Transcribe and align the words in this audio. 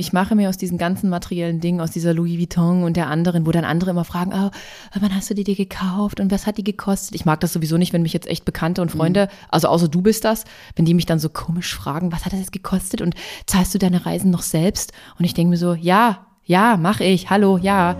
Ich 0.00 0.12
mache 0.12 0.36
mir 0.36 0.48
aus 0.48 0.56
diesen 0.56 0.78
ganzen 0.78 1.10
materiellen 1.10 1.58
Dingen, 1.58 1.80
aus 1.80 1.90
dieser 1.90 2.14
Louis 2.14 2.38
Vuitton 2.38 2.84
und 2.84 2.96
der 2.96 3.08
anderen, 3.08 3.46
wo 3.46 3.50
dann 3.50 3.64
andere 3.64 3.90
immer 3.90 4.04
fragen, 4.04 4.32
oh, 4.32 4.50
wann 4.94 5.14
hast 5.14 5.28
du 5.28 5.34
die 5.34 5.42
dir 5.42 5.56
gekauft 5.56 6.20
und 6.20 6.30
was 6.30 6.46
hat 6.46 6.56
die 6.56 6.62
gekostet? 6.62 7.16
Ich 7.16 7.24
mag 7.24 7.40
das 7.40 7.52
sowieso 7.52 7.76
nicht, 7.78 7.92
wenn 7.92 8.02
mich 8.02 8.12
jetzt 8.12 8.28
echt 8.28 8.44
Bekannte 8.44 8.80
und 8.80 8.92
Freunde, 8.92 9.26
mhm. 9.26 9.46
also 9.48 9.66
außer 9.66 9.88
du 9.88 10.00
bist 10.00 10.24
das, 10.24 10.44
wenn 10.76 10.84
die 10.84 10.94
mich 10.94 11.06
dann 11.06 11.18
so 11.18 11.28
komisch 11.28 11.74
fragen, 11.74 12.12
was 12.12 12.24
hat 12.24 12.32
das 12.32 12.38
jetzt 12.38 12.52
gekostet 12.52 13.02
und 13.02 13.16
zahlst 13.46 13.74
du 13.74 13.78
deine 13.78 14.06
Reisen 14.06 14.30
noch 14.30 14.42
selbst? 14.42 14.92
Und 15.18 15.24
ich 15.24 15.34
denke 15.34 15.50
mir 15.50 15.56
so, 15.56 15.74
ja, 15.74 16.26
ja, 16.44 16.76
mach 16.80 17.00
ich, 17.00 17.28
hallo, 17.28 17.58
ja. 17.58 17.96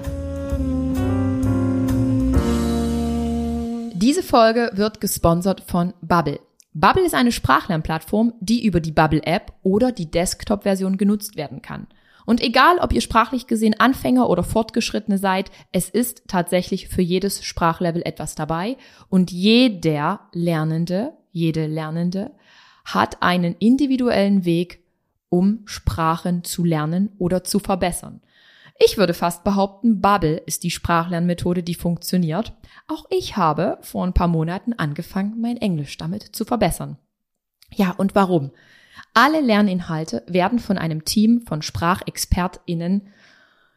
Diese 3.92 4.22
Folge 4.22 4.70
wird 4.74 5.00
gesponsert 5.00 5.64
von 5.66 5.94
Bubble. 6.00 6.38
Bubble 6.80 7.04
ist 7.04 7.14
eine 7.14 7.32
Sprachlernplattform, 7.32 8.34
die 8.38 8.64
über 8.64 8.78
die 8.78 8.92
Bubble 8.92 9.24
App 9.24 9.52
oder 9.64 9.90
die 9.90 10.08
Desktop-Version 10.08 10.96
genutzt 10.96 11.36
werden 11.36 11.60
kann. 11.60 11.88
Und 12.24 12.40
egal, 12.40 12.78
ob 12.78 12.92
ihr 12.92 13.00
sprachlich 13.00 13.48
gesehen 13.48 13.80
Anfänger 13.80 14.28
oder 14.28 14.44
Fortgeschrittene 14.44 15.18
seid, 15.18 15.50
es 15.72 15.88
ist 15.88 16.22
tatsächlich 16.28 16.86
für 16.86 17.02
jedes 17.02 17.42
Sprachlevel 17.42 18.02
etwas 18.04 18.36
dabei 18.36 18.76
und 19.08 19.32
jeder 19.32 20.20
Lernende, 20.32 21.14
jede 21.32 21.66
Lernende 21.66 22.30
hat 22.84 23.22
einen 23.22 23.56
individuellen 23.58 24.44
Weg, 24.44 24.84
um 25.30 25.62
Sprachen 25.64 26.44
zu 26.44 26.64
lernen 26.64 27.10
oder 27.18 27.42
zu 27.42 27.58
verbessern. 27.58 28.20
Ich 28.78 28.96
würde 28.96 29.12
fast 29.12 29.42
behaupten, 29.42 30.00
Bubble 30.00 30.36
ist 30.36 30.62
die 30.62 30.70
Sprachlernmethode, 30.70 31.64
die 31.64 31.74
funktioniert. 31.74 32.52
Auch 32.86 33.06
ich 33.10 33.36
habe 33.36 33.78
vor 33.82 34.06
ein 34.06 34.12
paar 34.12 34.28
Monaten 34.28 34.72
angefangen, 34.72 35.40
mein 35.40 35.56
Englisch 35.56 35.96
damit 35.96 36.22
zu 36.22 36.44
verbessern. 36.44 36.96
Ja, 37.74 37.90
und 37.90 38.14
warum? 38.14 38.52
Alle 39.14 39.40
Lerninhalte 39.40 40.22
werden 40.28 40.60
von 40.60 40.78
einem 40.78 41.04
Team 41.04 41.42
von 41.46 41.60
SprachexpertInnen 41.60 43.08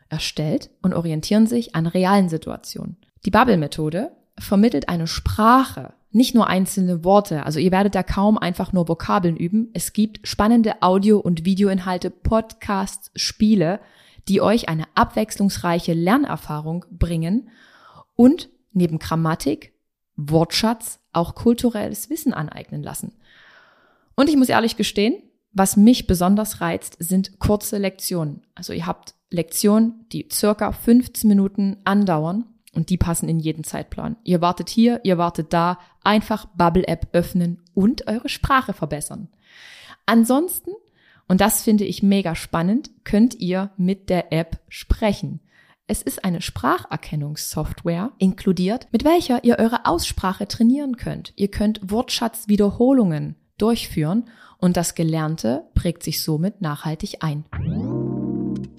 erstellt 0.09 0.69
und 0.83 0.93
orientieren 0.93 1.47
sich 1.47 1.73
an 1.75 1.87
realen 1.87 2.29
Situationen. 2.29 2.97
Die 3.25 3.31
Bubble-Methode 3.31 4.11
vermittelt 4.37 4.87
eine 4.87 5.07
Sprache, 5.07 5.93
nicht 6.11 6.35
nur 6.35 6.47
einzelne 6.47 7.03
Worte. 7.03 7.45
Also 7.45 7.59
ihr 7.59 7.71
werdet 7.71 7.95
da 7.95 8.03
kaum 8.03 8.37
einfach 8.37 8.73
nur 8.73 8.87
Vokabeln 8.87 9.37
üben. 9.37 9.69
Es 9.73 9.93
gibt 9.93 10.27
spannende 10.27 10.81
Audio- 10.81 11.19
und 11.19 11.45
Videoinhalte, 11.45 12.09
Podcasts, 12.09 13.11
Spiele, 13.15 13.79
die 14.27 14.41
euch 14.41 14.69
eine 14.69 14.85
abwechslungsreiche 14.95 15.93
Lernerfahrung 15.93 16.85
bringen 16.91 17.49
und 18.15 18.49
neben 18.73 18.99
Grammatik, 18.99 19.73
Wortschatz 20.15 20.99
auch 21.13 21.35
kulturelles 21.35 22.09
Wissen 22.09 22.33
aneignen 22.33 22.83
lassen. 22.83 23.13
Und 24.15 24.29
ich 24.29 24.37
muss 24.37 24.49
ehrlich 24.49 24.77
gestehen, 24.77 25.21
was 25.53 25.77
mich 25.77 26.07
besonders 26.07 26.61
reizt, 26.61 26.95
sind 26.99 27.39
kurze 27.39 27.77
Lektionen. 27.77 28.45
Also 28.55 28.73
ihr 28.73 28.85
habt 28.85 29.15
Lektionen, 29.29 30.05
die 30.11 30.27
circa 30.31 30.71
15 30.71 31.27
Minuten 31.27 31.77
andauern 31.83 32.45
und 32.73 32.89
die 32.89 32.97
passen 32.97 33.27
in 33.27 33.39
jeden 33.39 33.63
Zeitplan. 33.63 34.15
Ihr 34.23 34.41
wartet 34.41 34.69
hier, 34.69 35.01
ihr 35.03 35.17
wartet 35.17 35.51
da, 35.51 35.79
einfach 36.03 36.45
Bubble 36.55 36.87
App 36.87 37.09
öffnen 37.11 37.61
und 37.73 38.07
eure 38.07 38.29
Sprache 38.29 38.73
verbessern. 38.73 39.29
Ansonsten 40.05 40.71
und 41.31 41.39
das 41.39 41.61
finde 41.61 41.85
ich 41.85 42.03
mega 42.03 42.35
spannend, 42.35 42.89
könnt 43.05 43.35
ihr 43.35 43.71
mit 43.77 44.09
der 44.09 44.33
App 44.33 44.59
sprechen. 44.67 45.39
Es 45.87 46.01
ist 46.01 46.25
eine 46.25 46.41
Spracherkennungssoftware 46.41 48.11
inkludiert, 48.17 48.89
mit 48.91 49.05
welcher 49.05 49.41
ihr 49.45 49.57
eure 49.57 49.85
Aussprache 49.85 50.45
trainieren 50.49 50.97
könnt. 50.97 51.31
Ihr 51.37 51.47
könnt 51.47 51.89
Wortschatzwiederholungen 51.89 53.37
durchführen 53.57 54.25
und 54.57 54.75
das 54.75 54.93
Gelernte 54.93 55.63
prägt 55.73 56.03
sich 56.03 56.21
somit 56.21 56.59
nachhaltig 56.59 57.19
ein. 57.21 57.45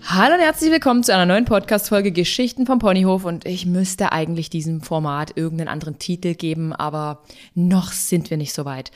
Hallo 0.04 0.34
und 0.34 0.40
herzlich 0.40 0.70
willkommen 0.70 1.04
zu 1.04 1.14
einer 1.14 1.24
neuen 1.24 1.46
Podcast-Folge 1.46 2.12
Geschichten 2.12 2.66
vom 2.66 2.80
Ponyhof 2.80 3.24
und 3.24 3.46
ich 3.46 3.64
müsste 3.64 4.12
eigentlich 4.12 4.50
diesem 4.50 4.82
Format 4.82 5.38
irgendeinen 5.38 5.68
anderen 5.68 5.98
Titel 5.98 6.34
geben, 6.34 6.74
aber 6.74 7.22
noch 7.54 7.92
sind 7.92 8.28
wir 8.28 8.36
nicht 8.36 8.52
so 8.52 8.66
weit. 8.66 8.90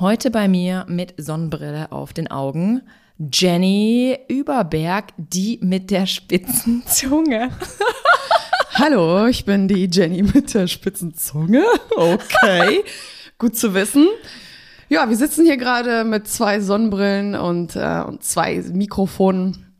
Heute 0.00 0.30
bei 0.30 0.46
mir 0.46 0.86
mit 0.88 1.14
Sonnenbrille 1.16 1.90
auf 1.90 2.12
den 2.12 2.30
Augen 2.30 2.82
Jenny 3.32 4.16
Überberg, 4.28 5.06
die 5.16 5.58
mit 5.60 5.90
der 5.90 6.06
spitzen 6.06 6.84
Zunge. 6.86 7.50
Hallo, 8.74 9.26
ich 9.26 9.44
bin 9.44 9.66
die 9.66 9.88
Jenny 9.90 10.22
mit 10.22 10.54
der 10.54 10.68
spitzen 10.68 11.14
Zunge. 11.14 11.64
Okay, 11.96 12.84
gut 13.38 13.56
zu 13.56 13.74
wissen. 13.74 14.06
Ja, 14.88 15.08
wir 15.08 15.16
sitzen 15.16 15.44
hier 15.44 15.56
gerade 15.56 16.04
mit 16.04 16.28
zwei 16.28 16.60
Sonnenbrillen 16.60 17.34
und, 17.34 17.74
äh, 17.74 18.04
und 18.06 18.22
zwei 18.22 18.62
Mikrofonen 18.72 19.74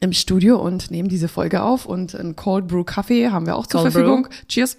im 0.00 0.12
Studio 0.12 0.60
und 0.60 0.90
nehmen 0.90 1.08
diese 1.08 1.28
Folge 1.28 1.62
auf. 1.62 1.86
Und 1.86 2.16
ein 2.16 2.34
Cold 2.34 2.66
Brew 2.66 2.82
Kaffee 2.82 3.30
haben 3.30 3.46
wir 3.46 3.54
auch 3.54 3.68
zur 3.68 3.82
Cold 3.82 3.92
Verfügung. 3.92 4.22
Brew. 4.24 4.30
Cheers. 4.48 4.78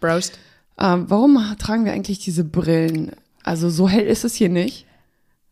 Prost. 0.00 0.38
Ähm, 0.78 1.04
warum 1.08 1.38
tragen 1.58 1.84
wir 1.84 1.92
eigentlich 1.92 2.20
diese 2.20 2.44
Brillen? 2.44 3.12
Also 3.42 3.70
so 3.70 3.88
hell 3.88 4.06
ist 4.06 4.24
es 4.24 4.34
hier 4.34 4.48
nicht. 4.48 4.86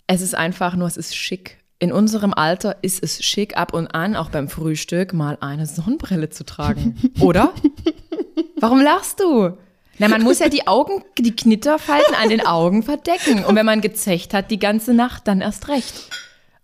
Es 0.07 0.21
ist 0.21 0.35
einfach 0.35 0.75
nur, 0.75 0.87
es 0.87 0.97
ist 0.97 1.17
schick. 1.17 1.59
In 1.79 1.93
unserem 1.93 2.35
Alter 2.35 2.77
ist 2.83 3.03
es 3.03 3.23
schick 3.23 3.57
ab 3.57 3.73
und 3.73 3.89
an, 3.95 4.17
auch 4.17 4.31
beim 4.31 4.49
Frühstück, 4.49 5.13
mal 5.13 5.39
eine 5.41 5.67
Sonnenbrille 5.67 6.29
zu 6.31 6.45
tragen. 6.45 6.97
Oder? 7.21 7.53
Warum 8.59 8.81
lachst 8.81 9.21
du? 9.21 9.57
Na, 9.99 10.09
man 10.09 10.23
muss 10.23 10.39
ja 10.39 10.49
die 10.49 10.67
Augen, 10.67 11.05
die 11.19 11.35
Knitterfalten 11.35 12.15
an 12.15 12.29
den 12.29 12.45
Augen 12.45 12.83
verdecken. 12.83 13.45
Und 13.45 13.57
wenn 13.57 13.67
man 13.67 13.81
gezecht 13.81 14.33
hat 14.35 14.51
die 14.51 14.59
ganze 14.59 14.95
Nacht, 14.95 15.27
dann 15.27 15.41
erst 15.41 15.69
recht. 15.69 16.11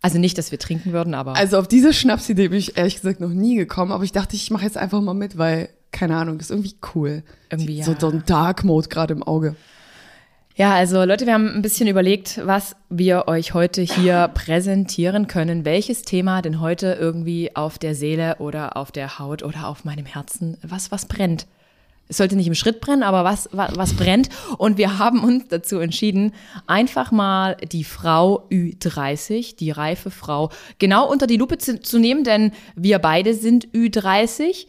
Also 0.01 0.19
nicht, 0.19 0.37
dass 0.37 0.51
wir 0.51 0.59
trinken 0.59 0.93
würden, 0.93 1.15
aber. 1.15 1.35
Also 1.37 1.59
auf 1.59 1.67
diese 1.67 1.93
Schnapsidee 1.93 2.49
bin 2.49 2.59
ich 2.59 2.77
ehrlich 2.77 2.97
gesagt 2.97 3.21
noch 3.21 3.31
nie 3.31 3.57
gekommen, 3.57 3.91
aber 3.91 4.05
ich 4.05 4.13
dachte, 4.13 4.37
ich 4.37 4.51
mache 4.51 4.65
jetzt 4.65 4.77
einfach 4.77 5.01
mal 5.01 5.15
mit, 5.15 5.39
weil, 5.39 5.71
keine 5.93 6.17
Ahnung, 6.17 6.39
ist 6.41 6.51
irgendwie 6.51 6.77
cool. 6.95 7.23
Irgendwie, 7.51 7.79
ja. 7.79 7.85
So, 7.85 7.95
so 7.99 8.09
ein 8.09 8.23
Dark 8.27 8.65
Mode 8.65 8.89
gerade 8.89 9.15
im 9.15 9.23
Auge. 9.23 9.57
Ja, 10.57 10.73
also 10.73 11.03
Leute, 11.03 11.27
wir 11.27 11.35
haben 11.35 11.49
ein 11.49 11.63
bisschen 11.63 11.89
überlegt, 11.89 12.41
was 12.45 12.77
wir 12.89 13.27
euch 13.27 13.55
heute 13.55 13.83
hier 13.83 14.29
präsentieren 14.35 15.27
können. 15.27 15.65
Welches 15.65 16.03
Thema 16.03 16.43
denn 16.43 16.61
heute 16.61 16.97
irgendwie 17.01 17.57
auf 17.57 17.77
der 17.77 17.97
Seele 17.97 18.37
oder 18.39 18.77
auf 18.77 18.93
der 18.93 19.19
Haut 19.19 19.43
oder 19.43 19.67
auf 19.67 19.85
meinem 19.85 20.07
Herzen, 20.07 20.57
was, 20.63 20.93
was 20.93 21.07
brennt? 21.07 21.49
Es 22.07 22.19
sollte 22.19 22.37
nicht 22.37 22.47
im 22.47 22.55
Schritt 22.55 22.81
brennen, 22.81 23.03
aber 23.03 23.25
was, 23.25 23.49
was, 23.51 23.77
was 23.77 23.95
brennt? 23.95 24.29
Und 24.57 24.79
wir 24.79 24.99
haben 24.99 25.25
uns 25.25 25.49
dazu 25.49 25.81
entschieden, 25.81 26.33
einfach 26.69 27.11
mal 27.11 27.57
die 27.73 27.83
Frau 27.83 28.47
Ü30, 28.49 29.57
die 29.57 29.73
reife 29.73 30.13
Frau, 30.13 30.51
genau 30.79 31.11
unter 31.11 31.27
die 31.27 31.37
Lupe 31.37 31.59
zu, 31.59 31.81
zu 31.81 31.99
nehmen, 31.99 32.23
denn 32.23 32.53
wir 32.77 33.01
beide 33.01 33.35
sind 33.35 33.67
Ü30 33.73 34.67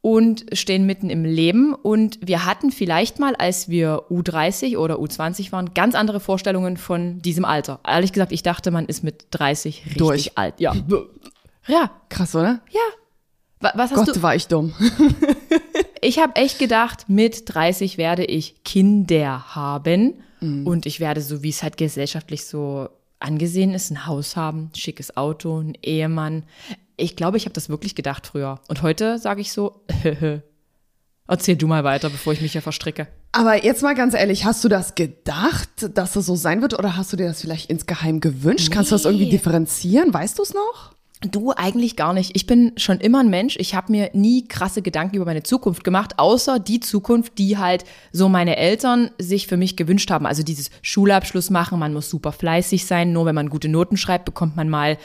und 0.00 0.46
stehen 0.52 0.86
mitten 0.86 1.10
im 1.10 1.24
Leben. 1.24 1.74
Und 1.74 2.18
wir 2.26 2.44
hatten 2.44 2.70
vielleicht 2.70 3.18
mal, 3.18 3.34
als 3.36 3.68
wir 3.68 4.04
U30 4.10 4.78
oder 4.78 4.96
U20 4.96 5.52
waren, 5.52 5.74
ganz 5.74 5.94
andere 5.94 6.20
Vorstellungen 6.20 6.76
von 6.76 7.20
diesem 7.20 7.44
Alter. 7.44 7.80
Ehrlich 7.86 8.12
gesagt, 8.12 8.32
ich 8.32 8.42
dachte, 8.42 8.70
man 8.70 8.86
ist 8.86 9.02
mit 9.02 9.26
30 9.30 9.82
richtig 9.84 9.98
Durch. 9.98 10.38
alt. 10.38 10.60
Ja. 10.60 10.74
Ja. 11.70 11.90
Krass, 12.08 12.34
oder? 12.34 12.62
Ja. 12.70 12.80
Was 13.60 13.90
hast 13.90 14.06
Gott, 14.06 14.16
du? 14.16 14.22
war 14.22 14.34
ich 14.34 14.46
dumm. 14.46 14.72
ich 16.00 16.18
habe 16.18 16.34
echt 16.36 16.58
gedacht, 16.58 17.10
mit 17.10 17.42
30 17.44 17.98
werde 17.98 18.24
ich 18.24 18.64
Kinder 18.64 19.54
haben. 19.54 20.14
Mhm. 20.40 20.66
Und 20.66 20.86
ich 20.86 20.98
werde, 20.98 21.20
so 21.20 21.42
wie 21.42 21.50
es 21.50 21.62
halt 21.62 21.76
gesellschaftlich 21.76 22.46
so 22.46 22.88
angesehen 23.20 23.74
ist, 23.74 23.90
ein 23.90 24.06
Haus 24.06 24.34
haben, 24.36 24.70
schickes 24.74 25.16
Auto, 25.16 25.58
ein 25.60 25.76
Ehemann. 25.82 26.44
Ich 26.98 27.16
glaube, 27.16 27.36
ich 27.36 27.44
habe 27.44 27.54
das 27.54 27.68
wirklich 27.68 27.94
gedacht 27.94 28.26
früher. 28.26 28.60
Und 28.68 28.82
heute 28.82 29.18
sage 29.18 29.40
ich 29.40 29.52
so, 29.52 29.84
erzähl 31.28 31.56
du 31.56 31.66
mal 31.68 31.84
weiter, 31.84 32.10
bevor 32.10 32.32
ich 32.32 32.40
mich 32.40 32.52
hier 32.52 32.62
verstricke. 32.62 33.06
Aber 33.30 33.64
jetzt 33.64 33.82
mal 33.82 33.94
ganz 33.94 34.14
ehrlich, 34.14 34.44
hast 34.44 34.64
du 34.64 34.68
das 34.68 34.96
gedacht, 34.96 35.68
dass 35.94 36.14
das 36.14 36.26
so 36.26 36.34
sein 36.34 36.60
wird 36.60 36.76
oder 36.76 36.96
hast 36.96 37.12
du 37.12 37.16
dir 37.16 37.28
das 37.28 37.40
vielleicht 37.40 37.70
insgeheim 37.70 38.20
gewünscht? 38.20 38.68
Nee. 38.70 38.74
Kannst 38.74 38.90
du 38.90 38.96
das 38.96 39.04
irgendwie 39.04 39.30
differenzieren? 39.30 40.12
Weißt 40.12 40.38
du 40.38 40.42
es 40.42 40.54
noch? 40.54 40.92
Du 41.20 41.52
eigentlich 41.52 41.96
gar 41.96 42.12
nicht. 42.12 42.34
Ich 42.34 42.46
bin 42.46 42.72
schon 42.76 42.98
immer 42.98 43.20
ein 43.20 43.30
Mensch. 43.30 43.56
Ich 43.58 43.74
habe 43.74 43.92
mir 43.92 44.10
nie 44.12 44.46
krasse 44.46 44.82
Gedanken 44.82 45.16
über 45.16 45.24
meine 45.24 45.42
Zukunft 45.42 45.84
gemacht, 45.84 46.14
außer 46.18 46.58
die 46.58 46.80
Zukunft, 46.80 47.38
die 47.38 47.58
halt 47.58 47.84
so 48.12 48.28
meine 48.28 48.56
Eltern 48.56 49.10
sich 49.18 49.46
für 49.46 49.56
mich 49.56 49.76
gewünscht 49.76 50.10
haben. 50.10 50.26
Also 50.26 50.42
dieses 50.42 50.70
Schulabschluss 50.82 51.50
machen, 51.50 51.78
man 51.78 51.92
muss 51.92 52.08
super 52.08 52.32
fleißig 52.32 52.86
sein. 52.86 53.12
Nur 53.12 53.26
wenn 53.26 53.34
man 53.34 53.50
gute 53.50 53.68
Noten 53.68 53.96
schreibt, 53.96 54.26
bekommt 54.26 54.56
man 54.56 54.68
mal 54.68 54.96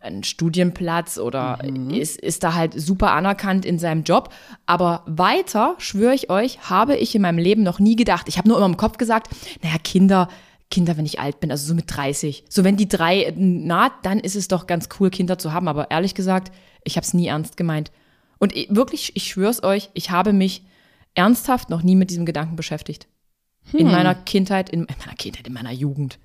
einen 0.00 0.24
Studienplatz 0.24 1.18
oder 1.18 1.58
mhm. 1.64 1.90
ist, 1.90 2.18
ist 2.18 2.42
da 2.42 2.54
halt 2.54 2.80
super 2.80 3.12
anerkannt 3.12 3.64
in 3.64 3.78
seinem 3.78 4.04
Job. 4.04 4.32
Aber 4.66 5.02
weiter, 5.06 5.74
schwöre 5.78 6.14
ich 6.14 6.30
euch, 6.30 6.70
habe 6.70 6.96
ich 6.96 7.14
in 7.14 7.22
meinem 7.22 7.38
Leben 7.38 7.62
noch 7.62 7.78
nie 7.78 7.96
gedacht. 7.96 8.28
Ich 8.28 8.38
habe 8.38 8.48
nur 8.48 8.56
immer 8.56 8.66
im 8.66 8.76
Kopf 8.76 8.98
gesagt, 8.98 9.30
naja, 9.62 9.76
Kinder, 9.82 10.28
Kinder, 10.70 10.96
wenn 10.96 11.06
ich 11.06 11.18
alt 11.18 11.40
bin, 11.40 11.50
also 11.50 11.66
so 11.66 11.74
mit 11.74 11.84
30. 11.94 12.44
So 12.48 12.62
wenn 12.64 12.76
die 12.76 12.88
drei 12.88 13.32
naht, 13.36 13.92
dann 14.02 14.20
ist 14.20 14.36
es 14.36 14.48
doch 14.48 14.66
ganz 14.66 14.88
cool, 14.98 15.10
Kinder 15.10 15.38
zu 15.38 15.52
haben. 15.52 15.68
Aber 15.68 15.90
ehrlich 15.90 16.14
gesagt, 16.14 16.52
ich 16.84 16.96
habe 16.96 17.04
es 17.04 17.14
nie 17.14 17.26
ernst 17.26 17.56
gemeint. 17.56 17.90
Und 18.38 18.54
wirklich, 18.68 19.12
ich 19.16 19.24
schwör's 19.24 19.62
euch, 19.62 19.90
ich 19.94 20.10
habe 20.10 20.32
mich 20.32 20.64
ernsthaft 21.14 21.70
noch 21.70 21.82
nie 21.82 21.96
mit 21.96 22.10
diesem 22.10 22.24
Gedanken 22.24 22.56
beschäftigt. 22.56 23.06
Hm. 23.70 23.80
In 23.80 23.86
meiner 23.90 24.14
Kindheit, 24.14 24.70
in, 24.70 24.84
in 24.84 24.96
meiner 24.98 25.16
Kindheit, 25.16 25.46
in 25.46 25.52
meiner 25.52 25.72
Jugend. 25.72 26.18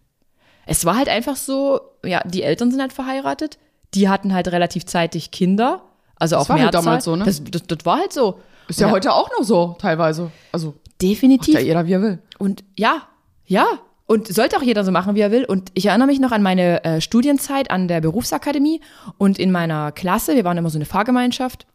Es 0.65 0.85
war 0.85 0.97
halt 0.97 1.09
einfach 1.09 1.35
so, 1.35 1.79
ja, 2.03 2.21
die 2.25 2.44
Eltern 2.44 2.71
sind 2.71 2.81
halt 2.81 2.94
verheiratet, 2.94 3.57
die 3.94 4.09
hatten 4.09 4.33
halt 4.33 4.47
relativ 4.50 4.85
zeitig 4.85 5.31
Kinder. 5.31 5.83
Also 6.17 6.38
auch 6.38 6.50
war 6.50 6.56
halt 6.57 6.65
Mehrzahl. 6.73 6.83
damals 6.83 7.03
so, 7.06 7.15
ne? 7.15 7.25
Das, 7.25 7.44
das, 7.44 7.63
das 7.67 7.85
war 7.85 8.00
halt 8.00 8.13
so. 8.13 8.39
Ist 8.67 8.79
ja, 8.79 8.88
Ja. 8.88 8.94
heute 8.94 9.13
auch 9.13 9.29
noch 9.38 9.45
so, 9.45 9.75
teilweise. 9.79 10.31
Also, 10.51 10.67
macht 10.69 11.01
Definitiv. 11.01 11.53
ja 11.53 11.59
jeder, 11.59 11.85
wie 11.88 11.94
er 11.94 12.01
will. 12.01 12.19
Und 12.39 12.63
ja, 12.75 13.03
ja. 13.45 13.65
Und 14.07 14.27
sollte 14.27 14.57
auch 14.57 14.62
jeder 14.62 14.83
so 14.83 14.91
machen, 14.91 15.15
wie 15.15 15.19
er 15.21 15.31
will. 15.31 15.45
Und 15.45 15.71
ich 15.73 15.88
erinnere 15.88 16.07
mich 16.07 16.19
noch 16.19 16.31
an 16.31 16.41
meine 16.44 16.83
äh, 16.83 17.01
Studienzeit 17.01 17.69
an 17.71 17.88
der 17.88 18.01
Berufsakademie 18.01 18.81
und 19.17 19.39
in 19.39 19.51
meiner 19.51 19.91
Klasse, 19.91 20.35
wir 20.35 20.44
waren 20.45 20.57
immer 20.57 20.69
so 20.69 20.77
eine 20.77 20.85
Fahrgemeinschaft, 20.85 21.65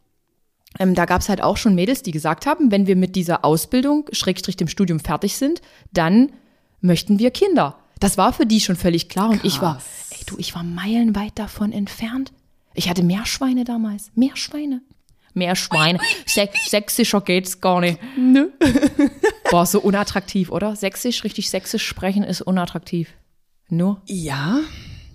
ähm, 0.79 0.95
da 0.95 1.05
gab 1.05 1.19
es 1.21 1.27
halt 1.29 1.43
auch 1.43 1.57
schon 1.57 1.75
Mädels, 1.75 2.01
die 2.03 2.11
gesagt 2.11 2.45
haben, 2.45 2.71
wenn 2.71 2.87
wir 2.87 2.95
mit 2.95 3.15
dieser 3.17 3.43
Ausbildung, 3.43 4.05
Schrägstrich 4.13 4.55
dem 4.55 4.69
Studium 4.69 4.99
fertig 5.01 5.35
sind, 5.37 5.61
dann 5.91 6.31
möchten 6.79 7.19
wir 7.19 7.31
Kinder. 7.31 7.75
Das 8.01 8.17
war 8.17 8.33
für 8.33 8.45
die 8.45 8.59
schon 8.59 8.75
völlig 8.75 9.07
klar. 9.07 9.29
Und 9.29 9.45
ich 9.45 9.61
war, 9.61 9.75
Krass. 9.75 10.09
ey 10.11 10.25
du, 10.25 10.35
ich 10.37 10.53
war 10.55 10.63
meilenweit 10.63 11.39
davon 11.39 11.71
entfernt. 11.71 12.33
Ich 12.73 12.89
hatte 12.89 13.03
mehr 13.03 13.25
Schweine 13.25 13.63
damals. 13.63 14.11
Mehr 14.15 14.35
Schweine. 14.35 14.81
Mehr 15.33 15.55
Schweine. 15.55 15.99
Se 16.25 16.49
sächsischer 16.67 17.21
geht's 17.21 17.61
gar 17.61 17.79
nicht. 17.79 17.99
Nö. 18.17 18.49
Boah, 19.51 19.65
so 19.65 19.79
unattraktiv, 19.79 20.49
oder? 20.51 20.75
Sächsisch, 20.75 21.23
richtig 21.23 21.49
sächsisch 21.49 21.85
sprechen 21.85 22.23
ist 22.23 22.41
unattraktiv. 22.41 23.09
Nur? 23.69 24.01
Ja, 24.07 24.59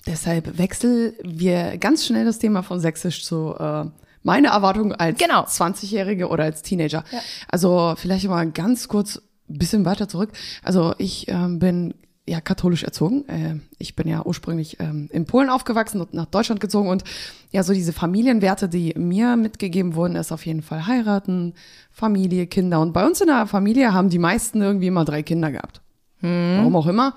deshalb 0.06 0.56
wechseln 0.56 1.12
wir 1.23 1.77
ganz 1.79 2.06
schnell 2.06 2.25
das 2.25 2.38
Thema 2.38 2.62
von 2.62 2.81
Sächsisch 2.81 3.25
zu 3.25 3.55
äh, 3.59 3.85
meine 4.23 4.49
Erwartung 4.49 4.93
als 4.94 5.19
Genau. 5.19 5.43
20-Jährige 5.44 6.29
oder 6.29 6.44
als 6.44 6.62
Teenager. 6.62 7.05
Also 7.49 7.94
vielleicht 7.97 8.27
mal 8.29 8.50
ganz 8.50 8.88
kurz 8.88 9.17
ein 9.50 9.59
bisschen 9.59 9.85
weiter 9.85 10.09
zurück. 10.09 10.33
Also 10.62 10.94
ich 10.99 11.29
ähm, 11.29 11.59
bin 11.59 11.94
ja 12.26 12.40
katholisch 12.40 12.82
erzogen. 12.82 13.28
Äh, 13.28 13.56
ich 13.78 13.96
bin 13.96 14.08
ja 14.08 14.25
ursprünglich 14.25 14.78
ähm, 14.81 15.08
in 15.12 15.26
Polen 15.26 15.49
aufgewachsen 15.49 16.00
und 16.00 16.12
nach 16.12 16.26
Deutschland 16.26 16.61
gezogen 16.61 16.88
und 16.88 17.05
ja, 17.52 17.62
so 17.62 17.73
diese 17.73 17.93
Familienwerte, 17.93 18.69
die 18.69 18.94
mir 18.96 19.37
mitgegeben 19.37 19.94
wurden, 19.94 20.17
ist 20.17 20.32
auf 20.32 20.44
jeden 20.44 20.62
Fall 20.62 20.87
heiraten, 20.87 21.55
Familie, 21.90 22.46
Kinder. 22.46 22.81
Und 22.81 22.93
bei 22.93 23.06
uns 23.06 23.20
in 23.20 23.28
der 23.28 23.46
Familie 23.46 23.94
haben 23.94 24.11
die 24.11 24.19
meisten 24.19 24.61
irgendwie 24.61 24.88
immer 24.88 25.05
drei 25.05 25.23
Kinder 25.23 25.50
gehabt. 25.50 25.81
Warum 26.20 26.76
auch 26.76 26.87
immer. 26.87 27.14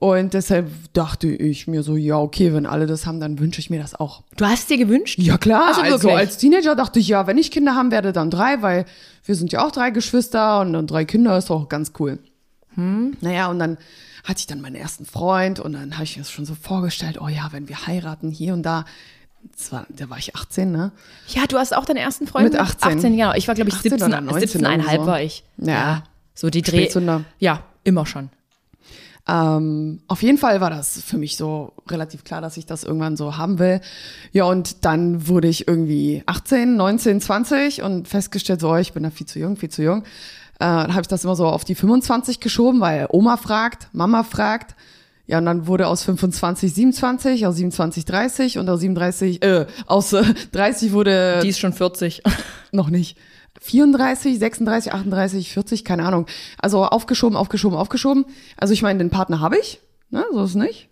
Und 0.00 0.32
deshalb 0.32 0.70
dachte 0.92 1.26
ich 1.26 1.66
mir 1.66 1.82
so, 1.82 1.96
ja, 1.96 2.18
okay, 2.18 2.54
wenn 2.54 2.66
alle 2.66 2.86
das 2.86 3.04
haben, 3.04 3.18
dann 3.18 3.40
wünsche 3.40 3.60
ich 3.60 3.68
mir 3.68 3.80
das 3.80 3.96
auch. 3.96 4.22
Du 4.36 4.46
hast 4.46 4.70
dir 4.70 4.78
gewünscht? 4.78 5.18
Ja 5.18 5.38
klar, 5.38 5.76
Also 5.76 5.80
also, 5.82 6.10
als 6.10 6.38
Teenager 6.38 6.76
dachte 6.76 7.00
ich, 7.00 7.08
ja, 7.08 7.26
wenn 7.26 7.36
ich 7.36 7.50
Kinder 7.50 7.74
haben 7.74 7.90
werde, 7.90 8.12
dann 8.12 8.30
drei, 8.30 8.62
weil 8.62 8.84
wir 9.24 9.34
sind 9.34 9.50
ja 9.50 9.66
auch 9.66 9.72
drei 9.72 9.90
Geschwister 9.90 10.60
und 10.60 10.72
dann 10.72 10.86
drei 10.86 11.04
Kinder 11.04 11.36
ist 11.36 11.50
auch 11.50 11.68
ganz 11.68 11.92
cool. 11.98 12.20
Hm. 12.74 13.16
Naja, 13.20 13.50
und 13.50 13.58
dann 13.58 13.76
hatte 14.24 14.40
ich 14.40 14.46
dann 14.46 14.60
meinen 14.60 14.76
ersten 14.76 15.06
Freund 15.06 15.60
und 15.60 15.72
dann 15.72 15.94
habe 15.94 16.04
ich 16.04 16.16
mir 16.16 16.22
das 16.22 16.30
schon 16.30 16.44
so 16.44 16.54
vorgestellt, 16.54 17.20
oh 17.20 17.28
ja, 17.28 17.48
wenn 17.52 17.68
wir 17.68 17.86
heiraten 17.86 18.30
hier 18.30 18.54
und 18.54 18.62
da. 18.62 18.84
War, 19.70 19.86
da 19.88 20.10
war 20.10 20.18
ich 20.18 20.34
18, 20.34 20.72
ne? 20.72 20.90
Ja, 21.28 21.46
du 21.46 21.58
hast 21.58 21.74
auch 21.74 21.84
deinen 21.84 21.98
ersten 21.98 22.26
Freund 22.26 22.52
Mit 22.52 22.60
18. 22.60 22.98
18, 22.98 23.16
genau. 23.16 23.34
Ich 23.34 23.46
war, 23.46 23.54
glaube 23.54 23.70
ich, 23.70 23.76
18 23.76 23.90
17, 23.92 24.08
oder 24.08 24.20
19 24.20 24.62
17,5 24.62 24.70
irgendwie 24.70 24.96
so. 24.96 25.06
war 25.06 25.22
ich. 25.22 25.44
Ja. 25.58 26.02
So 26.34 26.50
die 26.50 26.62
Dreh. 26.62 26.88
Ja, 27.38 27.62
immer 27.84 28.04
schon. 28.04 28.30
Ähm, 29.28 30.00
auf 30.08 30.22
jeden 30.22 30.38
Fall 30.38 30.62
war 30.62 30.70
das 30.70 31.02
für 31.02 31.18
mich 31.18 31.36
so 31.36 31.74
relativ 31.88 32.24
klar, 32.24 32.40
dass 32.40 32.56
ich 32.56 32.64
das 32.64 32.82
irgendwann 32.82 33.16
so 33.16 33.36
haben 33.36 33.58
will. 33.58 33.82
Ja, 34.32 34.44
und 34.44 34.86
dann 34.86 35.28
wurde 35.28 35.48
ich 35.48 35.68
irgendwie 35.68 36.22
18, 36.24 36.76
19, 36.76 37.20
20 37.20 37.82
und 37.82 38.08
festgestellt, 38.08 38.60
so, 38.60 38.74
ich 38.76 38.94
bin 38.94 39.02
da 39.02 39.10
viel 39.10 39.26
zu 39.26 39.38
jung, 39.38 39.56
viel 39.56 39.68
zu 39.68 39.82
jung. 39.82 40.04
Äh, 40.60 40.64
habe 40.64 41.02
ich 41.02 41.08
das 41.08 41.24
immer 41.24 41.36
so 41.36 41.46
auf 41.46 41.64
die 41.64 41.74
25 41.74 42.40
geschoben, 42.40 42.80
weil 42.80 43.06
Oma 43.10 43.36
fragt, 43.36 43.88
Mama 43.92 44.24
fragt. 44.24 44.74
Ja, 45.26 45.38
und 45.38 45.44
dann 45.44 45.66
wurde 45.66 45.86
aus 45.86 46.02
25 46.04 46.72
27, 46.74 47.46
aus 47.46 47.56
27 47.56 48.04
30 48.06 48.58
und 48.58 48.68
aus 48.68 48.80
37, 48.80 49.42
äh, 49.42 49.66
aus 49.86 50.12
äh, 50.14 50.24
30 50.52 50.92
wurde 50.92 51.40
Die 51.42 51.48
ist 51.48 51.58
schon 51.60 51.74
40. 51.74 52.22
noch 52.72 52.88
nicht. 52.88 53.18
34, 53.60 54.38
36, 54.38 54.92
38, 54.92 55.52
40, 55.52 55.84
keine 55.84 56.04
Ahnung. 56.04 56.26
Also 56.58 56.84
aufgeschoben, 56.84 57.36
aufgeschoben, 57.36 57.76
aufgeschoben. 57.76 58.24
Also 58.56 58.72
ich 58.72 58.82
meine, 58.82 58.98
den 58.98 59.10
Partner 59.10 59.40
habe 59.40 59.58
ich, 59.58 59.80
ne, 60.10 60.24
so 60.32 60.44
ist 60.44 60.54
nicht. 60.54 60.88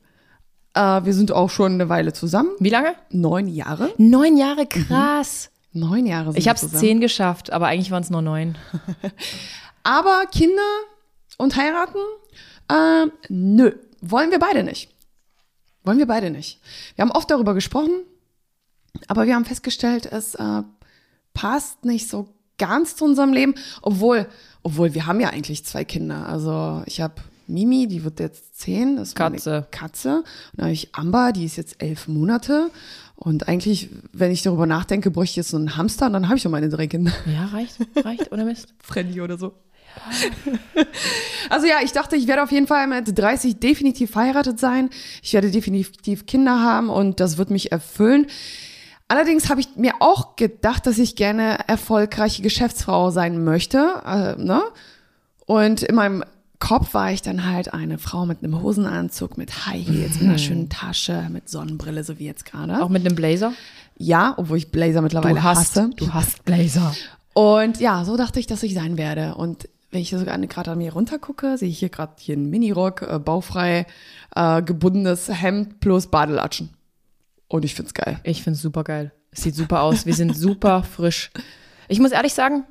Äh, 0.74 1.04
wir 1.04 1.14
sind 1.14 1.32
auch 1.32 1.50
schon 1.50 1.72
eine 1.72 1.88
Weile 1.88 2.12
zusammen. 2.12 2.50
Wie 2.58 2.70
lange? 2.70 2.94
Neun 3.10 3.48
Jahre. 3.48 3.90
Neun 3.96 4.36
Jahre, 4.36 4.66
krass. 4.66 5.50
Neun 5.76 6.06
Jahre 6.06 6.32
sind 6.32 6.40
Ich 6.40 6.48
habe 6.48 6.58
es 6.58 6.72
zehn 6.72 7.00
geschafft, 7.00 7.52
aber 7.52 7.66
eigentlich 7.66 7.90
waren 7.90 8.02
es 8.02 8.10
nur 8.10 8.22
neun. 8.22 8.56
Aber 9.82 10.24
Kinder 10.32 10.62
und 11.38 11.54
heiraten? 11.54 11.98
Äh, 12.68 13.06
nö, 13.28 13.72
wollen 14.00 14.32
wir 14.32 14.40
beide 14.40 14.64
nicht. 14.64 14.90
Wollen 15.84 15.98
wir 15.98 16.06
beide 16.06 16.30
nicht. 16.30 16.60
Wir 16.96 17.02
haben 17.02 17.12
oft 17.12 17.30
darüber 17.30 17.54
gesprochen, 17.54 18.02
aber 19.06 19.26
wir 19.26 19.36
haben 19.36 19.44
festgestellt, 19.44 20.06
es 20.06 20.34
äh, 20.34 20.62
passt 21.34 21.84
nicht 21.84 22.08
so 22.08 22.34
ganz 22.58 22.96
zu 22.96 23.04
unserem 23.04 23.32
Leben, 23.32 23.54
obwohl, 23.82 24.26
obwohl 24.64 24.94
wir 24.94 25.06
haben 25.06 25.20
ja 25.20 25.28
eigentlich 25.28 25.64
zwei 25.64 25.84
Kinder. 25.84 26.28
Also 26.28 26.82
ich 26.86 27.00
habe 27.00 27.14
Mimi, 27.46 27.86
die 27.86 28.02
wird 28.02 28.18
jetzt 28.18 28.58
zehn, 28.58 28.96
das 28.96 29.08
ist 29.08 29.14
Katze. 29.14 29.68
Katze. 29.70 30.16
Und 30.18 30.24
dann 30.54 30.64
habe 30.66 30.72
ich 30.72 30.94
Amber, 30.94 31.32
die 31.32 31.44
ist 31.44 31.56
jetzt 31.56 31.80
elf 31.80 32.08
Monate. 32.08 32.70
Und 33.16 33.48
eigentlich, 33.48 33.88
wenn 34.12 34.30
ich 34.30 34.42
darüber 34.42 34.66
nachdenke, 34.66 35.10
bräuchte 35.10 35.32
ich 35.32 35.36
jetzt 35.36 35.48
so 35.48 35.56
einen 35.56 35.76
Hamster 35.76 36.06
und 36.06 36.12
dann 36.12 36.26
habe 36.26 36.36
ich 36.36 36.42
schon 36.42 36.52
meine 36.52 36.68
drei 36.68 36.86
Kinder. 36.86 37.12
Ja, 37.26 37.46
reicht, 37.46 37.78
reicht, 37.96 38.30
oder 38.30 38.44
Mist? 38.44 38.74
Freddy 38.82 39.20
oder 39.20 39.38
so. 39.38 39.54
Also 41.48 41.68
ja, 41.68 41.76
ich 41.82 41.92
dachte, 41.92 42.16
ich 42.16 42.26
werde 42.26 42.42
auf 42.42 42.50
jeden 42.50 42.66
Fall 42.66 42.88
mit 42.88 43.16
30 43.16 43.60
definitiv 43.60 44.10
verheiratet 44.10 44.58
sein. 44.58 44.90
Ich 45.22 45.32
werde 45.32 45.48
definitiv 45.50 46.26
Kinder 46.26 46.60
haben 46.60 46.90
und 46.90 47.20
das 47.20 47.38
wird 47.38 47.50
mich 47.50 47.70
erfüllen. 47.70 48.26
Allerdings 49.06 49.48
habe 49.48 49.60
ich 49.60 49.76
mir 49.76 49.94
auch 50.00 50.34
gedacht, 50.34 50.86
dass 50.86 50.98
ich 50.98 51.14
gerne 51.14 51.60
erfolgreiche 51.68 52.42
Geschäftsfrau 52.42 53.10
sein 53.10 53.44
möchte. 53.44 54.02
Äh, 54.04 54.42
ne? 54.42 54.62
Und 55.46 55.84
in 55.84 55.94
meinem 55.94 56.24
Kopf 56.58 56.94
war 56.94 57.12
ich 57.12 57.22
dann 57.22 57.44
halt 57.44 57.74
eine 57.74 57.98
Frau 57.98 58.26
mit 58.26 58.42
einem 58.42 58.62
Hosenanzug, 58.62 59.36
mit 59.36 59.66
High 59.66 59.86
Heels, 59.86 60.14
mit 60.14 60.28
einer 60.28 60.38
schönen 60.38 60.68
Tasche, 60.68 61.28
mit 61.30 61.48
Sonnenbrille, 61.48 62.02
so 62.02 62.18
wie 62.18 62.24
jetzt 62.24 62.44
gerade. 62.44 62.82
Auch 62.82 62.88
mit 62.88 63.04
einem 63.06 63.14
Blazer? 63.14 63.52
Ja, 63.98 64.34
obwohl 64.36 64.58
ich 64.58 64.70
Blazer 64.70 65.02
mittlerweile 65.02 65.42
hasse. 65.42 65.90
du 65.96 66.12
hast 66.12 66.44
Blazer. 66.44 66.94
Und 67.34 67.80
ja, 67.80 68.04
so 68.04 68.16
dachte 68.16 68.40
ich, 68.40 68.46
dass 68.46 68.62
ich 68.62 68.74
sein 68.74 68.96
werde. 68.96 69.34
Und 69.34 69.68
wenn 69.90 70.00
ich 70.00 70.10
sogar 70.10 70.38
gerade 70.38 70.70
an 70.70 70.78
mir 70.78 70.92
runtergucke, 70.92 71.58
sehe 71.58 71.68
ich 71.68 71.78
hier 71.78 71.88
gerade 71.88 72.12
hier 72.18 72.34
einen 72.34 72.50
Minirock, 72.50 73.02
äh, 73.02 73.18
baufrei, 73.18 73.86
äh, 74.34 74.62
gebundenes 74.62 75.28
Hemd 75.28 75.80
plus 75.80 76.06
Badelatschen. 76.08 76.70
Und 77.48 77.64
ich 77.64 77.74
find's 77.74 77.94
geil. 77.94 78.20
Ich 78.24 78.42
find's 78.42 78.60
super 78.60 78.84
geil. 78.84 79.12
Es 79.30 79.42
sieht 79.42 79.54
super 79.54 79.82
aus. 79.82 80.06
Wir 80.06 80.14
sind 80.14 80.36
super 80.36 80.82
frisch. 80.82 81.30
Ich 81.88 82.00
muss 82.00 82.12
ehrlich 82.12 82.34
sagen, 82.34 82.64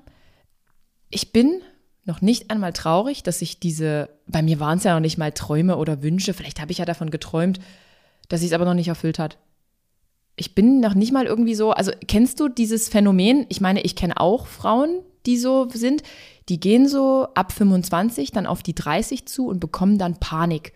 ich 1.10 1.32
bin 1.32 1.62
noch 2.06 2.22
nicht 2.22 2.52
einmal 2.52 2.72
traurig, 2.72 3.24
dass 3.24 3.42
ich 3.42 3.60
diese, 3.60 4.10
bei 4.28 4.42
mir 4.42 4.60
waren 4.60 4.78
es 4.78 4.84
ja 4.84 4.94
noch 4.94 5.02
nicht 5.02 5.18
mal 5.18 5.32
Träume 5.32 5.78
oder 5.78 6.04
Wünsche, 6.04 6.34
vielleicht 6.34 6.62
habe 6.62 6.72
ich 6.72 6.78
ja 6.78 6.86
davon 6.86 7.10
geträumt, 7.10 7.60
dass 8.30 8.42
ich 8.42 8.48
es 8.48 8.54
aber 8.54 8.66
noch 8.66 8.74
nicht 8.76 8.88
erfüllt 8.88 9.20
hat. 9.20 9.38
Ich 10.36 10.54
bin 10.54 10.80
noch 10.80 10.94
nicht 10.94 11.12
mal 11.12 11.26
irgendwie 11.26 11.56
so, 11.56 11.72
also 11.72 11.92
kennst 12.08 12.40
du 12.40 12.48
dieses 12.48 12.90
Phänomen? 12.90 13.46
Ich 13.50 13.62
meine, 13.62 13.82
ich 13.82 13.96
kenne 13.96 14.20
auch 14.20 14.48
Frauen, 14.48 15.00
die 15.26 15.38
so 15.38 15.68
sind, 15.74 16.04
die 16.50 16.60
gehen 16.60 16.88
so 16.88 17.28
ab 17.34 17.52
25 17.52 18.32
dann 18.32 18.46
auf 18.46 18.62
die 18.62 18.76
30 18.76 19.26
zu 19.28 19.48
und 19.48 19.60
bekommen 19.60 19.98
dann 19.98 20.20
Panik 20.20 20.74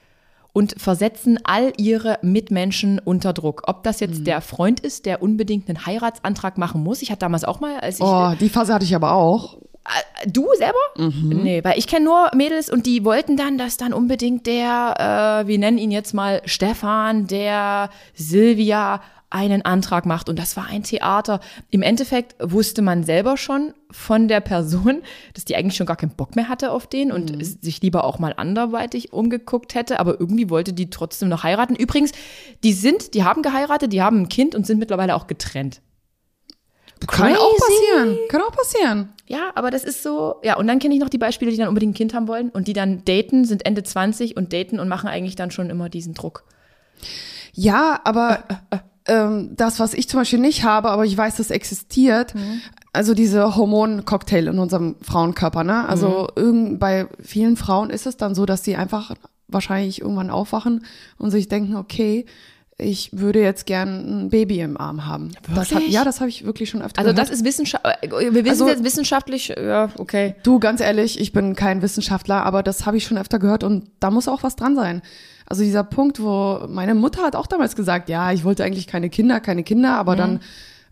und 0.54 0.82
versetzen 0.82 1.38
all 1.44 1.74
ihre 1.78 2.18
Mitmenschen 2.24 3.00
unter 3.00 3.34
Druck. 3.34 3.64
Ob 3.68 3.84
das 3.84 4.00
jetzt 4.00 4.26
der 4.26 4.42
Freund 4.42 4.80
ist, 4.80 5.06
der 5.06 5.22
unbedingt 5.22 5.70
einen 5.70 5.86
Heiratsantrag 5.86 6.58
machen 6.58 6.82
muss. 6.82 7.02
Ich 7.02 7.12
hatte 7.12 7.20
damals 7.20 7.44
auch 7.44 7.60
mal, 7.60 7.80
als 7.80 7.98
ich 7.98 8.06
Oh, 8.06 8.34
die 8.40 8.50
Phase 8.50 8.74
hatte 8.74 8.86
ich 8.86 8.96
aber 8.96 9.12
auch. 9.14 9.60
Du 10.28 10.48
selber? 10.58 10.78
Nee, 11.44 11.64
weil 11.64 11.80
ich 11.80 11.88
kenne 11.88 12.06
nur 12.06 12.30
Mädels 12.36 12.70
und 12.70 12.86
die 12.86 13.06
wollten 13.06 13.38
dann, 13.38 13.58
dass 13.58 13.78
dann 13.78 13.94
unbedingt 13.94 14.46
der, 14.46 15.44
äh, 15.44 15.48
wir 15.48 15.58
nennen 15.58 15.78
ihn 15.78 15.92
jetzt 15.92 16.14
mal 16.14 16.42
Stefan, 16.46 17.28
der 17.28 17.90
Silvia 18.14 19.02
einen 19.30 19.64
Antrag 19.64 20.06
macht. 20.06 20.30
Und 20.30 20.40
das 20.40 20.58
war 20.58 20.68
ein 20.68 20.84
Theater. 20.84 21.40
Im 21.70 21.82
Endeffekt 21.82 22.36
wusste 22.40 22.82
man 22.82 23.04
selber 23.04 23.38
schon 23.38 23.74
von 23.92 24.28
der 24.28 24.40
Person, 24.40 25.02
dass 25.34 25.46
die 25.46 25.56
eigentlich 25.56 25.76
schon 25.76 25.86
gar 25.86 25.98
keinen 25.98 26.16
Bock 26.16 26.36
mehr 26.36 26.50
hatte 26.50 26.72
auf 26.72 26.88
den 26.88 27.12
und 27.12 27.46
sich 27.46 27.82
lieber 27.82 28.04
auch 28.04 28.20
mal 28.20 28.34
anderweitig 28.36 29.14
umgeguckt 29.14 29.76
hätte. 29.76 30.00
Aber 30.00 30.20
irgendwie 30.20 30.50
wollte 30.50 30.74
die 30.74 30.90
trotzdem 30.90 31.30
noch 31.30 31.44
heiraten. 31.44 31.76
Übrigens, 31.76 32.12
die 32.64 32.74
sind, 32.74 33.14
die 33.14 33.24
haben 33.24 33.42
geheiratet, 33.42 33.94
die 33.94 34.02
haben 34.02 34.22
ein 34.22 34.30
Kind 34.30 34.56
und 34.56 34.66
sind 34.66 34.80
mittlerweile 34.80 35.16
auch 35.16 35.28
getrennt. 35.28 35.82
Kann 37.08 37.36
auch 37.36 37.58
passieren. 37.58 38.18
Kann 38.29 38.41
auch 38.41 38.51
passieren. 38.51 39.10
Ja, 39.27 39.51
aber 39.56 39.72
das 39.72 39.84
ist 39.84 40.03
so, 40.03 40.36
ja, 40.44 40.58
und 40.58 40.68
dann 40.68 40.79
kenne 40.79 40.96
ich 40.96 41.00
noch 41.00 41.10
die 41.10 41.18
Beispiele, 41.18 41.51
die 41.51 41.58
dann 41.58 41.68
unbedingt 41.68 41.91
ein 41.91 41.98
Kind 41.98 42.13
haben 42.13 42.27
wollen 42.27 42.50
und 42.50 42.68
die 42.68 42.74
dann 42.74 43.06
daten, 43.06 43.46
sind 43.46 43.65
Ende 43.65 43.84
20 43.84 44.36
und 44.36 44.53
daten 44.53 44.79
und 44.79 44.88
machen 44.88 45.08
eigentlich 45.08 45.36
dann 45.36 45.51
schon 45.51 45.70
immer 45.70 45.89
diesen 45.89 46.13
Druck. 46.13 46.44
Ja, 47.53 48.00
aber 48.03 48.44
ähm, 49.08 49.56
das, 49.56 49.79
was 49.79 49.94
ich 49.94 50.10
zum 50.10 50.20
Beispiel 50.20 50.39
nicht 50.39 50.63
habe, 50.63 50.89
aber 50.89 51.06
ich 51.06 51.18
weiß, 51.18 51.38
das 51.38 51.51
existiert, 51.51 52.34
also 52.94 53.13
diese 53.13 53.56
Hormoncocktail 53.56 54.48
in 54.48 54.60
unserem 54.60 54.96
Frauenkörper, 55.01 55.63
ne? 55.63 55.88
Also 55.88 56.27
irgend, 56.36 56.79
bei 56.79 57.08
vielen 57.22 57.56
Frauen 57.56 57.89
ist 57.89 58.08
es 58.08 58.18
dann 58.18 58.36
so, 58.36 58.46
dass 58.46 58.63
sie 58.63 58.75
einfach 58.75 59.13
wahrscheinlich 59.48 60.01
irgendwann 60.01 60.29
aufwachen 60.29 60.86
und 61.18 61.32
sich 61.32 61.48
denken, 61.48 61.75
okay, 61.75 62.25
ich 62.82 63.10
würde 63.12 63.42
jetzt 63.42 63.66
gern 63.66 64.24
ein 64.26 64.30
Baby 64.30 64.62
im 64.62 64.78
Arm 64.80 65.06
haben. 65.06 65.32
Das 65.54 65.74
hat, 65.76 65.84
ja, 65.88 66.04
das 66.06 66.22
habe 66.22 66.30
ich 66.30 66.46
wirklich 66.46 66.70
schon 66.70 66.82
öfter 66.82 67.00
Also 67.00 67.12
gehört. 67.12 67.30
das 67.30 67.36
ist 67.36 67.44
wissenschaftlich, 67.46 68.10
wir 68.12 68.34
wissen 68.34 68.50
Also- 68.50 68.70
jetzt 68.70 68.84
wissenschaftlich, 68.84 69.50
ja, 69.50 69.90
okay. 69.98 70.36
Du, 70.44 70.60
ganz 70.60 70.80
ehrlich, 70.82 71.20
ich 71.20 71.34
bin 71.34 71.56
kein 71.56 71.82
Wissenschaftler, 71.82 72.44
aber 72.46 72.64
das 72.64 72.86
habe 72.86 72.98
ich 72.98 73.04
schon 73.04 73.18
öfter 73.18 73.38
gehört 73.38 73.64
und 73.64 73.90
da 74.00 74.10
muss 74.12 74.28
auch 74.28 74.44
was 74.44 74.56
dran 74.56 74.76
sein. 74.76 75.02
Also 75.46 75.64
dieser 75.64 75.84
Punkt, 75.84 76.22
wo 76.22 76.66
meine 76.70 76.96
Mutter 76.96 77.24
hat 77.24 77.36
auch 77.36 77.48
damals 77.48 77.76
gesagt, 77.76 78.08
ja, 78.08 78.32
ich 78.32 78.44
wollte 78.44 78.64
eigentlich 78.64 78.88
keine 78.88 79.10
Kinder, 79.10 79.40
keine 79.40 79.64
Kinder, 79.64 79.96
aber 79.98 80.16
dann 80.16 80.40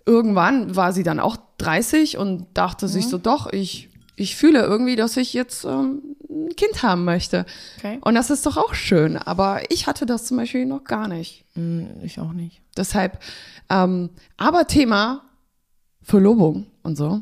irgendwann 0.05 0.75
war 0.75 0.93
sie 0.93 1.03
dann 1.03 1.19
auch 1.19 1.37
30 1.59 2.17
und 2.17 2.47
dachte 2.53 2.87
sich 2.87 3.07
so, 3.07 3.17
doch, 3.17 3.51
ich, 3.51 3.89
ich 4.15 4.35
fühle 4.35 4.61
irgendwie, 4.61 4.95
dass 4.95 5.15
ich 5.17 5.33
jetzt 5.33 5.63
ähm, 5.65 6.01
ein 6.45 6.55
Kind 6.55 6.83
haben 6.83 7.03
möchte. 7.05 7.45
Okay. 7.77 7.97
Und 8.01 8.15
das 8.15 8.29
ist 8.29 8.45
doch 8.45 8.57
auch 8.57 8.73
schön, 8.73 9.17
aber 9.17 9.61
ich 9.71 9.87
hatte 9.87 10.05
das 10.05 10.25
zum 10.25 10.37
Beispiel 10.37 10.65
noch 10.65 10.83
gar 10.83 11.07
nicht. 11.07 11.43
Ich 12.03 12.19
auch 12.19 12.33
nicht. 12.33 12.61
Deshalb, 12.75 13.19
ähm, 13.69 14.09
aber 14.37 14.67
Thema 14.67 15.23
Verlobung 16.01 16.67
und 16.83 16.95
so. 16.97 17.21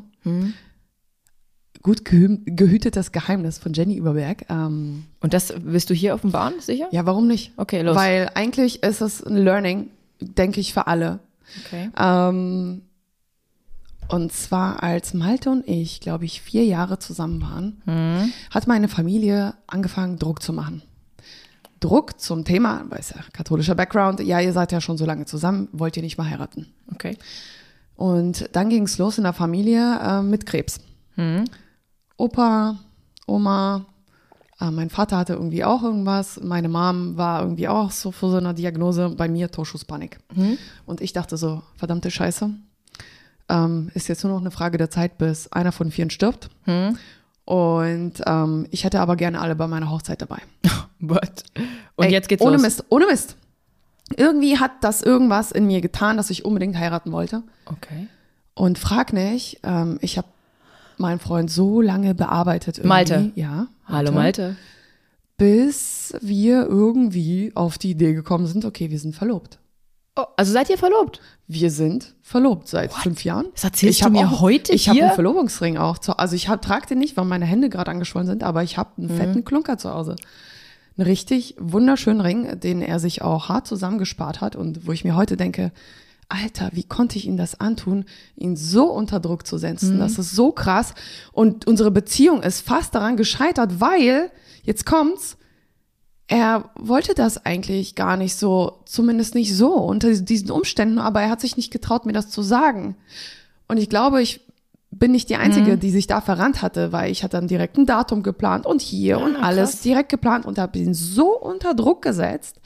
Gut 1.82 2.04
gehü 2.04 2.38
gehütetes 2.46 3.12
Geheimnis 3.12 3.58
von 3.58 3.72
Jenny 3.72 3.96
Überberg. 3.96 4.44
Ähm, 4.50 5.04
Und 5.20 5.32
das 5.34 5.54
willst 5.56 5.88
du 5.88 5.94
hier 5.94 6.14
offenbaren, 6.14 6.54
sicher? 6.60 6.88
ja, 6.90 7.06
warum 7.06 7.28
nicht? 7.28 7.52
Okay, 7.56 7.82
los. 7.82 7.94
Weil 7.96 8.30
eigentlich 8.34 8.82
ist 8.82 9.00
es 9.00 9.22
ein 9.24 9.36
Learning, 9.36 9.90
denke 10.20 10.60
ich, 10.60 10.72
für 10.74 10.86
alle. 10.88 11.20
Okay. 11.64 11.90
Ähm, 11.96 12.82
und 14.08 14.32
zwar 14.32 14.82
als 14.82 15.14
Malte 15.14 15.50
und 15.50 15.66
ich, 15.68 16.00
glaube 16.00 16.24
ich, 16.24 16.40
vier 16.40 16.64
Jahre 16.64 16.98
zusammen 16.98 17.40
waren, 17.42 17.82
Mhm. 17.86 18.32
hat 18.50 18.66
meine 18.66 18.88
Familie 18.88 19.54
angefangen, 19.66 20.18
Druck 20.18 20.42
zu 20.42 20.52
machen. 20.52 20.82
Druck 21.80 22.18
zum 22.20 22.44
Thema, 22.44 22.84
weil 22.88 23.00
es 23.00 23.10
ja 23.10 23.16
katholischer 23.32 23.74
Background, 23.74 24.20
ja, 24.20 24.40
ihr 24.40 24.52
seid 24.52 24.72
ja 24.72 24.80
schon 24.80 24.96
so 24.96 25.04
lange 25.04 25.26
zusammen, 25.26 25.68
wollt 25.72 25.96
ihr 25.96 26.02
nicht 26.02 26.16
mal 26.18 26.28
heiraten. 26.28 26.66
Okay. 26.92 27.16
Und 27.96 28.48
dann 28.52 28.68
ging 28.70 28.84
es 28.84 28.98
los 28.98 29.18
in 29.18 29.24
der 29.24 29.32
Familie 29.32 29.98
äh, 30.00 30.22
mit 30.22 30.46
Krebs. 30.46 30.80
Opa, 32.16 32.76
Oma, 33.26 33.86
äh, 34.60 34.70
mein 34.70 34.90
Vater 34.90 35.18
hatte 35.18 35.34
irgendwie 35.34 35.64
auch 35.64 35.82
irgendwas. 35.82 36.40
Meine 36.42 36.68
Mom 36.68 37.16
war 37.16 37.42
irgendwie 37.42 37.68
auch 37.68 37.90
so 37.90 38.10
vor 38.10 38.30
so 38.30 38.36
einer 38.36 38.54
Diagnose. 38.54 39.10
Bei 39.10 39.28
mir 39.28 39.50
Torschusspanik. 39.50 40.18
Und 40.86 41.00
ich 41.00 41.12
dachte 41.12 41.36
so, 41.36 41.62
verdammte 41.76 42.10
Scheiße. 42.10 42.50
Ähm, 43.48 43.90
ist 43.94 44.08
jetzt 44.08 44.24
nur 44.24 44.32
noch 44.32 44.40
eine 44.40 44.50
Frage 44.50 44.78
der 44.78 44.90
Zeit, 44.90 45.18
bis 45.18 45.50
einer 45.52 45.72
von 45.72 45.90
vieren 45.90 46.10
stirbt. 46.10 46.50
Und 47.46 48.14
ähm, 48.26 48.66
ich 48.72 48.84
hätte 48.84 49.00
aber 49.00 49.14
gerne 49.16 49.40
alle 49.40 49.54
bei 49.54 49.68
meiner 49.68 49.90
Hochzeit 49.90 50.20
dabei. 50.20 50.38
What? 51.00 51.44
Und 51.94 52.06
Ey, 52.06 52.12
jetzt 52.12 52.28
geht's 52.28 52.42
ohne 52.42 52.54
los. 52.54 52.62
Mist, 52.62 52.84
ohne 52.88 53.06
Mist. 53.06 53.36
Irgendwie 54.16 54.58
hat 54.58 54.72
das 54.82 55.02
irgendwas 55.02 55.52
in 55.52 55.66
mir 55.66 55.80
getan, 55.80 56.16
dass 56.16 56.30
ich 56.30 56.44
unbedingt 56.44 56.76
heiraten 56.76 57.12
wollte. 57.12 57.42
Okay. 57.66 58.08
Und 58.54 58.78
frag 58.78 59.12
nicht, 59.12 59.60
ähm, 59.62 59.98
ich 60.00 60.18
habe 60.18 60.28
meinen 60.98 61.20
Freund 61.20 61.50
so 61.50 61.80
lange 61.80 62.14
bearbeitet. 62.14 62.78
Irgendwie, 62.78 62.88
Malte. 62.88 63.32
Ja. 63.34 63.68
Hallo 63.86 64.12
Malte. 64.12 64.56
Bis 65.36 66.14
wir 66.20 66.66
irgendwie 66.66 67.52
auf 67.54 67.78
die 67.78 67.90
Idee 67.90 68.14
gekommen 68.14 68.46
sind, 68.46 68.64
okay, 68.64 68.90
wir 68.90 68.98
sind 68.98 69.14
verlobt. 69.14 69.58
Oh, 70.18 70.24
also 70.36 70.52
seid 70.52 70.70
ihr 70.70 70.78
verlobt? 70.78 71.20
Wir 71.46 71.70
sind 71.70 72.14
verlobt 72.22 72.68
seit 72.68 72.92
fünf 72.92 73.22
Jahren. 73.24 73.46
Das 73.52 73.64
erzählst 73.64 74.00
ich 74.00 74.04
du 74.04 74.10
mir 74.10 74.26
auch, 74.26 74.40
heute 74.40 74.72
Ich 74.72 74.88
habe 74.88 75.00
einen 75.02 75.12
Verlobungsring 75.12 75.76
auch. 75.76 75.98
Zu, 75.98 76.18
also 76.18 76.34
ich 76.34 76.48
hab, 76.48 76.62
trage 76.62 76.86
den 76.86 76.98
nicht, 76.98 77.16
weil 77.18 77.26
meine 77.26 77.44
Hände 77.44 77.68
gerade 77.68 77.90
angeschwollen 77.90 78.26
sind, 78.26 78.42
aber 78.42 78.62
ich 78.62 78.78
habe 78.78 78.90
einen 78.96 79.08
Mhm. 79.12 79.16
fetten 79.18 79.44
Klunker 79.44 79.76
zu 79.76 79.92
Hause. 79.92 80.16
Einen 80.96 81.06
richtig 81.06 81.54
wunderschönen 81.58 82.22
Ring, 82.22 82.58
den 82.58 82.80
er 82.80 82.98
sich 82.98 83.20
auch 83.20 83.50
hart 83.50 83.66
zusammengespart 83.66 84.40
hat 84.40 84.56
und 84.56 84.86
wo 84.86 84.92
ich 84.92 85.04
mir 85.04 85.14
heute 85.16 85.36
denke, 85.36 85.70
Alter, 86.28 86.70
wie 86.72 86.82
konnte 86.82 87.18
ich 87.18 87.26
ihm 87.26 87.36
das 87.36 87.60
antun, 87.60 88.04
ihn 88.34 88.56
so 88.56 88.86
unter 88.86 89.20
Druck 89.20 89.46
zu 89.46 89.58
setzen? 89.58 89.96
Mhm. 89.96 90.00
Das 90.00 90.18
ist 90.18 90.32
so 90.32 90.50
krass. 90.50 90.94
Und 91.32 91.66
unsere 91.66 91.90
Beziehung 91.90 92.42
ist 92.42 92.62
fast 92.66 92.94
daran 92.94 93.16
gescheitert, 93.16 93.80
weil, 93.80 94.30
jetzt 94.64 94.86
kommt's, 94.86 95.36
er 96.28 96.70
wollte 96.74 97.14
das 97.14 97.44
eigentlich 97.46 97.94
gar 97.94 98.16
nicht 98.16 98.34
so, 98.36 98.80
zumindest 98.84 99.34
nicht 99.34 99.54
so 99.54 99.72
unter 99.74 100.12
diesen 100.12 100.50
Umständen, 100.50 100.98
aber 100.98 101.20
er 101.22 101.30
hat 101.30 101.40
sich 101.40 101.56
nicht 101.56 101.70
getraut, 101.72 102.04
mir 102.06 102.12
das 102.12 102.30
zu 102.30 102.42
sagen. 102.42 102.96
Und 103.68 103.76
ich 103.78 103.88
glaube, 103.88 104.20
ich 104.22 104.40
bin 104.90 105.12
nicht 105.12 105.28
die 105.28 105.36
Einzige, 105.36 105.72
Mhm. 105.76 105.80
die 105.80 105.90
sich 105.90 106.06
da 106.06 106.20
verrannt 106.20 106.62
hatte, 106.62 106.90
weil 106.92 107.10
ich 107.12 107.22
hatte 107.22 107.36
dann 107.36 107.48
direkt 107.48 107.76
ein 107.76 107.86
Datum 107.86 108.22
geplant 108.22 108.66
und 108.66 108.80
hier 108.80 109.20
und 109.20 109.36
alles 109.36 109.72
krass. 109.72 109.80
direkt 109.82 110.08
geplant 110.08 110.46
und 110.46 110.58
habe 110.58 110.78
ihn 110.78 110.94
so 110.94 111.28
unter 111.38 111.74
Druck 111.74 112.02
gesetzt, 112.02 112.60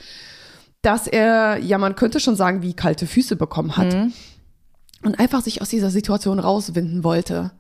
dass 0.82 1.06
er, 1.06 1.58
ja, 1.58 1.76
man 1.78 1.96
könnte 1.96 2.20
schon 2.20 2.36
sagen, 2.36 2.62
wie 2.62 2.72
kalte 2.74 3.06
Füße 3.06 3.36
bekommen 3.36 3.76
hat 3.76 3.92
Mhm. 3.94 4.12
und 5.04 5.18
einfach 5.18 5.42
sich 5.42 5.60
aus 5.60 5.68
dieser 5.68 5.90
Situation 5.90 6.38
rauswinden 6.38 7.04
wollte. 7.04 7.50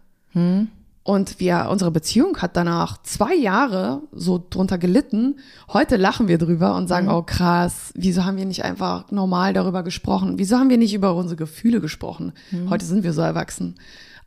Und 1.02 1.40
wir, 1.40 1.68
unsere 1.70 1.90
Beziehung 1.90 2.36
hat 2.38 2.56
danach 2.56 3.02
zwei 3.02 3.34
Jahre 3.34 4.02
so 4.12 4.44
drunter 4.50 4.76
gelitten. 4.76 5.38
Heute 5.72 5.96
lachen 5.96 6.28
wir 6.28 6.36
drüber 6.36 6.76
und 6.76 6.88
sagen, 6.88 7.08
oh 7.08 7.22
krass, 7.22 7.92
wieso 7.96 8.24
haben 8.24 8.36
wir 8.36 8.44
nicht 8.44 8.64
einfach 8.64 9.10
normal 9.10 9.54
darüber 9.54 9.82
gesprochen? 9.82 10.38
Wieso 10.38 10.58
haben 10.58 10.68
wir 10.68 10.76
nicht 10.76 10.92
über 10.92 11.14
unsere 11.14 11.36
Gefühle 11.36 11.80
gesprochen? 11.80 12.34
Heute 12.68 12.84
sind 12.84 13.02
wir 13.02 13.14
so 13.14 13.22
erwachsen. 13.22 13.76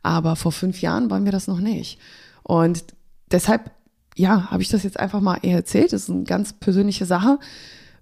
Aber 0.02 0.34
vor 0.34 0.50
fünf 0.52 0.80
Jahren 0.82 1.10
waren 1.10 1.24
wir 1.24 1.32
das 1.32 1.46
noch 1.46 1.60
nicht. 1.60 2.00
Und 2.42 2.84
deshalb, 3.30 3.70
ja, 4.16 4.50
habe 4.50 4.62
ich 4.62 4.68
das 4.68 4.82
jetzt 4.82 4.98
einfach 4.98 5.20
mal 5.20 5.36
erzählt. 5.42 5.92
Das 5.92 6.02
ist 6.02 6.10
eine 6.10 6.24
ganz 6.24 6.52
persönliche 6.54 7.06
Sache, 7.06 7.38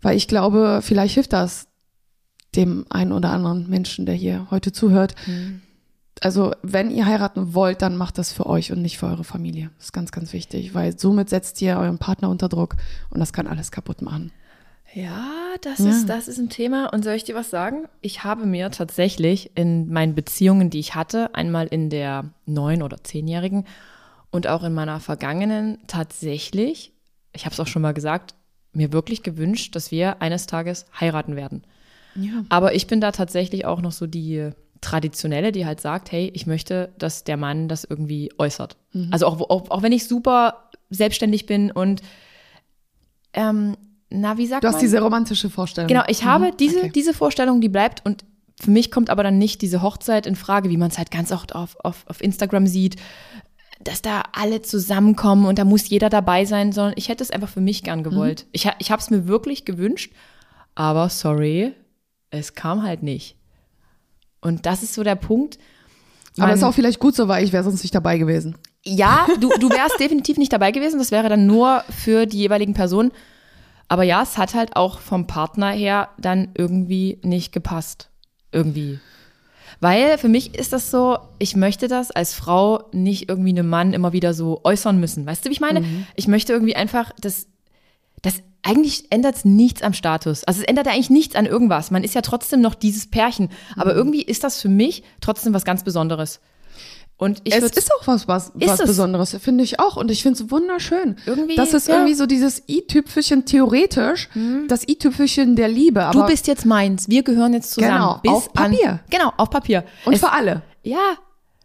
weil 0.00 0.16
ich 0.16 0.28
glaube, 0.28 0.80
vielleicht 0.82 1.14
hilft 1.14 1.34
das 1.34 1.68
dem 2.56 2.86
einen 2.90 3.12
oder 3.12 3.30
anderen 3.30 3.68
Menschen, 3.68 4.06
der 4.06 4.14
hier 4.14 4.46
heute 4.50 4.72
zuhört. 4.72 5.14
Also, 6.22 6.52
wenn 6.62 6.92
ihr 6.92 7.06
heiraten 7.06 7.52
wollt, 7.52 7.82
dann 7.82 7.96
macht 7.96 8.16
das 8.16 8.32
für 8.32 8.46
euch 8.46 8.70
und 8.70 8.80
nicht 8.80 8.96
für 8.96 9.06
eure 9.06 9.24
Familie. 9.24 9.70
Das 9.76 9.86
ist 9.86 9.92
ganz, 9.92 10.12
ganz 10.12 10.32
wichtig, 10.32 10.72
weil 10.72 10.96
somit 10.96 11.28
setzt 11.28 11.60
ihr 11.60 11.76
euren 11.76 11.98
Partner 11.98 12.30
unter 12.30 12.48
Druck 12.48 12.76
und 13.10 13.18
das 13.18 13.32
kann 13.32 13.48
alles 13.48 13.72
kaputt 13.72 14.02
machen. 14.02 14.30
Ja, 14.94 15.32
das 15.62 15.80
ist, 15.80 16.06
das 16.06 16.28
ist 16.28 16.38
ein 16.38 16.50
Thema. 16.50 16.92
Und 16.92 17.02
soll 17.02 17.14
ich 17.14 17.24
dir 17.24 17.34
was 17.34 17.50
sagen? 17.50 17.88
Ich 18.02 18.24
habe 18.24 18.46
mir 18.46 18.70
tatsächlich 18.70 19.50
in 19.56 19.90
meinen 19.90 20.14
Beziehungen, 20.14 20.70
die 20.70 20.78
ich 20.78 20.94
hatte, 20.94 21.34
einmal 21.34 21.66
in 21.66 21.90
der 21.90 22.30
neun- 22.46 22.82
oder 22.82 23.02
zehnjährigen 23.02 23.64
und 24.30 24.46
auch 24.46 24.62
in 24.62 24.74
meiner 24.74 25.00
vergangenen 25.00 25.78
tatsächlich, 25.86 26.92
ich 27.32 27.46
habe 27.46 27.54
es 27.54 27.60
auch 27.60 27.66
schon 27.66 27.82
mal 27.82 27.94
gesagt, 27.94 28.34
mir 28.72 28.92
wirklich 28.92 29.22
gewünscht, 29.22 29.74
dass 29.74 29.90
wir 29.90 30.22
eines 30.22 30.46
Tages 30.46 30.86
heiraten 31.00 31.36
werden. 31.36 31.64
Ja. 32.14 32.44
Aber 32.50 32.74
ich 32.74 32.86
bin 32.86 33.00
da 33.00 33.12
tatsächlich 33.12 33.64
auch 33.64 33.80
noch 33.80 33.92
so 33.92 34.06
die 34.06 34.52
traditionelle, 34.82 35.50
die 35.52 35.64
halt 35.64 35.80
sagt, 35.80 36.12
hey, 36.12 36.30
ich 36.34 36.46
möchte, 36.46 36.92
dass 36.98 37.24
der 37.24 37.38
Mann 37.38 37.68
das 37.68 37.84
irgendwie 37.84 38.30
äußert. 38.36 38.76
Also 39.10 39.26
auch, 39.26 39.40
auch, 39.48 39.70
auch 39.70 39.82
wenn 39.82 39.92
ich 39.92 40.06
super 40.06 40.68
selbstständig 40.90 41.46
bin 41.46 41.70
und 41.70 42.02
ähm, 43.32 43.76
na, 44.10 44.36
wie 44.36 44.46
sagt 44.46 44.62
Du 44.64 44.68
hast 44.68 44.74
man? 44.74 44.80
diese 44.82 45.00
romantische 45.00 45.48
Vorstellung. 45.48 45.88
Genau, 45.88 46.02
ich 46.08 46.24
habe 46.24 46.50
diese, 46.58 46.78
okay. 46.80 46.92
diese 46.94 47.14
Vorstellung, 47.14 47.60
die 47.62 47.70
bleibt 47.70 48.04
und 48.04 48.24
für 48.60 48.70
mich 48.70 48.90
kommt 48.90 49.08
aber 49.08 49.22
dann 49.22 49.38
nicht 49.38 49.62
diese 49.62 49.80
Hochzeit 49.82 50.26
in 50.26 50.36
Frage, 50.36 50.68
wie 50.68 50.76
man 50.76 50.90
es 50.90 50.98
halt 50.98 51.10
ganz 51.10 51.32
oft 51.32 51.54
auf, 51.54 51.76
auf, 51.82 52.04
auf 52.06 52.20
Instagram 52.22 52.66
sieht, 52.66 52.96
dass 53.82 54.02
da 54.02 54.22
alle 54.32 54.62
zusammenkommen 54.62 55.46
und 55.46 55.58
da 55.58 55.64
muss 55.64 55.88
jeder 55.88 56.10
dabei 56.10 56.44
sein, 56.44 56.72
sondern 56.72 56.94
ich 56.96 57.08
hätte 57.08 57.24
es 57.24 57.30
einfach 57.30 57.48
für 57.48 57.60
mich 57.62 57.82
gern 57.82 58.02
gewollt. 58.04 58.46
Ich, 58.52 58.66
ha- 58.66 58.76
ich 58.78 58.90
habe 58.90 59.00
es 59.00 59.10
mir 59.10 59.26
wirklich 59.26 59.64
gewünscht, 59.64 60.12
aber 60.74 61.08
sorry, 61.08 61.72
es 62.30 62.54
kam 62.54 62.82
halt 62.82 63.02
nicht. 63.02 63.36
Und 64.42 64.66
das 64.66 64.82
ist 64.82 64.92
so 64.92 65.02
der 65.02 65.14
Punkt. 65.14 65.58
Aber 66.36 66.48
Man- 66.48 66.56
ist 66.56 66.62
auch 66.64 66.74
vielleicht 66.74 66.98
gut 67.00 67.14
so, 67.14 67.28
weil 67.28 67.44
ich 67.44 67.52
wäre 67.52 67.64
sonst 67.64 67.82
nicht 67.82 67.94
dabei 67.94 68.18
gewesen. 68.18 68.56
ja, 68.84 69.26
du, 69.40 69.48
du 69.58 69.70
wärst 69.70 69.98
definitiv 70.00 70.36
nicht 70.36 70.52
dabei 70.52 70.70
gewesen. 70.72 70.98
Das 70.98 71.10
wäre 71.10 71.28
dann 71.30 71.46
nur 71.46 71.82
für 71.88 72.26
die 72.26 72.38
jeweiligen 72.38 72.74
Personen. 72.74 73.12
Aber 73.88 74.02
ja, 74.04 74.22
es 74.22 74.38
hat 74.38 74.54
halt 74.54 74.76
auch 74.76 74.98
vom 75.00 75.26
Partner 75.26 75.70
her 75.70 76.08
dann 76.18 76.48
irgendwie 76.54 77.18
nicht 77.22 77.52
gepasst. 77.52 78.08
Irgendwie. 78.50 78.98
Weil 79.80 80.16
für 80.18 80.28
mich 80.28 80.54
ist 80.54 80.72
das 80.72 80.90
so, 80.90 81.18
ich 81.38 81.56
möchte 81.56 81.88
das 81.88 82.10
als 82.10 82.34
Frau 82.34 82.84
nicht 82.92 83.28
irgendwie 83.28 83.50
einem 83.50 83.68
Mann 83.68 83.92
immer 83.92 84.12
wieder 84.12 84.32
so 84.34 84.60
äußern 84.64 84.98
müssen. 85.00 85.26
Weißt 85.26 85.44
du, 85.44 85.48
wie 85.48 85.54
ich 85.54 85.60
meine? 85.60 85.84
Ich 86.14 86.28
möchte 86.28 86.52
irgendwie 86.52 86.76
einfach, 86.76 87.10
das, 87.20 87.46
das 88.22 88.42
eigentlich 88.62 89.06
ändert 89.10 89.36
es 89.36 89.44
nichts 89.44 89.82
am 89.82 89.92
Status. 89.92 90.44
Also 90.44 90.60
es 90.60 90.66
ändert 90.66 90.86
ja 90.86 90.92
eigentlich 90.92 91.10
nichts 91.10 91.34
an 91.34 91.46
irgendwas. 91.46 91.90
Man 91.90 92.04
ist 92.04 92.14
ja 92.14 92.20
trotzdem 92.22 92.60
noch 92.60 92.74
dieses 92.74 93.10
Pärchen. 93.10 93.50
Aber 93.76 93.94
irgendwie 93.94 94.22
ist 94.22 94.44
das 94.44 94.60
für 94.60 94.68
mich 94.68 95.02
trotzdem 95.20 95.52
was 95.54 95.64
ganz 95.64 95.82
Besonderes. 95.82 96.40
Und 97.18 97.40
ich 97.44 97.54
es 97.54 97.62
ist 97.72 97.90
auch 97.94 98.06
was, 98.08 98.26
was, 98.26 98.48
Ist 98.58 98.68
was 98.68 98.80
es? 98.80 98.86
Besonderes, 98.86 99.36
finde 99.40 99.62
ich 99.62 99.78
auch. 99.78 99.96
Und 99.96 100.10
ich 100.10 100.22
finde 100.22 100.42
es 100.42 100.50
wunderschön. 100.50 101.16
Irgendwie, 101.26 101.54
Das 101.54 101.72
ist 101.72 101.86
ja. 101.86 101.94
irgendwie 101.96 102.14
so 102.14 102.26
dieses 102.26 102.62
i-Tüpfelchen 102.68 103.44
theoretisch, 103.44 104.28
das 104.66 104.88
i-Tüpfelchen 104.88 105.54
der 105.54 105.68
Liebe. 105.68 106.02
Aber 106.04 106.20
Du 106.22 106.26
bist 106.26 106.46
jetzt 106.48 106.64
meins. 106.66 107.08
Wir 107.08 107.22
gehören 107.22 107.52
jetzt 107.52 107.70
zusammen. 107.72 107.92
Genau, 107.94 108.18
bis 108.22 108.30
auf 108.32 108.52
Papier. 108.52 108.90
An, 108.90 109.00
genau, 109.10 109.32
auf 109.36 109.50
Papier. 109.50 109.84
und 110.04 110.14
Es- 110.14 110.20
für 110.20 110.32
alle. 110.32 110.62
Ja, 110.82 110.98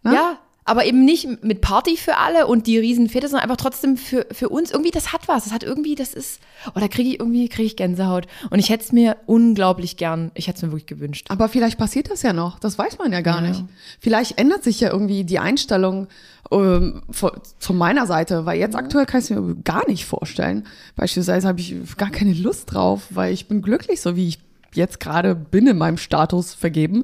ja. 0.03 0.37
Aber 0.67 0.85
eben 0.85 1.03
nicht 1.05 1.43
mit 1.43 1.61
Party 1.61 1.97
für 1.97 2.17
alle 2.17 2.45
und 2.47 2.67
die 2.67 2.77
Riesenfete, 2.77 3.27
sondern 3.27 3.43
einfach 3.43 3.57
trotzdem 3.57 3.97
für, 3.97 4.25
für 4.31 4.49
uns. 4.49 4.69
Irgendwie, 4.71 4.91
das 4.91 5.13
hat 5.13 5.27
was. 5.27 5.45
Das 5.45 5.53
hat 5.53 5.63
irgendwie, 5.63 5.95
das 5.95 6.13
ist, 6.13 6.39
oh, 6.75 6.79
da 6.79 6.87
kriege 6.87 7.09
ich 7.09 7.19
irgendwie, 7.19 7.47
kriege 7.49 7.65
ich 7.65 7.75
Gänsehaut. 7.75 8.27
Und 8.49 8.59
ich 8.59 8.69
hätte 8.69 8.83
es 8.83 8.91
mir 8.91 9.17
unglaublich 9.25 9.97
gern, 9.97 10.31
ich 10.35 10.47
hätte 10.47 10.57
es 10.57 10.61
mir 10.63 10.69
wirklich 10.69 10.85
gewünscht. 10.85 11.27
Aber 11.29 11.49
vielleicht 11.49 11.77
passiert 11.77 12.11
das 12.11 12.21
ja 12.21 12.33
noch. 12.33 12.59
Das 12.59 12.77
weiß 12.77 12.97
man 12.99 13.11
ja 13.13 13.21
gar 13.21 13.41
Ja. 13.41 13.49
nicht. 13.49 13.63
Vielleicht 13.99 14.37
ändert 14.37 14.63
sich 14.63 14.79
ja 14.79 14.91
irgendwie 14.91 15.23
die 15.23 15.39
Einstellung 15.39 16.07
ähm, 16.51 17.01
von, 17.09 17.31
von 17.59 17.77
meiner 17.77 18.05
Seite, 18.05 18.45
weil 18.45 18.59
jetzt 18.59 18.75
aktuell 18.75 19.05
kann 19.05 19.19
ich 19.21 19.25
es 19.25 19.37
mir 19.37 19.55
gar 19.63 19.87
nicht 19.89 20.05
vorstellen. 20.05 20.65
Beispielsweise 20.95 21.47
habe 21.47 21.59
ich 21.59 21.75
gar 21.97 22.09
keine 22.11 22.33
Lust 22.33 22.73
drauf, 22.73 23.03
weil 23.09 23.33
ich 23.33 23.47
bin 23.47 23.61
glücklich, 23.61 24.01
so 24.01 24.15
wie 24.15 24.27
ich 24.27 24.39
jetzt 24.73 24.99
gerade 24.99 25.33
bin 25.33 25.65
in 25.65 25.77
meinem 25.77 25.97
Status 25.97 26.53
vergeben. 26.53 27.03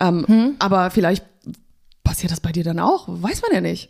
Ähm, 0.00 0.24
Hm. 0.26 0.54
Aber 0.58 0.90
vielleicht 0.90 1.24
passiert 2.12 2.30
das 2.30 2.40
bei 2.40 2.52
dir 2.52 2.62
dann 2.62 2.78
auch, 2.78 3.08
weiß 3.08 3.40
man 3.40 3.52
ja 3.54 3.62
nicht. 3.62 3.88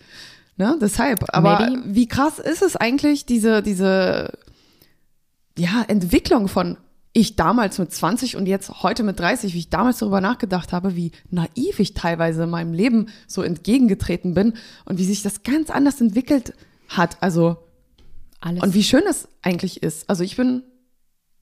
Ne? 0.57 0.79
Deshalb. 0.81 1.25
Aber 1.35 1.59
Maybe. 1.59 1.83
wie 1.87 2.07
krass 2.07 2.39
ist 2.39 2.63
es 2.63 2.77
eigentlich, 2.77 3.27
diese, 3.27 3.65
diese 3.65 4.39
ja, 5.59 5.85
Entwicklung 5.89 6.47
von 6.47 6.77
ich 7.13 7.35
damals 7.35 7.79
mit 7.79 7.93
20 7.93 8.37
und 8.37 8.47
jetzt 8.47 8.85
heute 8.85 9.03
mit 9.03 9.19
30, 9.19 9.55
wie 9.55 9.59
ich 9.59 9.71
damals 9.71 9.99
darüber 9.99 10.21
nachgedacht 10.21 10.73
habe, 10.73 10.95
wie 10.95 11.11
naiv 11.31 11.81
ich 11.81 11.95
teilweise 11.95 12.45
in 12.45 12.51
meinem 12.51 12.73
Leben 12.75 13.09
so 13.27 13.43
entgegengetreten 13.43 14.35
bin 14.35 14.55
und 14.85 14.99
wie 14.99 15.05
sich 15.05 15.23
das 15.23 15.43
ganz 15.43 15.69
anders 15.69 16.01
entwickelt 16.01 16.55
hat. 16.89 17.21
Also, 17.21 17.57
Alles. 18.41 18.63
und 18.63 18.73
wie 18.73 18.85
schön 18.85 19.03
es 19.11 19.27
eigentlich 19.43 19.83
ist. 19.83 20.09
Also 20.09 20.23
ich 20.23 20.37
bin 20.37 20.63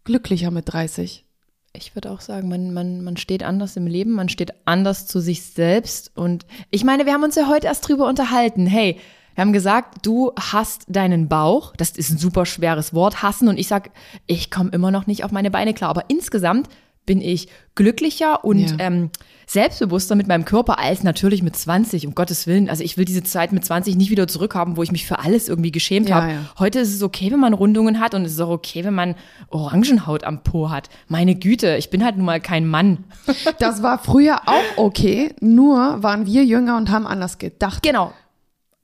glücklicher 0.04 0.50
mit 0.50 0.72
30. 0.72 1.26
Ich 1.72 1.94
würde 1.94 2.10
auch 2.10 2.20
sagen, 2.20 2.48
man, 2.48 2.72
man, 2.72 3.04
man 3.04 3.16
steht 3.16 3.44
anders 3.44 3.76
im 3.76 3.86
Leben, 3.86 4.12
man 4.12 4.28
steht 4.28 4.52
anders 4.64 5.06
zu 5.06 5.20
sich 5.20 5.44
selbst. 5.44 6.10
Und 6.16 6.44
ich 6.70 6.82
meine, 6.82 7.06
wir 7.06 7.12
haben 7.12 7.22
uns 7.22 7.36
ja 7.36 7.48
heute 7.48 7.68
erst 7.68 7.88
drüber 7.88 8.08
unterhalten. 8.08 8.66
Hey, 8.66 8.98
wir 9.36 9.42
haben 9.42 9.52
gesagt, 9.52 10.04
du 10.04 10.32
hast 10.38 10.84
deinen 10.88 11.28
Bauch. 11.28 11.74
Das 11.76 11.92
ist 11.92 12.10
ein 12.10 12.18
super 12.18 12.44
schweres 12.44 12.92
Wort, 12.92 13.22
hassen. 13.22 13.48
Und 13.48 13.56
ich 13.56 13.68
sag, 13.68 13.90
ich 14.26 14.50
komme 14.50 14.70
immer 14.70 14.90
noch 14.90 15.06
nicht 15.06 15.22
auf 15.22 15.30
meine 15.30 15.50
Beine 15.50 15.72
klar. 15.72 15.90
Aber 15.90 16.04
insgesamt 16.08 16.68
bin 17.10 17.20
ich 17.20 17.48
glücklicher 17.74 18.44
und 18.44 18.60
Ja. 18.70 18.76
ähm, 18.78 19.10
selbstbewusster 19.48 20.14
mit 20.14 20.28
meinem 20.28 20.44
Körper 20.44 20.78
als 20.78 21.02
natürlich 21.02 21.42
mit 21.42 21.56
20, 21.56 22.06
um 22.06 22.14
Gottes 22.14 22.46
Willen. 22.46 22.70
Also 22.70 22.84
ich 22.84 22.96
will 22.96 23.04
diese 23.04 23.24
Zeit 23.24 23.50
mit 23.50 23.64
20 23.64 23.96
nicht 23.96 24.10
wieder 24.12 24.28
zurückhaben, 24.28 24.76
wo 24.76 24.84
ich 24.84 24.92
mich 24.92 25.04
für 25.06 25.18
alles 25.18 25.48
irgendwie 25.48 25.72
geschämt 25.72 26.08
Ja, 26.08 26.14
habe. 26.22 26.30
ja. 26.30 26.38
Heute 26.60 26.78
ist 26.78 26.94
es 26.94 27.02
okay, 27.02 27.32
wenn 27.32 27.40
man 27.40 27.52
Rundungen 27.52 27.98
hat 27.98 28.14
und 28.14 28.24
es 28.24 28.34
ist 28.34 28.40
auch 28.40 28.50
okay, 28.50 28.84
wenn 28.84 28.94
man 28.94 29.16
Orangenhaut 29.48 30.22
am 30.22 30.44
Po 30.44 30.70
hat. 30.70 30.88
Meine 31.08 31.34
Güte, 31.34 31.76
ich 31.78 31.90
bin 31.90 32.04
halt 32.04 32.16
nun 32.16 32.26
mal 32.26 32.40
kein 32.40 32.64
Mann. 32.68 33.02
Das 33.58 33.82
war 33.82 33.98
früher 33.98 34.42
auch 34.46 34.62
okay, 34.76 35.34
nur 35.40 36.00
waren 36.04 36.26
wir 36.26 36.44
jünger 36.44 36.76
und 36.76 36.90
haben 36.92 37.08
anders 37.08 37.38
gedacht, 37.38 37.82
Genau, 37.82 38.12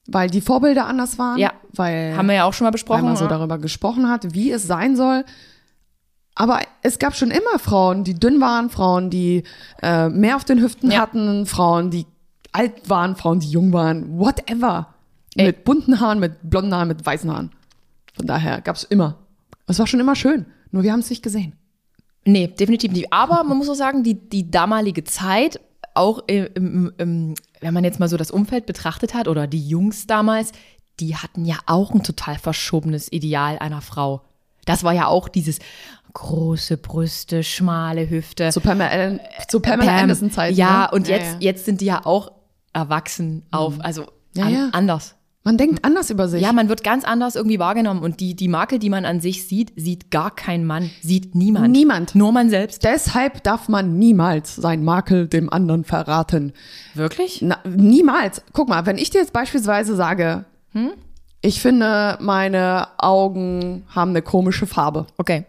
weil 0.09 0.29
die 0.31 0.41
Vorbilder 0.41 0.87
anders 0.87 1.17
waren, 1.17 1.39
Ja. 1.39 1.53
weil, 1.75 2.17
haben 2.17 2.27
wir 2.27 2.35
ja 2.35 2.45
auch 2.45 2.53
schon 2.55 2.65
mal 2.65 2.71
weil 2.71 2.73
besprochen. 2.73 3.05
man 3.05 3.15
so 3.17 3.25
ja. 3.27 3.31
darüber 3.31 3.59
gesprochen 3.59 4.09
hat, 4.11 4.35
wie 4.35 4.51
es 4.51 4.67
sein 4.67 4.97
soll. 4.97 5.25
Aber 6.37 6.61
es 6.83 6.99
gab 6.99 7.17
schon 7.17 7.31
immer 7.31 7.59
Frauen, 7.59 8.05
die 8.05 8.15
dünn 8.15 8.41
waren, 8.41 8.69
Frauen, 8.71 9.11
die 9.11 9.43
äh, 9.83 10.09
mehr 10.11 10.37
auf 10.37 10.45
den 10.45 10.61
Hüften 10.61 10.91
Ja. 10.91 11.01
hatten, 11.01 11.47
Frauen, 11.47 11.91
die 11.91 12.07
alt 12.53 12.89
waren, 12.89 13.17
Frauen, 13.17 13.41
die 13.41 13.51
jung 13.51 13.73
waren, 13.73 14.19
whatever. 14.19 14.95
Ey. 15.35 15.47
Mit 15.47 15.65
bunten 15.65 15.99
Haaren, 15.99 16.21
mit 16.21 16.49
blonden 16.49 16.75
Haaren, 16.75 16.89
mit 16.89 17.05
weißen 17.05 17.31
Haaren. 17.31 17.51
Von 18.15 18.27
daher 18.27 18.61
gab's 18.61 18.85
immer. 18.85 19.19
Es 19.67 19.79
war 19.79 19.87
schon 19.87 20.01
immer 20.01 20.15
schön, 20.15 20.47
nur 20.71 20.83
wir 20.83 20.93
haben 20.93 21.01
es 21.01 21.11
nicht 21.11 21.23
gesehen. 21.23 21.55
Nee, 22.25 22.49
definitiv 22.49 22.93
nicht. 22.93 23.13
Aber 23.13 23.43
man 23.45 23.57
muss 23.57 23.69
auch 23.69 23.75
sagen, 23.75 24.03
die, 24.03 24.15
die 24.29 24.51
damalige 24.51 25.05
Zeit, 25.05 25.61
auch 25.95 26.21
im, 26.27 26.49
im, 26.55 26.93
im, 26.99 27.35
wenn 27.61 27.73
man 27.75 27.85
jetzt 27.85 27.99
mal 28.01 28.09
so 28.09 28.17
das 28.17 28.31
Umfeld 28.31 28.67
betrachtet 28.67 29.15
hat, 29.15 29.29
oder 29.29 29.47
die 29.47 29.67
Jungs 29.67 30.07
damals, 30.07 30.53
die 31.01 31.17
hatten 31.17 31.45
ja 31.45 31.57
auch 31.67 31.93
ein 31.93 32.03
total 32.03 32.37
verschobenes 32.39 33.11
Ideal 33.11 33.59
einer 33.59 33.81
Frau. 33.81 34.23
Das 34.67 34.85
war 34.85 34.93
ja 34.93 35.07
auch 35.07 35.29
dieses 35.29 35.59
große 36.13 36.77
Brüste, 36.77 37.43
schmale 37.43 38.09
Hüfte. 38.09 38.51
Zu 38.51 38.61
Pamela, 38.61 38.91
Allen- 38.91 39.21
zu 39.49 39.61
Pamela 39.61 39.93
Pam. 39.93 40.03
Anderson 40.03 40.31
Zeit. 40.31 40.55
Ja, 40.55 40.83
ne? 40.83 40.91
und 40.97 41.09
jetzt, 41.09 41.27
ja. 41.27 41.35
Mhm. 41.37 41.41
jetzt 41.41 41.65
sind 41.65 41.81
die 41.81 41.87
ja 41.87 42.05
auch 42.05 42.33
erwachsen 42.73 43.43
auf, 43.51 43.75
also 43.81 44.05
Ja, 44.35 44.45
an, 44.47 44.53
ja. 44.53 44.69
anders. 44.73 45.15
Man 45.45 45.59
denkt 45.59 45.85
anders 45.85 46.11
über 46.11 46.27
sich. 46.29 46.43
Ja, 46.43 46.53
man 46.53 46.69
wird 46.69 46.83
ganz 46.83 47.05
anders 47.05 47.37
irgendwie 47.37 47.61
wahrgenommen 47.61 48.03
und 48.03 48.19
die, 48.19 48.35
die 48.35 48.49
Makel, 48.49 48.81
die 48.81 48.91
man 48.91 49.05
an 49.05 49.21
sich 49.21 49.47
sieht, 49.47 49.73
sieht 49.77 50.11
gar 50.11 50.35
kein 50.35 50.65
Mann, 50.65 50.91
sieht 51.03 51.37
niemand. 51.37 51.71
Niemand. 51.71 52.15
Nur 52.17 52.33
man 52.33 52.51
selbst. 52.51 52.83
Deshalb 52.83 53.45
darf 53.45 53.69
man 53.69 53.97
niemals 53.97 54.57
sein 54.57 54.83
Makel 54.83 55.29
dem 55.29 55.49
anderen 55.53 55.85
verraten. 55.85 56.53
Wirklich? 56.95 57.43
Na, 57.43 57.59
niemals. 57.65 58.43
Guck 58.55 58.69
mal, 58.69 58.87
wenn 58.87 58.99
ich 58.99 59.11
dir 59.11 59.21
jetzt 59.21 59.33
beispielsweise 59.33 59.95
sage, 59.95 60.47
Hm? 60.73 60.91
Ich 61.47 61.61
finde, 61.61 62.19
meine 62.21 62.89
Augen 62.99 63.85
haben 63.95 64.11
eine 64.11 64.23
komische 64.23 64.67
Farbe, 64.67 65.07
Okay. 65.19 65.45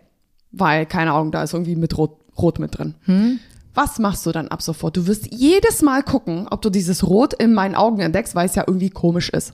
weil, 0.52 0.86
keine 0.86 1.12
Ahnung, 1.14 1.32
da 1.32 1.44
ist 1.44 1.54
irgendwie 1.54 1.76
mit 1.76 1.98
Rot, 1.98 2.18
Rot 2.38 2.60
mit 2.60 2.78
drin. 2.78 2.96
Hm? 3.06 3.40
Was 3.74 4.00
machst 4.00 4.26
du 4.26 4.32
dann 4.32 4.48
ab 4.48 4.62
sofort? 4.64 4.98
Du 4.98 5.06
wirst 5.06 5.28
jedes 5.32 5.82
Mal 5.84 6.02
gucken, 6.02 6.48
ob 6.50 6.62
du 6.64 6.70
dieses 6.72 7.06
Rot 7.08 7.34
in 7.36 7.54
meinen 7.54 7.76
Augen 7.76 8.00
entdeckst, 8.00 8.34
weil 8.34 8.48
es 8.48 8.56
ja 8.56 8.64
irgendwie 8.66 8.90
komisch 8.90 9.30
ist. 9.30 9.54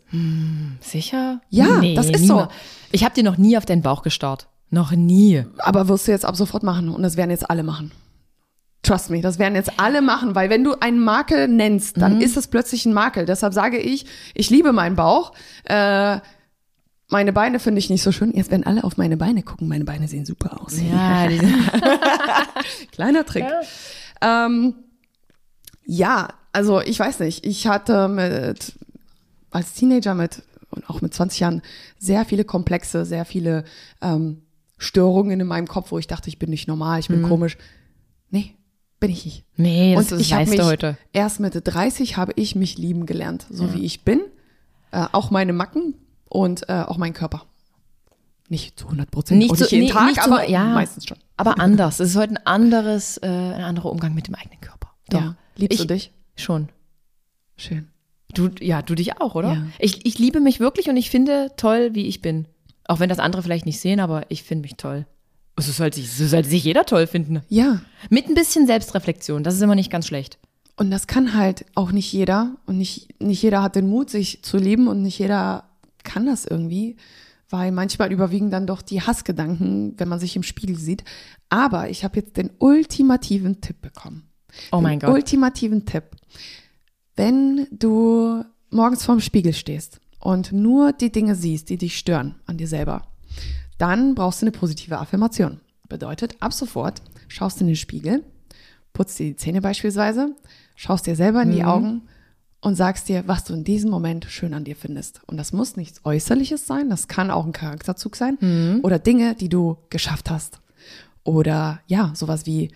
Sicher? 0.80 1.42
Ja, 1.50 1.82
das 1.96 2.10
ist 2.10 2.28
so. 2.28 2.34
niemals. 2.36 2.54
Ich 2.94 3.04
habe 3.04 3.14
dir 3.16 3.24
noch 3.24 3.38
nie 3.38 3.58
auf 3.58 3.66
deinen 3.66 3.82
Bauch 3.82 4.02
gestarrt. 4.02 4.48
Noch 4.70 4.92
nie. 4.92 5.44
Aber 5.58 5.88
wirst 5.90 6.08
du 6.08 6.12
jetzt 6.12 6.26
ab 6.26 6.36
sofort 6.38 6.64
machen 6.64 6.90
und 6.90 7.04
das 7.04 7.18
werden 7.18 7.32
jetzt 7.32 7.50
alle 7.50 7.64
machen. 7.64 7.92
Trust 8.84 9.10
me, 9.10 9.22
das 9.22 9.39
werden 9.39 9.56
jetzt 9.56 9.72
alle 9.80 10.02
machen, 10.02 10.36
weil 10.36 10.50
wenn 10.50 10.63
du 10.63 10.74
einen 10.80 11.00
Makel 11.00 11.48
nennst, 11.48 11.96
Mhm. 11.98 12.02
dann 12.02 12.22
ist 12.22 12.36
es 12.38 12.48
plötzlich 12.48 12.86
ein 12.86 12.93
Makel. 12.93 13.26
Deshalb 13.26 13.54
sage 13.54 13.78
ich, 13.78 14.06
ich 14.34 14.50
liebe 14.50 14.74
meinen 14.74 14.96
Bauch. 14.96 15.32
Äh, 15.63 16.19
meine 17.10 17.32
Beine 17.34 17.60
finde 17.60 17.80
ich 17.80 17.89
nicht 17.89 18.04
so 18.04 18.12
schön. 18.12 18.34
Jetzt 18.36 18.52
werden 18.52 18.65
alle 18.65 18.84
auf 18.84 18.98
meine 18.98 19.17
Beine 19.17 19.41
gucken. 19.43 19.67
Meine 19.67 19.86
Beine 19.86 20.08
sehen 20.08 20.26
super 20.26 20.62
aus. 20.62 20.74
Ja, 20.82 21.28
Kleiner 22.91 23.26
Trick. 23.26 23.46
Ähm, 24.22 24.76
ja, 25.86 26.30
also 26.52 26.82
ich 26.82 27.00
weiß 27.00 27.19
nicht. 27.19 27.46
Ich 27.46 27.67
hatte 27.67 28.08
mit 28.08 28.74
als 29.52 29.74
Teenager 29.74 30.15
mit 30.15 30.41
und 30.72 30.89
auch 30.89 31.02
mit 31.02 31.13
20 31.13 31.39
Jahren 31.39 31.62
sehr 32.00 32.26
viele 32.26 32.46
Komplexe, 32.46 33.06
sehr 33.06 33.26
viele 33.26 33.63
ähm, 34.02 34.41
Störungen 34.78 35.39
in 35.39 35.48
meinem 35.48 35.67
Kopf, 35.67 35.91
wo 35.91 36.00
ich 36.00 36.08
dachte, 36.08 36.30
ich 36.30 36.39
bin 36.39 36.50
nicht 36.50 36.67
normal, 36.67 37.00
ich 37.00 37.08
bin 37.10 37.22
komisch. 37.22 37.58
Nee, 38.32 38.56
bin 39.04 39.12
ich 39.12 39.26
nicht. 39.26 39.46
nee, 39.58 39.96
das, 39.96 40.06
und 40.06 40.12
das 40.13 40.22
ich 40.22 40.32
weißt 40.32 40.50
mich 40.50 40.62
heute. 40.62 40.98
erst 41.12 41.42
Mitte 41.42 41.60
30 41.62 42.16
habe 42.16 42.32
ich 42.38 42.56
mich 42.56 42.78
lieben 42.78 43.06
gelernt, 43.06 43.46
so 43.50 43.74
wie 43.74 43.84
ich 43.84 44.06
bin, 44.06 44.22
äh, 44.92 45.06
auch 45.12 45.30
meine 45.30 45.52
Macken 45.52 45.96
und 46.30 46.70
äh, 46.70 46.84
auch 46.88 46.96
mein 46.96 47.12
Körper. 47.12 47.46
Nicht 48.48 48.80
zu 48.80 48.86
100 48.86 49.12
Prozent, 49.12 49.39
Nicht 49.39 49.60
nicht, 49.60 49.72
jeden 49.74 49.88
nee, 49.88 49.92
Tag, 49.92 50.08
nicht 50.08 50.22
aber 50.22 50.48
ja. 50.48 50.63
meistens 50.68 51.06
schon. 51.06 51.18
Aber 51.36 51.60
anders. 51.60 52.00
Es 52.00 52.12
ist 52.12 52.16
heute 52.16 52.36
ein 52.36 52.48
anderes, 52.48 53.18
äh, 53.18 53.28
ein 53.28 53.63
anderer 53.63 53.92
Umgang 53.92 54.13
mit 54.13 54.28
dem 54.28 54.36
eigenen 54.36 54.62
Körper. 54.62 54.94
Doch. 55.10 55.20
Ja. 55.20 55.36
Liebst 55.58 55.82
ich, 55.82 55.86
du 55.86 55.94
dich? 55.94 56.13
Schon. 56.38 56.70
Schön. 57.58 57.89
Du, 58.34 58.52
ja, 58.62 58.82
du 58.82 58.96
dich 58.96 59.20
auch, 59.20 59.36
oder? 59.36 59.54
Ja. 59.54 59.66
Ich, 59.80 60.06
ich 60.06 60.18
liebe 60.18 60.39
mich 60.39 60.62
wirklich 60.62 60.88
und 60.88 60.96
ich 60.96 61.10
finde 61.10 61.52
toll, 61.58 61.89
wie 61.92 62.08
ich 62.08 62.22
bin. 62.22 62.48
Auch 62.86 63.02
wenn 63.02 63.10
das 63.10 63.20
andere 63.20 63.44
vielleicht 63.44 63.66
nicht 63.66 63.82
sehen, 63.82 64.00
aber 64.00 64.24
ich 64.30 64.44
finde 64.44 64.62
mich 64.62 64.78
toll. 64.78 65.06
So 65.60 65.72
sollte, 65.72 66.00
sich, 66.00 66.12
so 66.12 66.26
sollte 66.26 66.50
sich 66.50 66.63
jeder 66.63 66.86
toll 66.86 67.06
finden. 67.08 67.42
Ja, 67.48 67.82
Mit 68.10 68.28
ein 68.28 68.34
bisschen 68.34 68.66
Selbstreflexion, 68.66 69.44
das 69.44 69.56
ist 69.56 69.62
immer 69.62 69.76
nicht 69.76 69.92
ganz 69.92 70.08
schlecht. 70.08 70.39
Und 70.76 70.89
das 70.89 71.06
kann 71.06 71.36
halt 71.36 71.66
auch 71.76 71.92
nicht 71.92 72.12
jeder. 72.12 72.56
Und 72.66 72.78
nicht, 72.78 73.22
nicht 73.22 73.42
jeder 73.44 73.62
hat 73.62 73.76
den 73.76 73.88
Mut, 73.88 74.10
sich 74.10 74.44
zu 74.44 74.58
lieben 74.58 74.88
und 74.88 75.04
nicht 75.04 75.20
jeder 75.20 75.70
kann 76.04 76.26
das 76.26 76.46
irgendwie. 76.46 76.98
Weil 77.50 77.72
manchmal 77.72 78.12
überwiegen 78.12 78.50
dann 78.50 78.66
doch 78.66 78.82
die 78.82 79.02
Hassgedanken, 79.02 79.94
wenn 79.98 80.08
man 80.08 80.20
sich 80.20 80.36
im 80.36 80.42
Spiegel 80.42 80.78
sieht. 80.78 81.04
Aber 81.50 81.89
ich 81.89 82.04
habe 82.04 82.20
jetzt 82.20 82.38
den 82.38 82.50
ultimativen 82.58 83.62
Tipp 83.62 83.82
bekommen. 83.82 84.28
Oh 84.72 84.78
den 84.78 84.84
mein 84.84 85.00
Gott. 85.00 85.12
Ultimativen 85.12 85.86
Tipp. 85.86 86.06
Wenn 87.16 87.68
du 87.72 88.44
morgens 88.72 89.06
vorm 89.06 89.20
Spiegel 89.20 89.54
stehst 89.54 90.00
und 90.20 90.52
nur 90.52 90.94
die 90.94 91.12
Dinge 91.12 91.36
siehst, 91.36 91.70
die 91.70 91.78
dich 91.78 91.98
stören 91.98 92.36
an 92.48 92.58
dir 92.58 92.68
selber, 92.68 93.04
dann 93.84 94.15
brauchst 94.15 94.41
du 94.41 94.46
eine 94.46 94.54
positive 94.54 94.98
Affirmation. 94.98 95.60
Bedeutet, 95.89 96.38
ab 96.39 96.54
sofort 96.54 97.02
schaust 97.28 97.60
du 97.60 97.65
in 97.65 97.67
den 97.67 97.76
Spiegel, 97.76 98.24
putzt 98.93 99.19
dir 99.19 99.26
die 99.26 99.36
Zähne 99.36 99.60
beispielsweise, 99.60 100.34
schaust 100.78 101.06
dir 101.06 101.17
selber 101.17 101.41
in 101.41 101.52
die 101.52 101.65
Augen 101.65 102.04
und 102.62 102.76
sagst 102.76 103.10
dir, 103.10 103.28
was 103.28 103.43
du 103.43 103.54
in 103.54 103.65
diesem 103.65 103.91
Moment 103.91 104.24
schön 104.30 104.54
an 104.54 104.63
dir 104.63 104.78
findest. 104.78 105.19
Und 105.28 105.36
das 105.36 105.52
muss 105.52 105.76
nichts 105.76 106.00
Äußerliches 106.06 106.65
sein, 106.65 106.89
das 106.89 107.10
kann 107.10 107.30
auch 107.30 107.46
ein 107.46 107.52
Charakterzug 107.52 108.15
sein 108.15 108.80
oder 108.84 109.00
Dinge, 109.00 109.36
die 109.36 109.50
du 109.50 109.76
geschafft 109.89 110.30
hast. 110.30 110.62
Oder 111.26 111.82
ja, 111.88 112.13
sowas 112.15 112.46
wie, 112.46 112.72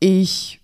ich 0.00 0.62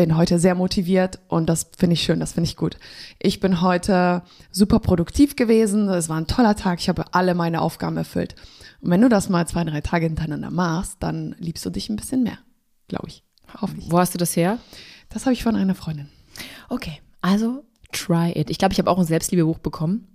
bin 0.00 0.16
heute 0.16 0.38
sehr 0.38 0.54
motiviert 0.54 1.18
und 1.28 1.46
das 1.46 1.70
finde 1.76 1.92
ich 1.92 2.00
schön, 2.00 2.20
das 2.20 2.32
finde 2.32 2.48
ich 2.48 2.56
gut. 2.56 2.78
Ich 3.18 3.38
bin 3.38 3.60
heute 3.60 4.22
super 4.50 4.78
produktiv 4.78 5.36
gewesen, 5.36 5.90
es 5.90 6.08
war 6.08 6.16
ein 6.16 6.26
toller 6.26 6.56
Tag, 6.56 6.80
ich 6.80 6.88
habe 6.88 7.12
alle 7.12 7.34
meine 7.34 7.60
Aufgaben 7.60 7.98
erfüllt. 7.98 8.34
Und 8.80 8.90
wenn 8.90 9.02
du 9.02 9.10
das 9.10 9.28
mal 9.28 9.46
zwei, 9.46 9.62
drei 9.62 9.82
Tage 9.82 10.06
hintereinander 10.06 10.50
machst, 10.50 10.96
dann 11.00 11.36
liebst 11.38 11.66
du 11.66 11.68
dich 11.68 11.90
ein 11.90 11.96
bisschen 11.96 12.22
mehr, 12.22 12.38
glaube 12.88 13.08
ich. 13.08 13.22
Hoffe 13.60 13.74
ich. 13.76 13.92
Wo 13.92 13.98
hast 13.98 14.14
du 14.14 14.18
das 14.18 14.34
her? 14.36 14.56
Das 15.10 15.26
habe 15.26 15.34
ich 15.34 15.42
von 15.42 15.54
einer 15.54 15.74
Freundin. 15.74 16.08
Okay, 16.70 17.02
also 17.20 17.62
Try 17.92 18.32
it. 18.34 18.48
Ich 18.48 18.56
glaube, 18.56 18.72
ich 18.72 18.78
habe 18.78 18.90
auch 18.90 18.98
ein 18.98 19.04
Selbstliebebuch 19.04 19.58
bekommen. 19.58 20.06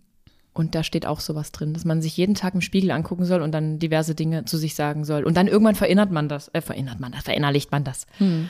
Und 0.51 0.73
da 0.73 0.81
steht 0.81 1.05
auch 1.05 1.19
sowas 1.19 1.51
drin, 1.51 1.75
dass 1.75 1.85
man 1.85 2.01
sich 2.01 2.17
jeden 2.17 2.33
Tag 2.33 2.55
im 2.55 2.61
Spiegel 2.61 2.89
angucken 2.89 3.25
soll 3.25 3.43
und 3.43 3.51
dann 3.51 3.77
diverse 3.77 4.15
Dinge 4.15 4.45
zu 4.45 4.57
sich 4.57 4.73
sagen 4.73 5.03
soll. 5.05 5.25
Und 5.25 5.37
dann 5.37 5.47
irgendwann 5.47 5.75
verinnert 5.75 6.09
man 6.09 6.27
das, 6.27 6.47
äh, 6.53 6.61
verinnert 6.61 6.99
man 6.99 7.11
das, 7.11 7.23
verinnerlicht 7.23 7.71
man 7.71 7.83
das. 7.83 8.07
Hm. 8.17 8.49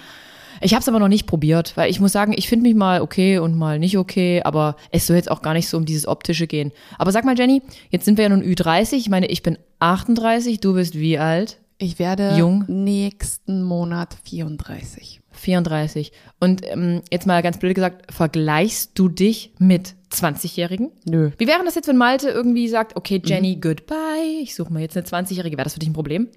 Ich 0.61 0.73
habe 0.73 0.81
es 0.81 0.87
aber 0.87 0.99
noch 0.99 1.07
nicht 1.07 1.27
probiert, 1.27 1.75
weil 1.75 1.89
ich 1.89 1.99
muss 1.99 2.11
sagen, 2.11 2.33
ich 2.35 2.47
finde 2.47 2.63
mich 2.63 2.75
mal 2.75 3.01
okay 3.01 3.39
und 3.39 3.57
mal 3.57 3.79
nicht 3.79 3.97
okay, 3.97 4.41
aber 4.43 4.75
es 4.91 5.07
soll 5.07 5.15
jetzt 5.15 5.31
auch 5.31 5.41
gar 5.41 5.53
nicht 5.53 5.67
so 5.67 5.77
um 5.77 5.85
dieses 5.85 6.07
optische 6.07 6.47
gehen. 6.47 6.71
Aber 6.97 7.11
sag 7.11 7.25
mal, 7.25 7.37
Jenny, 7.37 7.61
jetzt 7.89 8.05
sind 8.05 8.17
wir 8.17 8.23
ja 8.23 8.29
nun 8.29 8.43
Ü30. 8.43 8.93
Ich 8.93 9.09
meine, 9.09 9.27
ich 9.27 9.43
bin 9.43 9.57
38, 9.79 10.59
du 10.59 10.73
bist 10.73 10.95
wie 10.95 11.17
alt? 11.17 11.59
Ich 11.77 11.99
werde 11.99 12.35
Jung. 12.37 12.63
nächsten 12.67 13.61
Monat 13.61 14.15
34. 14.23 15.21
34. 15.31 16.11
Und 16.39 16.61
ähm, 16.65 17.01
jetzt 17.11 17.27
mal 17.27 17.43
ganz 17.43 17.59
blöd 17.59 17.75
gesagt, 17.75 18.13
vergleichst 18.13 18.91
du 18.95 19.09
dich 19.09 19.51
mit 19.59 19.95
20-Jährigen? 20.11 20.91
Nö. 21.05 21.31
Wie 21.37 21.47
wäre 21.47 21.63
das 21.65 21.75
jetzt, 21.75 21.87
wenn 21.89 21.97
Malte 21.97 22.29
irgendwie 22.29 22.69
sagt, 22.69 22.95
okay, 22.95 23.21
Jenny, 23.23 23.57
goodbye, 23.57 24.41
ich 24.41 24.55
suche 24.55 24.71
mir 24.71 24.81
jetzt 24.81 24.95
eine 24.95 25.05
20-Jährige. 25.05 25.57
Wäre 25.57 25.65
das 25.65 25.73
für 25.73 25.79
dich 25.79 25.89
ein 25.89 25.93
Problem? 25.93 26.29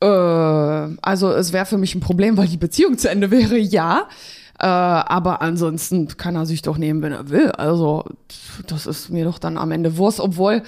Äh, 0.00 0.06
also 0.06 1.30
es 1.32 1.52
wäre 1.52 1.66
für 1.66 1.78
mich 1.78 1.94
ein 1.94 2.00
Problem, 2.00 2.36
weil 2.36 2.48
die 2.48 2.56
Beziehung 2.56 2.98
zu 2.98 3.10
Ende 3.10 3.30
wäre, 3.30 3.58
ja. 3.58 4.08
Äh, 4.58 4.66
aber 4.66 5.42
ansonsten 5.42 6.08
kann 6.16 6.36
er 6.36 6.46
sich 6.46 6.62
doch 6.62 6.78
nehmen, 6.78 7.02
wenn 7.02 7.12
er 7.12 7.28
will. 7.30 7.50
Also 7.52 8.04
das 8.66 8.86
ist 8.86 9.10
mir 9.10 9.24
doch 9.24 9.38
dann 9.38 9.56
am 9.58 9.70
Ende 9.70 9.96
Wurst, 9.96 10.20
obwohl 10.20 10.62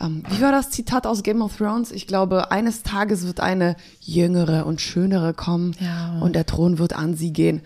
ähm, 0.00 0.24
wie 0.28 0.42
war 0.42 0.50
das 0.50 0.70
Zitat 0.70 1.06
aus 1.06 1.22
Game 1.22 1.40
of 1.40 1.56
Thrones? 1.56 1.92
Ich 1.92 2.06
glaube, 2.08 2.50
eines 2.50 2.82
Tages 2.82 3.26
wird 3.26 3.38
eine 3.40 3.76
jüngere 4.00 4.66
und 4.66 4.80
schönere 4.80 5.34
kommen 5.34 5.76
Ja. 5.78 6.18
und 6.20 6.34
der 6.34 6.46
Thron 6.46 6.78
wird 6.78 6.94
an 6.96 7.14
sie 7.14 7.32
gehen. 7.32 7.62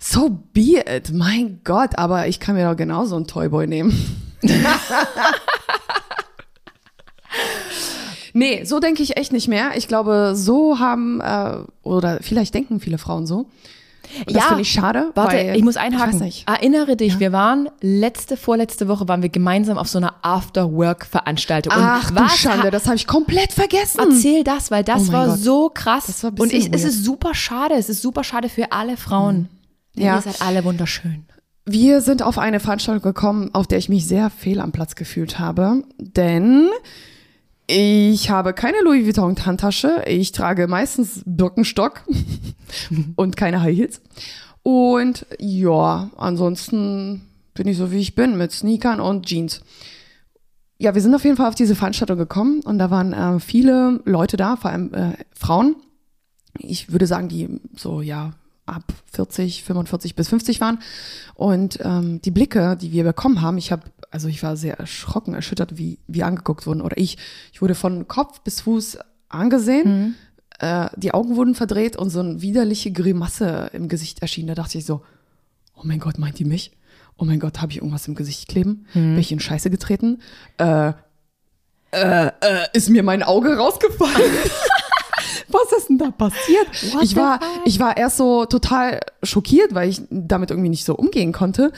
So 0.00 0.28
be 0.52 0.82
it, 0.86 1.12
mein 1.12 1.60
Gott, 1.64 1.98
aber 1.98 2.26
ich 2.26 2.40
kann 2.40 2.56
mir 2.56 2.68
doch 2.68 2.76
genauso 2.76 3.16
einen 3.16 3.26
Toyboy 3.26 3.66
nehmen. 3.66 3.92
nee, 8.38 8.64
so 8.64 8.80
denke 8.80 9.02
ich 9.02 9.16
echt 9.16 9.32
nicht 9.32 9.48
mehr. 9.48 9.70
Ich 9.76 9.88
glaube, 9.88 10.32
so 10.34 10.78
haben, 10.78 11.20
äh, 11.20 11.56
oder 11.82 12.18
vielleicht 12.22 12.54
denken 12.54 12.80
viele 12.80 12.98
Frauen 12.98 13.26
so. 13.26 13.46
Und 14.26 14.34
das 14.34 14.44
finde 14.46 14.62
ich 14.62 14.70
schade. 14.72 15.10
Warte, 15.14 15.36
weil, 15.36 15.56
ich 15.56 15.62
muss 15.62 15.76
einhaken. 15.76 16.22
Ich. 16.24 16.44
Erinnere 16.46 16.96
dich, 16.96 17.18
wir 17.20 17.30
waren 17.32 17.68
letzte, 17.82 18.38
vorletzte 18.38 18.88
Woche 18.88 19.06
waren 19.06 19.20
wir 19.20 19.28
gemeinsam 19.28 19.76
auf 19.76 19.86
so 19.88 19.98
einer 19.98 20.14
After-Work-Veranstaltung. 20.22 21.72
Ach 21.76 22.10
du 22.10 22.16
was 22.16 22.38
Schande, 22.38 22.70
das 22.70 22.86
habe 22.86 22.96
ich 22.96 23.06
komplett 23.06 23.52
vergessen. 23.52 24.00
Erzähl 24.00 24.44
das, 24.44 24.70
weil 24.70 24.82
das 24.84 25.10
Oh 25.10 25.12
war 25.12 25.26
Gott. 25.26 25.38
so 25.38 25.70
krass. 25.72 26.06
Das 26.06 26.22
war 26.24 26.32
und 26.38 26.52
ich, 26.52 26.72
es 26.72 26.84
ist 26.84 27.04
super 27.04 27.34
schade. 27.34 27.74
Es 27.74 27.88
ist 27.90 28.00
super 28.00 28.24
schade 28.24 28.48
für 28.48 28.72
alle 28.72 28.96
Frauen. 28.96 29.48
Denn 29.96 30.04
Ja. 30.06 30.16
Ihr 30.16 30.22
seid 30.22 30.40
alle 30.40 30.64
wunderschön. 30.64 31.24
Wir 31.66 32.00
sind 32.00 32.22
auf 32.22 32.38
eine 32.38 32.60
Veranstaltung 32.60 33.02
gekommen, 33.02 33.50
auf 33.52 33.66
der 33.66 33.76
ich 33.76 33.90
mich 33.90 34.06
sehr 34.06 34.30
fehl 34.30 34.60
am 34.60 34.72
Platz 34.72 34.94
gefühlt 34.94 35.38
habe, 35.38 35.82
denn 35.98 36.68
ich 37.68 38.30
habe 38.30 38.54
keine 38.54 38.80
Louis 38.82 39.04
Vuitton 39.04 39.36
Handtasche, 39.44 40.02
ich 40.06 40.32
trage 40.32 40.66
meistens 40.66 41.22
Birkenstock 41.26 42.02
und 43.16 43.36
keine 43.36 43.60
High 43.60 43.76
Heels. 43.76 44.00
Und 44.62 45.26
ja, 45.38 46.10
ansonsten 46.16 47.22
bin 47.52 47.68
ich 47.68 47.76
so 47.76 47.92
wie 47.92 47.98
ich 47.98 48.14
bin 48.14 48.38
mit 48.38 48.52
Sneakern 48.52 49.00
und 49.00 49.26
Jeans. 49.26 49.60
Ja, 50.78 50.94
wir 50.94 51.02
sind 51.02 51.14
auf 51.14 51.24
jeden 51.24 51.36
Fall 51.36 51.48
auf 51.48 51.54
diese 51.54 51.74
Veranstaltung 51.74 52.16
gekommen 52.16 52.60
und 52.64 52.78
da 52.78 52.90
waren 52.90 53.12
äh, 53.12 53.38
viele 53.38 54.00
Leute 54.04 54.36
da, 54.36 54.56
vor 54.56 54.70
allem 54.70 54.94
äh, 54.94 55.12
Frauen. 55.34 55.76
Ich 56.58 56.90
würde 56.90 57.06
sagen, 57.06 57.28
die 57.28 57.60
so 57.76 58.00
ja 58.00 58.32
ab 58.68 58.84
40, 59.12 59.64
45 59.64 60.14
bis 60.14 60.28
50 60.28 60.60
waren. 60.60 60.78
Und 61.34 61.78
ähm, 61.82 62.20
die 62.22 62.30
Blicke, 62.30 62.76
die 62.76 62.92
wir 62.92 63.04
bekommen 63.04 63.42
haben, 63.42 63.58
ich 63.58 63.72
habe, 63.72 63.82
also 64.10 64.28
ich 64.28 64.42
war 64.42 64.56
sehr 64.56 64.78
erschrocken, 64.78 65.34
erschüttert, 65.34 65.76
wie 65.76 65.98
wir 66.06 66.26
angeguckt 66.26 66.66
wurden. 66.66 66.80
Oder 66.80 66.96
ich, 66.96 67.18
ich 67.52 67.60
wurde 67.60 67.74
von 67.74 68.08
Kopf 68.08 68.40
bis 68.40 68.62
Fuß 68.62 68.98
angesehen. 69.28 70.14
Äh, 70.60 70.88
die 70.96 71.12
Augen 71.12 71.36
wurden 71.36 71.54
verdreht 71.54 71.96
und 71.96 72.10
so 72.10 72.20
eine 72.20 72.40
widerliche 72.40 72.90
Grimasse 72.90 73.70
im 73.72 73.88
Gesicht 73.88 74.22
erschien. 74.22 74.46
Da 74.46 74.54
dachte 74.54 74.78
ich 74.78 74.86
so, 74.86 75.02
oh 75.76 75.82
mein 75.84 76.00
Gott, 76.00 76.18
meint 76.18 76.38
die 76.38 76.44
mich? 76.44 76.72
Oh 77.16 77.24
mein 77.24 77.40
Gott, 77.40 77.60
habe 77.60 77.72
ich 77.72 77.78
irgendwas 77.78 78.08
im 78.08 78.14
Gesicht 78.14 78.48
kleben? 78.48 78.86
Bin 78.92 79.18
ich 79.18 79.32
in 79.32 79.40
Scheiße 79.40 79.70
getreten? 79.70 80.20
Äh, 80.56 80.92
äh, 81.90 82.26
äh, 82.26 82.66
ist 82.72 82.90
mir 82.90 83.02
mein 83.02 83.22
Auge 83.22 83.56
rausgefallen? 83.56 84.32
Was 85.48 85.72
ist 85.78 85.88
denn 85.88 85.98
da 85.98 86.10
passiert? 86.10 86.68
What 86.92 87.02
ich 87.02 87.16
war, 87.16 87.40
ich 87.64 87.80
war 87.80 87.96
erst 87.96 88.18
so 88.18 88.44
total 88.44 89.00
schockiert, 89.22 89.74
weil 89.74 89.88
ich 89.88 90.02
damit 90.10 90.50
irgendwie 90.50 90.68
nicht 90.68 90.84
so 90.84 90.94
umgehen 90.94 91.32
konnte. 91.32 91.72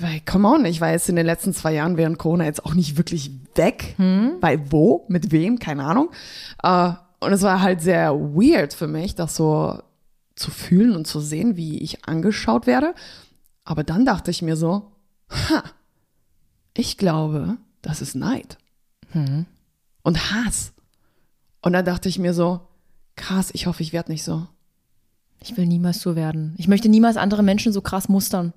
Weil, 0.00 0.20
come 0.20 0.46
on, 0.46 0.64
ich 0.64 0.80
war 0.80 0.90
jetzt 0.90 1.08
in 1.08 1.16
den 1.16 1.26
letzten 1.26 1.52
zwei 1.52 1.74
Jahren 1.74 1.96
während 1.96 2.18
Corona 2.18 2.44
jetzt 2.44 2.64
auch 2.64 2.74
nicht 2.74 2.96
wirklich 2.96 3.32
weg. 3.56 3.96
Weil 4.40 4.70
wo? 4.70 5.04
Mit 5.08 5.32
wem? 5.32 5.58
Keine 5.58 5.84
Ahnung. 5.84 6.10
Äh, 6.62 6.92
und 7.20 7.32
es 7.32 7.42
war 7.42 7.60
halt 7.60 7.80
sehr 7.80 8.14
weird 8.14 8.74
für 8.74 8.86
mich, 8.86 9.16
das 9.16 9.34
so 9.34 9.82
zu 10.36 10.52
fühlen 10.52 10.94
und 10.94 11.08
zu 11.08 11.18
sehen, 11.18 11.56
wie 11.56 11.78
ich 11.78 12.04
angeschaut 12.04 12.68
werde. 12.68 12.94
Aber 13.64 13.82
dann 13.82 14.04
dachte 14.04 14.30
ich 14.30 14.40
mir 14.40 14.56
so, 14.56 14.92
ha, 15.30 15.64
ich 16.74 16.96
glaube, 16.96 17.56
das 17.82 18.00
ist 18.00 18.14
Neid. 18.14 18.56
Und 20.02 20.32
Hass. 20.32 20.72
Und 21.60 21.72
dann 21.72 21.84
dachte 21.84 22.08
ich 22.08 22.20
mir 22.20 22.34
so, 22.34 22.60
krass, 23.16 23.50
ich 23.52 23.66
hoffe, 23.66 23.82
ich 23.82 23.92
werde 23.92 24.12
nicht 24.12 24.22
so. 24.22 24.46
Ich 25.42 25.56
will 25.56 25.66
niemals 25.66 26.00
so 26.00 26.14
werden. 26.14 26.54
Ich 26.56 26.68
möchte 26.68 26.88
niemals 26.88 27.16
andere 27.16 27.42
Menschen 27.42 27.72
so 27.72 27.80
krass 27.80 28.08
mustern. 28.08 28.52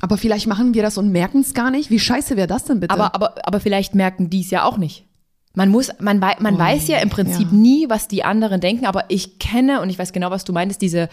Aber 0.00 0.16
vielleicht 0.16 0.46
machen 0.46 0.74
wir 0.74 0.82
das 0.82 0.98
und 0.98 1.12
merken 1.12 1.40
es 1.40 1.54
gar 1.54 1.70
nicht. 1.70 1.90
Wie 1.90 1.98
scheiße 1.98 2.36
wäre 2.36 2.46
das 2.46 2.64
denn 2.64 2.80
bitte? 2.80 2.94
Aber, 2.94 3.14
aber, 3.14 3.34
aber 3.46 3.60
vielleicht 3.60 3.94
merken 3.94 4.30
die 4.30 4.40
es 4.40 4.50
ja 4.50 4.64
auch 4.64 4.78
nicht. 4.78 5.06
Man 5.54 5.68
muss, 5.68 5.90
man, 6.00 6.22
wei 6.22 6.36
man 6.40 6.54
Oh, 6.54 6.58
weiß 6.58 6.88
ja 6.88 6.98
im 6.98 7.10
Prinzip 7.10 7.48
ja. 7.52 7.56
nie, 7.56 7.90
was 7.90 8.08
die 8.08 8.24
anderen 8.24 8.60
denken, 8.60 8.86
aber 8.86 9.04
ich 9.08 9.38
kenne 9.38 9.82
und 9.82 9.90
ich 9.90 9.98
weiß 9.98 10.12
genau, 10.12 10.30
was 10.30 10.44
du 10.44 10.52
meintest, 10.52 10.80
diese, 10.80 11.10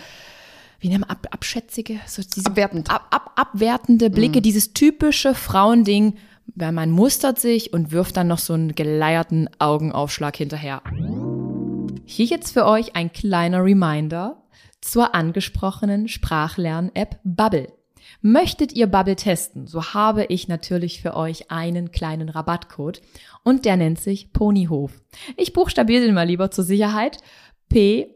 wie 0.79 0.87
nennt 0.87 1.01
man, 1.01 1.09
ab, 1.09 1.27
abschätzige, 1.31 1.99
so 2.07 2.21
diese 2.21 2.47
Abwertend. 2.47 2.89
Ab, 2.89 3.07
ab, 3.11 3.31
abwertende 3.35 4.09
Blicke, 4.09 4.41
dieses 4.41 4.73
typische 4.73 5.35
Frauending, 5.35 6.15
weil 6.55 6.71
man 6.71 6.89
mustert 6.89 7.37
sich 7.37 7.73
und 7.73 7.91
wirft 7.91 8.15
dann 8.15 8.27
noch 8.27 8.39
so 8.39 8.53
einen 8.53 8.75
geleierten 8.75 9.49
Augenaufschlag 9.59 10.37
hinterher. 10.37 10.81
Hier 12.05 12.25
jetzt 12.25 12.53
für 12.53 12.65
euch 12.65 12.95
ein 12.95 13.11
kleiner 13.11 13.63
Reminder 13.63 14.41
zur 14.81 15.13
angesprochenen 15.13 16.07
Sprachlern-App 16.07 17.19
Bubble. 17.25 17.67
Möchtet 18.21 18.73
ihr 18.73 18.87
Bubble 18.87 19.15
testen, 19.15 19.65
so 19.65 19.93
habe 19.93 20.25
ich 20.25 20.49
natürlich 20.49 21.01
für 21.01 21.15
euch 21.15 21.51
einen 21.51 21.91
kleinen 21.91 22.27
Rabattcode 22.27 23.01
und 23.43 23.63
der 23.63 23.77
nennt 23.77 24.01
sich 24.01 24.33
Ponyhof. 24.33 24.91
Ich 25.37 25.53
buchstabiere 25.53 26.03
den 26.05 26.13
mal 26.13 26.27
lieber 26.27 26.51
zur 26.51 26.65
Sicherheit. 26.65 27.19
P-O-N-Y-H-O-F. 27.69 28.11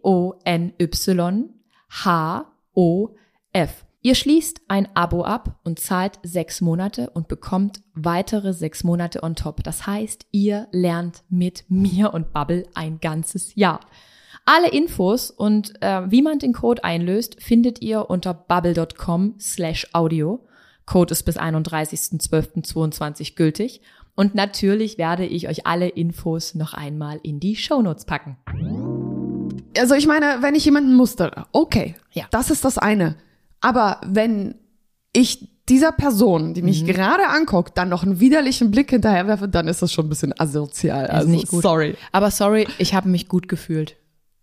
Ihr 4.05 4.15
schließt 4.15 4.61
ein 4.67 4.89
Abo 4.93 5.23
ab 5.23 5.61
und 5.63 5.79
zahlt 5.79 6.19
sechs 6.23 6.59
Monate 6.59 7.09
und 7.11 7.29
bekommt 7.29 7.81
weitere 7.93 8.51
sechs 8.51 8.83
Monate 8.83 9.23
on 9.23 9.35
top. 9.35 9.63
Das 9.63 9.87
heißt, 9.87 10.25
ihr 10.31 10.67
lernt 10.73 11.23
mit 11.29 11.63
mir 11.69 12.13
und 12.13 12.33
Bubble 12.33 12.67
ein 12.73 12.99
ganzes 12.99 13.55
Jahr. 13.55 13.79
Alle 14.45 14.69
Infos 14.69 15.31
und 15.31 15.81
äh, 15.81 16.11
wie 16.11 16.21
man 16.21 16.37
den 16.39 16.51
Code 16.53 16.83
einlöst, 16.83 17.41
findet 17.41 17.81
ihr 17.81 18.09
unter 18.09 18.33
bubble.com 18.33 19.35
slash 19.39 19.87
audio. 19.93 20.45
Code 20.85 21.11
ist 21.13 21.23
bis 21.23 21.37
31.12.22 21.37 23.35
gültig. 23.35 23.81
Und 24.15 24.35
natürlich 24.35 24.97
werde 24.97 25.25
ich 25.25 25.47
euch 25.47 25.65
alle 25.65 25.87
Infos 25.87 26.55
noch 26.55 26.73
einmal 26.73 27.19
in 27.23 27.39
die 27.39 27.55
Shownotes 27.55 28.05
packen. 28.05 28.37
also 29.77 29.95
ich 29.95 30.05
meine, 30.07 30.37
wenn 30.41 30.53
ich 30.55 30.65
jemanden 30.65 30.93
mustere, 30.93 31.45
okay, 31.51 31.95
Ja. 32.11 32.25
das 32.29 32.51
ist 32.51 32.63
das 32.65 32.77
eine. 32.77 33.15
Aber 33.61 34.01
wenn 34.05 34.55
ich 35.13 35.47
dieser 35.69 35.91
Person, 35.93 36.53
die 36.53 36.61
Mhm. 36.61 36.65
mich 36.67 36.85
gerade 36.85 37.27
anguckt, 37.29 37.77
dann 37.77 37.87
noch 37.89 38.03
einen 38.03 38.19
widerlichen 38.19 38.69
Blick 38.71 38.89
hinterherwerfe, 38.91 39.47
dann 39.47 39.67
ist 39.69 39.81
das 39.81 39.91
schon 39.93 40.05
ein 40.07 40.09
bisschen 40.09 40.33
asozial. 40.37 41.07
Also 41.07 41.39
sorry. 41.61 41.95
Aber 42.11 42.29
sorry, 42.29 42.67
ich 42.77 42.93
habe 42.93 43.07
mich 43.09 43.27
gut 43.29 43.47
gefühlt. 43.47 43.95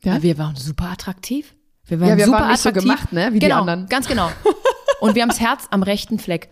Ja? 0.02 0.22
Wir 0.22 0.38
waren 0.38 0.56
super 0.56 0.90
attraktiv. 0.90 1.54
Wir 1.84 2.00
waren 2.00 2.08
Ja, 2.10 2.16
wir 2.16 2.24
super 2.26 2.40
waren 2.40 2.50
nicht 2.50 2.60
so 2.60 2.68
attraktiv. 2.68 2.90
gemacht, 2.90 3.12
ne, 3.12 3.28
wie 3.32 3.38
die 3.38 3.46
genau, 3.46 3.60
anderen. 3.60 3.86
Ganz 3.88 4.06
genau. 4.06 4.30
Und 5.00 5.14
wir 5.14 5.22
haben 5.22 5.28
das 5.30 5.40
Herz 5.40 5.66
am 5.70 5.82
rechten 5.82 6.18
Fleck. 6.18 6.50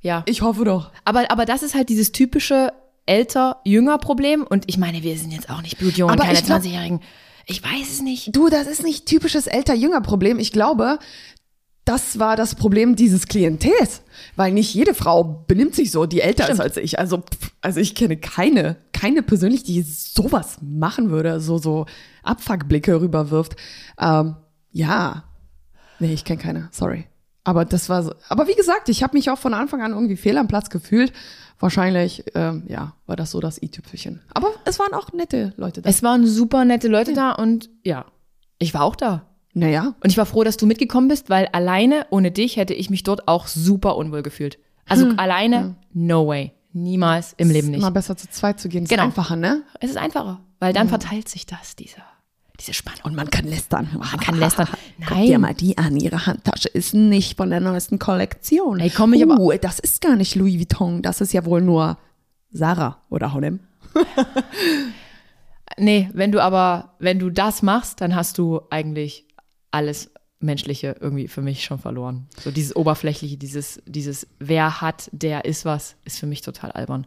Ja. 0.00 0.22
Ich 0.26 0.42
hoffe 0.42 0.64
doch. 0.64 0.92
Aber, 1.04 1.30
aber 1.30 1.44
das 1.44 1.62
ist 1.62 1.74
halt 1.74 1.88
dieses 1.88 2.12
typische 2.12 2.72
älter-jünger-Problem. 3.06 4.44
Und 4.44 4.64
ich 4.66 4.78
meine, 4.78 5.02
wir 5.02 5.16
sind 5.16 5.30
jetzt 5.32 5.50
auch 5.50 5.62
nicht 5.62 5.78
blutjung 5.78 6.10
und 6.10 6.20
keine 6.20 6.34
ich 6.38 6.44
glaub- 6.44 6.60
20-Jährigen. 6.62 7.00
Ich 7.46 7.62
weiß 7.62 7.88
es 7.90 8.02
nicht. 8.02 8.36
Du, 8.36 8.48
das 8.50 8.66
ist 8.66 8.82
nicht 8.82 9.06
typisches 9.06 9.46
älter-jünger-Problem. 9.46 10.38
Ich 10.38 10.52
glaube, 10.52 10.98
das 11.88 12.18
war 12.18 12.36
das 12.36 12.54
Problem 12.54 12.96
dieses 12.96 13.28
Klientels. 13.28 14.02
Weil 14.36 14.52
nicht 14.52 14.74
jede 14.74 14.94
Frau 14.94 15.44
benimmt 15.46 15.74
sich 15.74 15.90
so, 15.90 16.04
die 16.04 16.20
älter 16.20 16.44
Stimmt. 16.44 16.58
ist 16.58 16.64
als 16.64 16.76
ich. 16.76 16.98
Also, 16.98 17.22
also 17.62 17.80
ich 17.80 17.94
kenne 17.94 18.16
keine, 18.16 18.76
keine 18.92 19.22
persönlich, 19.22 19.62
die 19.62 19.80
sowas 19.82 20.58
machen 20.60 21.10
würde, 21.10 21.40
so, 21.40 21.56
so 21.58 21.86
Abfuckblicke 22.22 23.00
rüberwirft. 23.00 23.56
Ähm, 23.98 24.36
ja. 24.70 25.24
Nee, 25.98 26.12
ich 26.12 26.24
kenne 26.24 26.42
keine. 26.42 26.68
Sorry. 26.72 27.06
Aber 27.44 27.64
das 27.64 27.88
war 27.88 28.02
so. 28.02 28.12
Aber 28.28 28.48
wie 28.48 28.54
gesagt, 28.54 28.90
ich 28.90 29.02
habe 29.02 29.16
mich 29.16 29.30
auch 29.30 29.38
von 29.38 29.54
Anfang 29.54 29.80
an 29.80 29.92
irgendwie 29.92 30.16
fehl 30.16 30.36
am 30.36 30.48
Platz 30.48 30.68
gefühlt. 30.68 31.12
Wahrscheinlich, 31.58 32.24
ähm, 32.34 32.64
ja, 32.68 32.94
war 33.06 33.16
das 33.16 33.30
so 33.30 33.40
das 33.40 33.62
i-Tüpfelchen. 33.62 34.20
Aber 34.34 34.50
es 34.66 34.78
waren 34.78 34.92
auch 34.92 35.12
nette 35.12 35.54
Leute 35.56 35.80
da. 35.80 35.88
Es 35.88 36.02
waren 36.02 36.26
super 36.26 36.64
nette 36.66 36.88
Leute 36.88 37.14
da 37.14 37.32
und 37.32 37.70
ja, 37.82 38.04
ich 38.58 38.74
war 38.74 38.82
auch 38.82 38.94
da. 38.94 39.26
Naja, 39.58 39.94
Und 40.02 40.10
ich 40.10 40.18
war 40.18 40.26
froh, 40.26 40.44
dass 40.44 40.56
du 40.56 40.66
mitgekommen 40.66 41.08
bist, 41.08 41.30
weil 41.30 41.46
alleine 41.52 42.06
ohne 42.10 42.30
dich 42.30 42.56
hätte 42.56 42.74
ich 42.74 42.90
mich 42.90 43.02
dort 43.02 43.28
auch 43.28 43.46
super 43.46 43.96
unwohl 43.96 44.22
gefühlt. 44.22 44.58
Also 44.86 45.08
alleine, 45.16 45.74
no 45.92 46.26
way. 46.26 46.52
Niemals 46.72 47.34
im 47.36 47.50
Leben 47.50 47.68
nicht. 47.70 47.80
Immer 47.80 47.90
besser 47.90 48.16
zu 48.16 48.28
zweit 48.30 48.60
zu 48.60 48.68
gehen. 48.68 48.84
Ist 48.84 48.90
Genau. 48.90 49.02
einfacher, 49.04 49.36
ne? 49.36 49.62
Es 49.80 49.90
ist 49.90 49.96
einfacher, 49.96 50.40
weil 50.60 50.72
dann 50.72 50.88
verteilt 50.88 51.28
sich 51.28 51.44
das, 51.46 51.76
dieser, 51.76 52.02
diese 52.60 52.72
Spannung. 52.74 53.00
Und 53.04 53.14
man 53.16 53.28
kann 53.30 53.46
lästern. 53.46 53.88
Man 53.98 54.20
kann 54.20 54.38
lästern. 54.38 54.68
Guck 55.06 55.16
dir 55.18 55.32
Nein. 55.32 55.40
mal 55.40 55.54
die 55.54 55.76
an, 55.78 55.96
ihre 55.96 56.26
Handtasche 56.26 56.68
ist 56.68 56.94
nicht 56.94 57.36
von 57.36 57.50
der 57.50 57.60
neuesten 57.60 57.98
Kollektion. 57.98 58.80
Ey, 58.80 58.90
komm 58.90 59.12
ich 59.14 59.22
aber- 59.22 59.38
uh, 59.38 59.52
das 59.60 59.78
ist 59.78 60.00
gar 60.00 60.16
nicht 60.16 60.34
Louis 60.36 60.58
Vuitton, 60.58 61.02
das 61.02 61.20
ist 61.20 61.32
ja 61.32 61.44
wohl 61.44 61.60
nur 61.62 61.98
Sarah 62.50 62.98
oder 63.10 63.34
Honem. 63.34 63.60
Nee, 65.80 66.10
wenn 66.12 66.32
du 66.32 66.42
aber, 66.42 66.94
wenn 66.98 67.18
du 67.20 67.30
das 67.30 67.62
machst, 67.62 68.00
dann 68.00 68.16
hast 68.16 68.38
du 68.38 68.62
eigentlich 68.70 69.27
alles 69.70 70.10
Menschliche 70.40 70.96
irgendwie 71.00 71.28
für 71.28 71.42
mich 71.42 71.64
schon 71.64 71.78
verloren. 71.78 72.26
So 72.42 72.50
dieses 72.50 72.76
Oberflächliche, 72.76 73.36
dieses, 73.36 73.82
dieses 73.86 74.26
Wer 74.38 74.80
hat, 74.80 75.10
der 75.12 75.44
ist 75.44 75.64
was, 75.64 75.96
ist 76.04 76.18
für 76.18 76.26
mich 76.26 76.42
total 76.42 76.70
albern. 76.72 77.06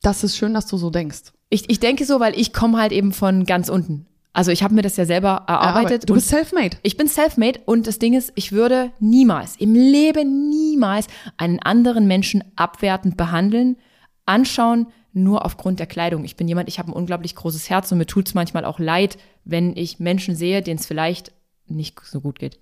Das 0.00 0.22
ist 0.24 0.36
schön, 0.36 0.54
dass 0.54 0.66
du 0.66 0.76
so 0.76 0.90
denkst. 0.90 1.32
Ich, 1.48 1.68
ich 1.68 1.80
denke 1.80 2.04
so, 2.04 2.20
weil 2.20 2.38
ich 2.38 2.52
komme 2.52 2.78
halt 2.78 2.92
eben 2.92 3.12
von 3.12 3.44
ganz 3.44 3.68
unten. 3.68 4.06
Also 4.32 4.50
ich 4.50 4.62
habe 4.62 4.74
mir 4.74 4.82
das 4.82 4.96
ja 4.96 5.04
selber 5.04 5.44
erarbeitet. 5.46 6.08
du 6.08 6.14
bist 6.14 6.28
self-made. 6.28 6.78
ich 6.82 6.96
bin 6.96 7.06
self-made 7.06 7.60
und 7.66 7.86
das 7.86 7.98
Ding 7.98 8.14
ist, 8.14 8.32
ich 8.34 8.52
würde 8.52 8.90
niemals, 8.98 9.56
im 9.56 9.74
Leben 9.74 10.48
niemals 10.48 11.06
einen 11.36 11.58
anderen 11.58 12.06
Menschen 12.06 12.42
abwertend 12.56 13.18
behandeln, 13.18 13.76
anschauen, 14.24 14.86
nur 15.12 15.44
aufgrund 15.44 15.78
der 15.78 15.86
Kleidung. 15.86 16.24
Ich 16.24 16.36
bin 16.36 16.48
jemand, 16.48 16.68
ich 16.68 16.78
habe 16.78 16.90
ein 16.90 16.94
unglaublich 16.94 17.34
großes 17.34 17.68
Herz 17.70 17.92
und 17.92 17.98
mir 17.98 18.06
tut's 18.06 18.34
manchmal 18.34 18.64
auch 18.64 18.78
leid, 18.78 19.18
wenn 19.44 19.76
ich 19.76 20.00
Menschen 20.00 20.34
sehe, 20.34 20.62
denen 20.62 20.78
es 20.78 20.86
vielleicht 20.86 21.32
nicht 21.66 22.00
so 22.04 22.20
gut 22.20 22.38
geht. 22.38 22.58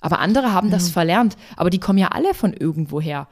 Aber 0.00 0.20
andere 0.20 0.52
haben 0.52 0.70
das 0.70 0.90
verlernt. 0.90 1.36
Aber 1.56 1.70
die 1.70 1.78
kommen 1.78 1.98
ja 1.98 2.08
alle 2.08 2.34
von 2.34 2.52
irgendwoher. 2.52 3.28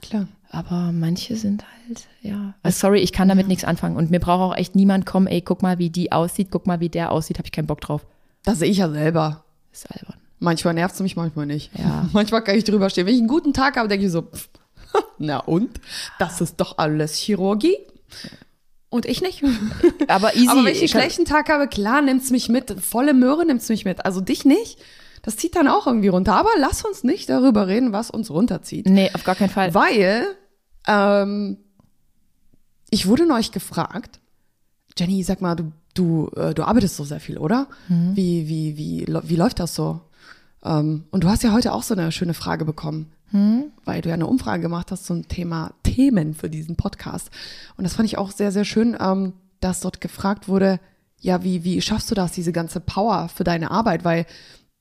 Klar. 0.00 0.26
Aber 0.50 0.92
manche 0.92 1.36
sind 1.36 1.64
halt, 1.64 2.08
ja. 2.20 2.54
Also 2.62 2.80
sorry, 2.88 3.00
ich 3.00 3.12
kann 3.12 3.28
damit 3.28 3.48
nichts 3.48 3.64
anfangen. 3.64 3.96
Und 3.96 4.10
mir 4.10 4.20
braucht 4.20 4.52
auch 4.52 4.56
echt 4.56 4.74
niemand 4.74 5.06
kommen, 5.06 5.26
ey, 5.26 5.40
guck 5.40 5.62
mal, 5.62 5.78
wie 5.78 5.88
die 5.88 6.12
aussieht, 6.12 6.48
guck 6.50 6.66
mal, 6.66 6.80
wie 6.80 6.90
der 6.90 7.10
aussieht, 7.10 7.38
habe 7.38 7.46
ich 7.46 7.52
keinen 7.52 7.66
Bock 7.66 7.80
drauf. 7.80 8.04
Das 8.44 8.58
sehe 8.58 8.68
ich 8.68 8.78
ja 8.78 8.90
selber. 8.90 9.44
ist 9.72 9.90
albern. 9.90 10.16
Manchmal 10.40 10.74
nervt 10.74 10.94
es 10.94 11.00
mich, 11.00 11.16
manchmal 11.16 11.46
nicht. 11.46 11.70
Ja. 11.78 12.08
Manchmal 12.12 12.42
kann 12.42 12.56
ich 12.56 12.64
drüber 12.64 12.90
stehen. 12.90 13.06
Wenn 13.06 13.14
ich 13.14 13.20
einen 13.20 13.28
guten 13.28 13.54
Tag 13.54 13.76
habe, 13.76 13.88
denke 13.88 14.06
ich 14.06 14.12
so, 14.12 14.22
pff, 14.22 14.48
na 15.18 15.38
und? 15.38 15.80
Das 16.18 16.40
ist 16.40 16.56
doch 16.56 16.78
alles 16.78 17.14
Chirurgie. 17.16 17.76
Und 18.88 19.06
ich 19.06 19.22
nicht. 19.22 19.42
Aber 20.08 20.34
easy. 20.36 20.48
Aber 20.48 20.64
wenn 20.64 20.74
ich 20.74 20.80
einen 20.80 20.88
schlechten 20.88 21.24
Tag 21.24 21.48
habe, 21.48 21.66
klar, 21.68 22.02
nimmt's 22.02 22.30
mich 22.30 22.48
mit. 22.48 22.70
Volle 22.80 23.14
Möhre 23.14 23.46
nimmt's 23.46 23.68
mich 23.68 23.84
mit. 23.84 24.04
Also 24.04 24.20
dich 24.20 24.44
nicht. 24.44 24.78
Das 25.22 25.36
zieht 25.36 25.56
dann 25.56 25.68
auch 25.68 25.86
irgendwie 25.86 26.08
runter. 26.08 26.34
Aber 26.34 26.50
lass 26.58 26.84
uns 26.84 27.02
nicht 27.04 27.28
darüber 27.28 27.68
reden, 27.68 27.92
was 27.92 28.10
uns 28.10 28.30
runterzieht. 28.30 28.86
Nee, 28.86 29.10
auf 29.14 29.24
gar 29.24 29.34
keinen 29.36 29.50
Fall. 29.50 29.72
Weil 29.72 30.26
ähm, 30.86 31.56
ich 32.90 33.06
wurde 33.06 33.26
neulich 33.26 33.52
gefragt, 33.52 34.20
Jenny, 34.98 35.22
sag 35.22 35.40
mal, 35.40 35.54
du, 35.54 35.72
du, 35.94 36.28
äh, 36.36 36.52
du 36.52 36.64
arbeitest 36.64 36.96
so 36.96 37.04
sehr 37.04 37.20
viel, 37.20 37.38
oder? 37.38 37.68
Wie, 38.14 38.48
wie, 38.48 38.76
wie, 38.76 39.04
lo- 39.06 39.22
wie 39.24 39.36
läuft 39.36 39.58
das 39.60 39.74
so? 39.74 40.00
Ähm, 40.64 41.04
und 41.10 41.24
du 41.24 41.28
hast 41.28 41.42
ja 41.42 41.52
heute 41.52 41.72
auch 41.72 41.82
so 41.82 41.94
eine 41.94 42.12
schöne 42.12 42.34
Frage 42.34 42.64
bekommen, 42.66 43.10
weil 43.84 44.00
du 44.02 44.08
ja 44.08 44.14
eine 44.14 44.26
Umfrage 44.26 44.62
gemacht 44.62 44.90
hast 44.90 45.06
zum 45.06 45.26
Thema 45.28 45.72
Themen 45.82 46.34
für 46.34 46.50
diesen 46.50 46.76
Podcast. 46.76 47.30
Und 47.76 47.84
das 47.84 47.94
fand 47.94 48.06
ich 48.08 48.18
auch 48.18 48.30
sehr, 48.30 48.52
sehr 48.52 48.64
schön, 48.64 48.96
ähm, 49.00 49.32
dass 49.60 49.80
dort 49.80 50.00
gefragt 50.00 50.48
wurde, 50.48 50.80
ja, 51.20 51.42
wie, 51.44 51.64
wie 51.64 51.80
schaffst 51.80 52.10
du 52.10 52.14
das, 52.14 52.32
diese 52.32 52.52
ganze 52.52 52.80
Power 52.80 53.28
für 53.28 53.44
deine 53.44 53.70
Arbeit? 53.70 54.04
Weil 54.04 54.26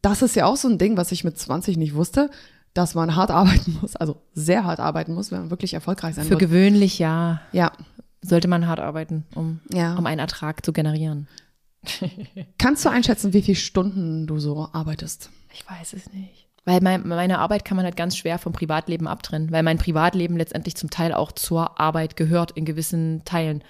das 0.01 0.21
ist 0.21 0.35
ja 0.35 0.45
auch 0.47 0.57
so 0.57 0.67
ein 0.67 0.77
Ding, 0.79 0.97
was 0.97 1.11
ich 1.11 1.23
mit 1.23 1.37
20 1.37 1.77
nicht 1.77 1.93
wusste, 1.95 2.29
dass 2.73 2.95
man 2.95 3.15
hart 3.15 3.31
arbeiten 3.41 3.77
muss, 3.81 3.95
also 3.95 4.21
sehr 4.33 4.63
hart 4.63 4.79
arbeiten 4.79 5.13
muss, 5.13 5.31
wenn 5.31 5.39
man 5.41 5.49
wirklich 5.51 5.73
erfolgreich 5.73 6.15
sein 6.15 6.25
Für 6.25 6.31
wird. 6.31 6.39
gewöhnlich, 6.41 6.99
ja, 6.99 7.41
Ja. 7.51 7.71
sollte 8.21 8.47
man 8.47 8.67
hart 8.67 8.79
arbeiten, 8.79 9.25
um, 9.35 9.59
Ja. 9.71 9.95
um 9.95 10.05
einen 10.05 10.19
Ertrag 10.19 10.65
zu 10.65 10.73
generieren. 10.73 11.27
Kannst 12.57 12.85
du 12.85 12.89
einschätzen, 12.89 13.33
wie 13.33 13.41
viele 13.41 13.55
Stunden 13.55 14.27
du 14.27 14.39
so 14.39 14.69
arbeitest? 14.71 15.29
Ich 15.53 15.67
weiß 15.69 15.93
es 15.93 16.11
nicht. 16.13 16.47
Weil 16.63 16.79
mein, 16.81 17.07
meine 17.07 17.39
Arbeit 17.39 17.65
kann 17.65 17.75
man 17.75 17.85
halt 17.85 17.95
ganz 17.95 18.15
schwer 18.15 18.37
vom 18.37 18.53
Privatleben 18.53 19.07
abtrennen, 19.07 19.51
weil 19.51 19.63
mein 19.63 19.79
Privatleben 19.79 20.37
letztendlich 20.37 20.75
zum 20.75 20.89
Teil 20.91 21.11
auch 21.13 21.31
zur 21.31 21.79
Arbeit 21.79 22.15
gehört 22.15 22.51
in 22.51 22.65
gewissen 22.65 23.23
Teilen. 23.25 23.63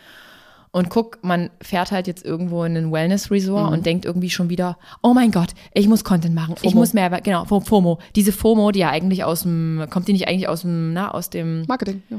Und 0.74 0.90
guck, 0.90 1.20
man 1.22 1.50
fährt 1.62 1.92
halt 1.92 2.08
jetzt 2.08 2.24
irgendwo 2.26 2.64
in 2.64 2.78
einen 2.78 2.92
Wellness-Resort 2.94 3.72
und 3.74 3.86
denkt 3.86 4.06
irgendwie 4.06 4.30
schon 4.30 4.50
wieder, 4.50 4.78
oh 5.02 5.14
mein 5.14 5.32
Gott, 5.32 5.50
ich 5.74 5.88
muss 5.88 6.04
Content 6.06 6.34
machen, 6.34 6.56
ich 6.62 6.62
FOMO. 6.72 6.76
muss 6.80 6.94
mehr, 6.94 7.10
genau, 7.22 7.44
Fo- 7.44 7.60
FOMO. 7.60 8.00
Diese 8.16 8.32
FOMO, 8.32 8.72
die 8.72 8.80
ja 8.80 8.90
eigentlich 8.90 9.24
aus 9.26 9.42
dem, 9.44 9.86
kommt 9.90 10.08
die 10.08 10.14
nicht 10.14 10.30
eigentlich 10.30 10.48
aus 10.48 10.62
dem, 10.62 10.94
na, 10.94 11.12
aus 11.12 11.30
dem, 11.30 11.66
Marketing, 11.68 12.04
ja. 12.10 12.18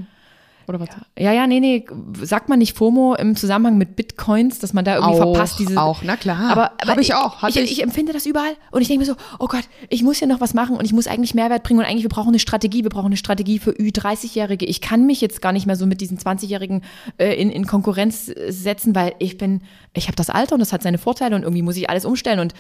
Oder 0.73 0.81
was? 0.81 0.89
ja, 1.19 1.33
ja, 1.33 1.47
nee, 1.47 1.61
nee, 1.61 1.85
sagt 2.23 2.49
man 2.49 2.59
nicht 2.59 2.77
FOMO 2.77 3.15
im 3.15 3.37
Zusammenhang 3.37 3.77
mit 3.77 3.95
Bitcoins, 3.95 4.59
dass 4.59 4.73
man 4.73 4.85
da 4.85 4.95
irgendwie 4.97 5.21
Auch, 5.21 5.33
verpasst, 5.33 5.59
diese. 5.59 5.81
auch, 5.81 6.03
na 6.03 6.17
klar. 6.17 6.51
Aber, 6.51 6.73
aber 6.81 6.93
Hab 6.93 6.99
ich 6.99 7.15
auch, 7.15 7.43
hatte 7.43 7.61
ich, 7.61 7.65
ich. 7.65 7.73
ich 7.73 7.83
empfinde 7.83 8.13
das 8.13 8.25
überall 8.25 8.55
und 8.71 8.81
ich 8.81 8.89
denke 8.89 9.01
mir 9.01 9.07
so, 9.07 9.17
oh 9.39 9.49
Gott, 9.49 9.65
ich 9.91 10.03
muss 10.03 10.19
hier 10.19 10.29
noch 10.29 10.41
was 10.41 10.55
machen 10.55 10.77
und 10.77 10.85
ich 10.85 10.93
muss 10.93 11.07
eigentlich 11.07 11.35
Mehrwert 11.35 11.63
bringen 11.63 11.81
und 11.81 11.87
eigentlich 11.87 12.05
wir 12.05 12.11
brauchen 12.11 12.29
eine 12.29 12.39
Strategie, 12.39 12.83
wir 12.83 12.91
brauchen 12.91 13.07
eine 13.07 13.17
Strategie 13.17 13.59
für 13.59 13.73
Ü30-Jährige. 13.73 14.65
Ich 14.65 14.81
kann 14.81 15.05
mich 15.07 15.21
jetzt 15.21 15.43
gar 15.43 15.53
nicht 15.53 15.67
mehr 15.67 15.77
so 15.77 15.85
mit 15.85 16.01
diesen 16.01 16.19
20-Jährigen 16.19 16.83
äh, 17.19 17.35
in, 17.35 17.51
in 17.51 17.67
Konkurrenz 17.67 18.33
setzen, 18.49 18.95
weil 18.95 19.15
ich 19.19 19.37
bin, 19.37 19.63
ich 19.95 20.07
habe 20.07 20.17
das 20.17 20.31
Alter 20.31 20.55
und 20.55 20.61
das 20.61 20.73
hat 20.73 20.83
seine 20.83 20.99
Vorteile 20.99 21.37
und 21.37 21.43
irgendwie 21.43 21.63
muss 21.63 21.77
ich 21.77 21.91
alles 21.91 22.05
umstellen 22.05 22.41
und 22.41 22.55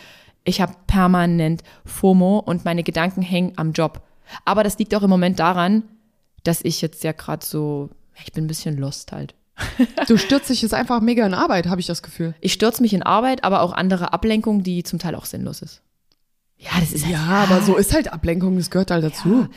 ich 0.44 0.60
habe 0.60 0.74
permanent 0.86 1.62
FOMO 1.84 2.38
und 2.40 2.64
meine 2.64 2.82
Gedanken 2.82 3.22
hängen 3.22 3.52
am 3.56 3.72
Job. 3.72 4.02
Aber 4.44 4.64
das 4.64 4.78
liegt 4.78 4.94
auch 4.94 5.02
im 5.02 5.10
Moment 5.10 5.38
daran, 5.38 5.84
dass 6.44 6.64
ich 6.64 6.80
jetzt 6.80 7.04
ja 7.04 7.12
gerade 7.12 7.44
so, 7.44 7.90
ich 8.24 8.32
bin 8.32 8.44
ein 8.44 8.48
bisschen 8.48 8.76
lost 8.78 9.12
halt. 9.12 9.34
Du 10.08 10.16
stürzt 10.16 10.48
dich 10.50 10.62
jetzt 10.62 10.74
einfach 10.74 11.00
mega 11.00 11.24
in 11.26 11.34
Arbeit, 11.34 11.66
habe 11.66 11.80
ich 11.80 11.86
das 11.86 12.02
Gefühl. 12.02 12.34
Ich 12.40 12.52
stürze 12.52 12.82
mich 12.82 12.94
in 12.94 13.02
Arbeit, 13.02 13.44
aber 13.44 13.60
auch 13.62 13.72
andere 13.72 14.12
Ablenkung, 14.12 14.62
die 14.62 14.82
zum 14.82 14.98
Teil 14.98 15.14
auch 15.14 15.24
sinnlos 15.26 15.62
ist. 15.62 15.82
Ja, 16.56 16.70
das 16.80 16.92
ist 16.92 17.04
halt, 17.04 17.12
Ja, 17.14 17.20
aber 17.44 17.60
so 17.62 17.76
ist 17.76 17.92
halt 17.92 18.12
Ablenkung, 18.12 18.56
das 18.56 18.70
gehört 18.70 18.90
halt 18.90 19.04
dazu. 19.04 19.48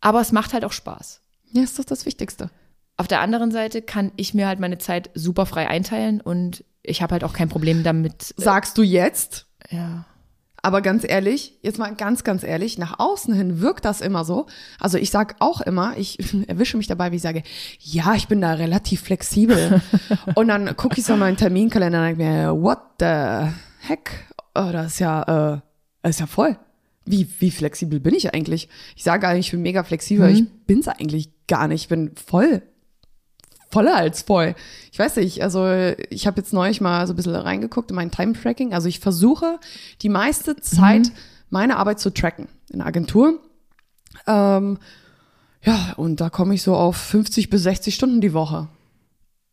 aber 0.00 0.20
es 0.20 0.32
macht 0.32 0.52
halt 0.52 0.64
auch 0.64 0.72
Spaß. 0.72 1.20
Ja, 1.52 1.62
ist 1.62 1.78
doch 1.78 1.84
das 1.84 2.06
Wichtigste. 2.06 2.50
Auf 2.96 3.08
der 3.08 3.20
anderen 3.20 3.50
Seite 3.50 3.82
kann 3.82 4.12
ich 4.16 4.34
mir 4.34 4.46
halt 4.46 4.60
meine 4.60 4.78
Zeit 4.78 5.10
super 5.14 5.46
frei 5.46 5.68
einteilen 5.68 6.20
und 6.20 6.64
ich 6.82 7.02
habe 7.02 7.12
halt 7.12 7.24
auch 7.24 7.32
kein 7.32 7.48
Problem 7.48 7.82
damit. 7.82 8.34
Sagst 8.36 8.78
du 8.78 8.82
jetzt, 8.82 9.46
Ja. 9.70 10.04
Aber 10.64 10.80
ganz 10.80 11.04
ehrlich, 11.06 11.58
jetzt 11.60 11.78
mal 11.78 11.94
ganz, 11.94 12.24
ganz 12.24 12.42
ehrlich, 12.42 12.78
nach 12.78 12.98
außen 12.98 13.34
hin 13.34 13.60
wirkt 13.60 13.84
das 13.84 14.00
immer 14.00 14.24
so. 14.24 14.46
Also 14.80 14.96
ich 14.96 15.10
sag 15.10 15.36
auch 15.40 15.60
immer, 15.60 15.94
ich 15.98 16.18
erwische 16.48 16.78
mich 16.78 16.86
dabei, 16.86 17.12
wie 17.12 17.16
ich 17.16 17.22
sage, 17.22 17.42
ja, 17.80 18.14
ich 18.14 18.28
bin 18.28 18.40
da 18.40 18.54
relativ 18.54 19.02
flexibel. 19.02 19.82
und 20.34 20.48
dann 20.48 20.74
gucke 20.74 20.98
ich 20.98 21.04
so 21.04 21.16
meinen 21.16 21.36
Terminkalender 21.36 21.98
und 22.00 22.06
denke 22.06 22.22
mir, 22.22 22.62
what 22.62 22.78
the 22.98 23.52
heck? 23.86 24.26
Oh, 24.54 24.70
das 24.72 24.94
ist 24.94 24.98
ja, 25.00 25.22
äh, 25.54 25.60
das 26.00 26.12
ist 26.12 26.20
ja 26.20 26.26
voll. 26.26 26.56
Wie, 27.04 27.28
wie 27.40 27.50
flexibel 27.50 28.00
bin 28.00 28.14
ich 28.14 28.32
eigentlich? 28.32 28.70
Ich 28.96 29.04
sage 29.04 29.28
eigentlich, 29.28 29.48
ich 29.48 29.52
bin 29.52 29.60
mega 29.60 29.84
flexibel, 29.84 30.30
ich 30.30 30.50
bin's 30.66 30.88
eigentlich 30.88 31.28
gar 31.46 31.68
nicht. 31.68 31.82
Ich 31.82 31.88
bin 31.88 32.12
voll 32.16 32.62
voller 33.74 33.96
als 33.96 34.22
voll. 34.22 34.54
Ich 34.92 34.98
weiß 35.00 35.16
nicht, 35.16 35.42
also 35.42 35.66
ich 36.08 36.28
habe 36.28 36.40
jetzt 36.40 36.52
neulich 36.52 36.80
mal 36.80 37.04
so 37.08 37.12
ein 37.12 37.16
bisschen 37.16 37.34
reingeguckt 37.34 37.90
in 37.90 37.96
mein 37.96 38.12
Time-Tracking. 38.12 38.72
Also 38.72 38.88
ich 38.88 39.00
versuche 39.00 39.58
die 40.00 40.08
meiste 40.08 40.54
Zeit 40.56 41.10
meine 41.50 41.76
Arbeit 41.76 41.98
zu 41.98 42.10
tracken 42.10 42.46
in 42.70 42.78
der 42.78 42.86
Agentur. 42.86 43.40
Ähm, 44.28 44.78
ja, 45.62 45.94
und 45.96 46.20
da 46.20 46.30
komme 46.30 46.54
ich 46.54 46.62
so 46.62 46.76
auf 46.76 46.96
50 46.96 47.50
bis 47.50 47.64
60 47.64 47.96
Stunden 47.96 48.20
die 48.20 48.32
Woche. 48.32 48.68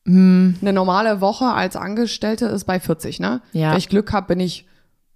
Eine 0.05 0.73
normale 0.73 1.19
Woche 1.19 1.45
als 1.45 1.75
Angestellte 1.75 2.45
ist 2.45 2.65
bei 2.65 2.79
40, 2.79 3.19
ne? 3.19 3.41
Ja. 3.53 3.71
Wenn 3.71 3.77
ich 3.79 3.89
Glück 3.89 4.13
habe, 4.13 4.27
bin 4.27 4.39
ich 4.39 4.67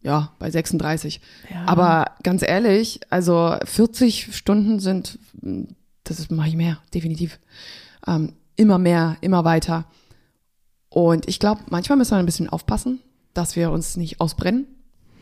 ja 0.02 0.32
bei 0.39 0.50
36. 0.50 1.22
Aber 1.68 2.12
ganz 2.24 2.41
ehrlich, 2.41 3.02
also 3.12 3.56
40 3.63 4.36
Stunden 4.36 4.80
sind, 4.80 5.20
das 6.04 6.28
mache 6.32 6.48
ich 6.48 6.56
mehr, 6.56 6.80
definitiv. 6.94 7.39
Ähm, 8.08 8.34
immer 8.56 8.78
mehr, 8.78 9.18
immer 9.22 9.44
weiter. 9.44 9.86
Und 10.89 11.28
ich 11.28 11.39
glaube, 11.39 11.62
manchmal 11.70 11.98
müssen 11.98 12.12
wir 12.12 12.18
ein 12.18 12.26
bisschen 12.26 12.50
aufpassen, 12.50 13.02
dass 13.34 13.56
wir 13.56 13.72
uns 13.72 13.98
nicht 13.98 14.22
ausbrennen, 14.22 14.65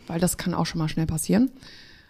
weil 0.07 0.19
das 0.19 0.37
kann 0.37 0.53
auch 0.53 0.65
schon 0.65 0.79
mal 0.79 0.89
schnell 0.89 1.07
passieren. 1.07 1.51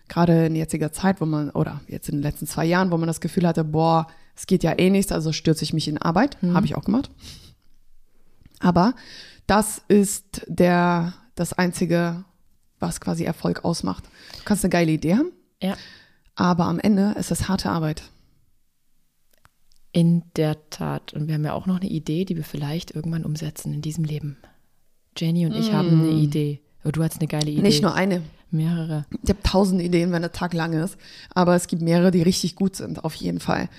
Gerade 0.10 0.48
in 0.48 0.56
jetziger 0.56 0.92
Zeit, 0.92 1.22
wo 1.22 1.26
man, 1.26 1.50
oder 1.52 1.82
jetzt 1.88 2.10
in 2.10 2.16
den 2.16 2.24
letzten 2.24 2.46
zwei 2.46 2.66
Jahren, 2.66 2.92
wo 2.92 2.98
man 2.98 3.08
das 3.08 3.22
Gefühl 3.22 3.48
hatte, 3.48 3.64
boah, 3.64 4.08
es 4.36 4.48
geht 4.48 4.64
ja 4.64 4.78
eh 4.78 4.90
nichts, 4.90 5.12
also 5.12 5.32
stürze 5.32 5.64
ich 5.64 5.74
mich 5.74 5.88
in 5.88 5.98
Arbeit. 5.98 6.38
Habe 6.42 6.66
ich 6.66 6.76
auch 6.76 6.84
gemacht. 6.84 7.10
Aber 8.60 8.96
das 9.48 9.82
ist 9.88 10.46
der, 10.48 11.14
das 11.36 11.54
Einzige, 11.54 12.26
was 12.80 13.00
quasi 13.00 13.24
Erfolg 13.24 13.64
ausmacht. 13.64 14.04
Du 14.38 14.44
kannst 14.46 14.64
eine 14.64 14.72
geile 14.72 14.92
Idee 14.92 15.16
haben. 15.16 15.32
Ja. 15.62 15.78
Aber 16.36 16.66
am 16.66 16.80
Ende 16.80 17.16
ist 17.18 17.32
es 17.32 17.48
harte 17.48 17.70
Arbeit. 17.70 18.04
In 19.94 20.24
der 20.36 20.58
Tat. 20.70 21.14
Und 21.14 21.28
wir 21.28 21.36
haben 21.36 21.46
ja 21.46 21.54
auch 21.54 21.68
noch 21.68 21.80
eine 21.80 21.90
Idee, 21.90 22.26
die 22.26 22.36
wir 22.36 22.44
vielleicht 22.44 22.92
irgendwann 22.92 23.24
umsetzen 23.24 23.74
in 23.74 23.82
diesem 23.82 24.04
Leben. 24.04 24.38
Jenny 25.16 25.46
und 25.46 25.54
ich 25.54 25.72
haben 25.72 26.02
eine 26.02 26.10
Idee. 26.10 26.62
Oh, 26.84 26.90
du 26.92 27.04
hast 27.04 27.20
eine 27.20 27.28
geile 27.28 27.50
Idee. 27.50 27.62
Mm. 27.62 27.64
Nicht 27.64 27.82
nur 27.84 27.94
eine. 27.94 28.22
Mehrere. 28.50 29.06
Ich 29.24 29.30
habe 29.30 29.42
tausend 29.44 29.82
Ideen, 29.82 30.12
wenn 30.12 30.22
der 30.22 30.32
Tag 30.32 30.54
lang 30.54 30.74
ist. 30.74 30.98
Aber 31.34 31.56
es 31.56 31.68
gibt 31.68 31.82
mehrere, 31.82 32.12
die 32.12 32.22
richtig 32.22 32.56
gut 32.56 32.76
sind, 32.76 33.04
auf 33.04 33.16
jeden 33.16 33.40
Fall. 33.40 33.70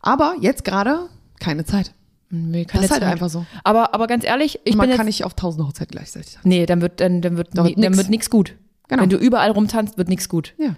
Aber 0.00 0.36
jetzt 0.40 0.64
gerade 0.64 1.08
keine 1.40 1.64
Zeit. 1.64 1.92
Nee, 2.30 2.64
Das 2.64 2.72
keine 2.72 2.84
ist 2.86 2.90
halt 2.92 3.02
einfach 3.02 3.28
so. 3.28 3.44
Aber, 3.62 3.94
aber 3.94 4.06
ganz 4.06 4.24
ehrlich, 4.24 4.60
ich 4.64 4.74
Man 4.74 4.88
bin 4.88 4.96
kann 4.96 5.06
jetzt, 5.06 5.16
nicht 5.18 5.24
auf 5.24 5.34
tausend 5.34 5.66
Hochzeiten 5.66 5.92
gleichzeitig 5.92 6.38
haben. 6.38 6.48
nee, 6.48 6.64
dann 6.64 6.80
wird, 6.80 7.00
dann, 7.00 7.20
dann 7.20 7.36
wird, 7.36 7.48
Da 7.52 7.64
wird 7.64 7.76
nee, 7.76 7.82
dann 7.82 7.96
wird 7.96 8.08
nichts 8.08 8.30
gut. 8.30 8.56
Genau. 8.88 9.02
Wenn 9.02 9.10
du 9.10 9.16
überall 9.18 9.50
rumtanzt, 9.50 9.98
wird 9.98 10.08
nichts 10.08 10.28
gut. 10.30 10.54
Ja. 10.58 10.76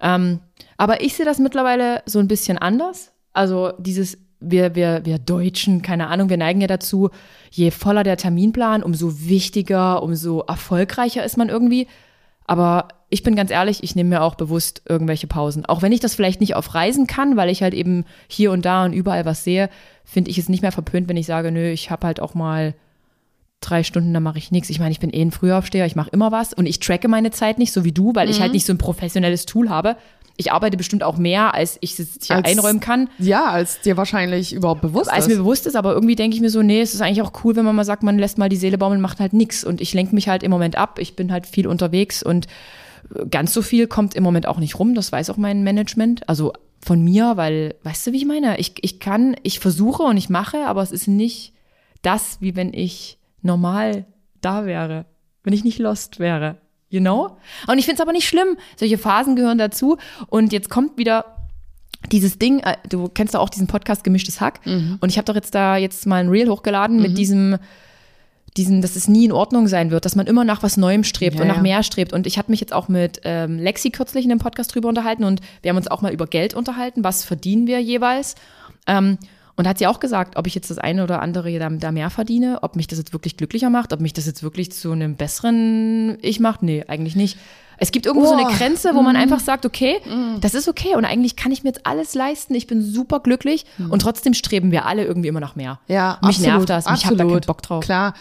Ähm, 0.00 0.40
aber 0.76 1.02
ich 1.02 1.14
sehe 1.14 1.24
das 1.24 1.38
mittlerweile 1.38 2.02
so 2.06 2.18
ein 2.18 2.28
bisschen 2.28 2.58
anders. 2.58 3.12
Also 3.32 3.72
dieses, 3.78 4.18
wir, 4.40 4.74
wir, 4.74 5.04
wir 5.04 5.18
Deutschen, 5.18 5.82
keine 5.82 6.08
Ahnung, 6.08 6.28
wir 6.28 6.36
neigen 6.36 6.60
ja 6.60 6.66
dazu, 6.66 7.10
je 7.50 7.70
voller 7.70 8.02
der 8.02 8.16
Terminplan, 8.16 8.82
umso 8.82 9.20
wichtiger, 9.20 10.02
umso 10.02 10.40
erfolgreicher 10.40 11.24
ist 11.24 11.36
man 11.36 11.48
irgendwie. 11.48 11.86
Aber 12.46 12.88
ich 13.10 13.22
bin 13.22 13.36
ganz 13.36 13.50
ehrlich, 13.50 13.82
ich 13.82 13.94
nehme 13.94 14.10
mir 14.10 14.22
auch 14.22 14.34
bewusst 14.34 14.82
irgendwelche 14.88 15.26
Pausen. 15.26 15.66
Auch 15.66 15.82
wenn 15.82 15.92
ich 15.92 16.00
das 16.00 16.14
vielleicht 16.14 16.40
nicht 16.40 16.56
auf 16.56 16.74
Reisen 16.74 17.06
kann, 17.06 17.36
weil 17.36 17.50
ich 17.50 17.62
halt 17.62 17.74
eben 17.74 18.04
hier 18.28 18.50
und 18.50 18.64
da 18.64 18.84
und 18.84 18.92
überall 18.92 19.24
was 19.24 19.44
sehe, 19.44 19.68
finde 20.04 20.30
ich 20.30 20.38
es 20.38 20.48
nicht 20.48 20.62
mehr 20.62 20.72
verpönt, 20.72 21.08
wenn 21.08 21.16
ich 21.16 21.26
sage, 21.26 21.52
nö, 21.52 21.70
ich 21.70 21.90
habe 21.90 22.06
halt 22.06 22.20
auch 22.20 22.34
mal 22.34 22.74
drei 23.60 23.82
Stunden, 23.82 24.14
dann 24.14 24.22
mache 24.22 24.38
ich 24.38 24.50
nichts. 24.50 24.70
Ich 24.70 24.80
meine, 24.80 24.90
ich 24.90 25.00
bin 25.00 25.12
eh 25.12 25.20
ein 25.20 25.32
Frühaufsteher, 25.32 25.86
ich 25.86 25.96
mache 25.96 26.10
immer 26.10 26.32
was 26.32 26.52
und 26.52 26.66
ich 26.66 26.80
tracke 26.80 27.08
meine 27.08 27.30
Zeit 27.30 27.58
nicht, 27.58 27.72
so 27.72 27.84
wie 27.84 27.92
du, 27.92 28.14
weil 28.14 28.30
ich 28.30 28.40
halt 28.40 28.52
nicht 28.52 28.64
so 28.64 28.72
ein 28.72 28.78
professionelles 28.78 29.44
Tool 29.44 29.68
habe. 29.68 29.96
Ich 30.40 30.52
arbeite 30.52 30.76
bestimmt 30.78 31.02
auch 31.02 31.16
mehr, 31.18 31.52
als 31.54 31.76
ich 31.82 31.98
es 31.98 32.18
hier 32.22 32.36
Als- 32.36 32.48
einräumen 32.48 32.80
kann. 32.80 33.08
Ja, 33.18 33.44
als 33.50 33.80
dir 33.82 33.96
wahrscheinlich 33.96 34.52
überhaupt 34.54 34.80
bewusst 34.80 35.10
Als 35.12 35.26
ist. 35.26 35.30
mir 35.32 35.36
bewusst 35.36 35.66
ist, 35.66 35.76
aber 35.76 35.92
irgendwie 35.92 36.16
denke 36.16 36.34
ich 36.34 36.40
mir 36.40 36.48
so, 36.50 36.62
nee, 36.62 36.80
es 36.80 36.94
ist 36.94 37.02
eigentlich 37.02 37.20
auch 37.22 37.32
cool, 37.44 37.56
wenn 37.56 37.64
man 37.64 37.76
mal 37.76 37.84
sagt, 37.84 38.02
man 38.02 38.18
lässt 38.18 38.38
mal 38.38 38.48
die 38.48 38.56
Seele 38.56 38.78
baumeln, 38.78 39.00
macht 39.02 39.20
halt 39.20 39.34
nichts. 39.34 39.62
Und 39.64 39.80
ich 39.80 39.92
lenke 39.94 40.14
mich 40.14 40.28
halt 40.28 40.42
im 40.42 40.50
Moment 40.50 40.76
ab. 40.76 40.98
Ich 40.98 41.14
bin 41.14 41.30
halt 41.30 41.46
viel 41.46 41.66
unterwegs 41.66 42.22
und 42.22 42.46
ganz 43.30 43.52
so 43.52 43.60
viel 43.62 43.86
kommt 43.86 44.14
im 44.14 44.22
Moment 44.22 44.46
auch 44.46 44.58
nicht 44.58 44.78
rum. 44.78 44.94
Das 44.94 45.12
weiß 45.12 45.30
auch 45.30 45.36
mein 45.36 45.62
Management. 45.62 46.28
Also 46.28 46.52
von 46.80 47.02
mir, 47.04 47.36
weil, 47.36 47.74
weißt 47.82 48.06
du, 48.06 48.12
wie 48.12 48.16
ich 48.16 48.24
meine? 48.26 48.58
Ich, 48.58 48.74
ich 48.82 49.00
kann, 49.00 49.36
ich 49.42 49.60
versuche 49.60 50.02
und 50.04 50.16
ich 50.16 50.30
mache, 50.30 50.66
aber 50.66 50.82
es 50.82 50.92
ist 50.92 51.06
nicht 51.08 51.52
das, 52.02 52.38
wie 52.40 52.56
wenn 52.56 52.72
ich 52.72 53.18
normal 53.42 54.06
da 54.40 54.64
wäre. 54.64 55.04
Wenn 55.42 55.52
ich 55.52 55.64
nicht 55.64 55.78
lost 55.78 56.18
wäre. 56.18 56.56
You 56.90 57.00
know? 57.00 57.36
Und 57.66 57.78
ich 57.78 57.86
finde 57.86 57.94
es 57.94 58.00
aber 58.00 58.12
nicht 58.12 58.28
schlimm. 58.28 58.58
Solche 58.76 58.98
Phasen 58.98 59.36
gehören 59.36 59.58
dazu. 59.58 59.96
Und 60.26 60.52
jetzt 60.52 60.68
kommt 60.68 60.98
wieder 60.98 61.24
dieses 62.10 62.38
Ding, 62.38 62.60
äh, 62.60 62.76
du 62.88 63.08
kennst 63.08 63.34
doch 63.34 63.40
auch 63.40 63.48
diesen 63.48 63.66
Podcast 63.66 64.04
Gemischtes 64.04 64.40
Hack. 64.40 64.60
Und 65.00 65.08
ich 65.08 65.16
habe 65.16 65.26
doch 65.26 65.34
jetzt 65.34 65.54
da 65.54 65.76
jetzt 65.76 66.06
mal 66.06 66.16
ein 66.16 66.28
Reel 66.28 66.48
hochgeladen 66.48 67.00
mit 67.00 67.16
diesem, 67.16 67.58
diesen, 68.56 68.82
dass 68.82 68.96
es 68.96 69.06
nie 69.06 69.26
in 69.26 69.32
Ordnung 69.32 69.68
sein 69.68 69.90
wird, 69.90 70.04
dass 70.04 70.16
man 70.16 70.26
immer 70.26 70.44
nach 70.44 70.62
was 70.62 70.76
Neuem 70.76 71.04
strebt 71.04 71.36
Ja, 71.36 71.42
und 71.42 71.48
nach 71.48 71.56
ja. 71.56 71.62
mehr 71.62 71.82
strebt. 71.82 72.12
Und 72.12 72.26
ich 72.26 72.38
hatte 72.38 72.50
mich 72.50 72.60
jetzt 72.60 72.72
auch 72.72 72.88
mit 72.88 73.20
ähm, 73.24 73.58
Lexi 73.58 73.90
kürzlich 73.90 74.24
in 74.24 74.30
dem 74.30 74.38
Podcast 74.38 74.74
drüber 74.74 74.88
unterhalten 74.88 75.24
und 75.24 75.40
wir 75.62 75.68
haben 75.68 75.76
uns 75.76 75.88
auch 75.88 76.02
mal 76.02 76.12
über 76.12 76.26
Geld 76.26 76.54
unterhalten. 76.54 77.04
Was 77.04 77.24
verdienen 77.24 77.66
wir 77.66 77.80
jeweils? 77.80 78.34
Ähm, 78.86 79.18
und 79.60 79.68
hat 79.68 79.76
sie 79.76 79.86
auch 79.86 80.00
gesagt, 80.00 80.38
ob 80.38 80.46
ich 80.46 80.54
jetzt 80.54 80.70
das 80.70 80.78
eine 80.78 81.04
oder 81.04 81.20
andere 81.20 81.58
da, 81.58 81.68
da 81.68 81.92
mehr 81.92 82.08
verdiene, 82.08 82.60
ob 82.62 82.76
mich 82.76 82.86
das 82.86 82.98
jetzt 82.98 83.12
wirklich 83.12 83.36
glücklicher 83.36 83.68
macht, 83.68 83.92
ob 83.92 84.00
mich 84.00 84.14
das 84.14 84.24
jetzt 84.24 84.42
wirklich 84.42 84.72
zu 84.72 84.90
einem 84.90 85.16
besseren 85.16 86.16
Ich 86.22 86.40
macht. 86.40 86.62
Nee, 86.62 86.86
eigentlich 86.88 87.14
nicht. 87.14 87.36
Es 87.76 87.92
gibt 87.92 88.06
irgendwo 88.06 88.26
so 88.26 88.34
eine. 88.34 88.50
Grenze, 88.56 88.94
wo 88.94 89.02
man 89.02 89.16
einfach 89.16 89.38
sagt, 89.38 89.66
okay, 89.66 90.00
das 90.40 90.54
ist 90.54 90.66
okay 90.66 90.94
und 90.96 91.04
eigentlich 91.04 91.36
kann 91.36 91.52
ich 91.52 91.62
mir 91.62 91.68
jetzt 91.68 91.86
alles 91.86 92.14
leisten. 92.14 92.54
Ich 92.54 92.66
bin 92.66 92.80
super 92.80 93.20
glücklich 93.20 93.66
und 93.90 94.00
trotzdem 94.00 94.32
streben 94.32 94.70
wir 94.70 94.86
alle 94.86 95.04
irgendwie 95.04 95.28
immer 95.28 95.40
nach 95.40 95.56
mehr. 95.56 95.78
Ja, 95.88 96.18
mich 96.22 96.38
absolut, 96.38 96.68
nervt 96.68 96.70
das, 96.70 96.84
ich 96.86 97.04
habe 97.04 97.16
da 97.16 97.24
keinen 97.24 97.34
absolut. 97.34 97.46
Bock 97.46 97.62
drauf. 97.62 97.84
Klar. 97.84 98.14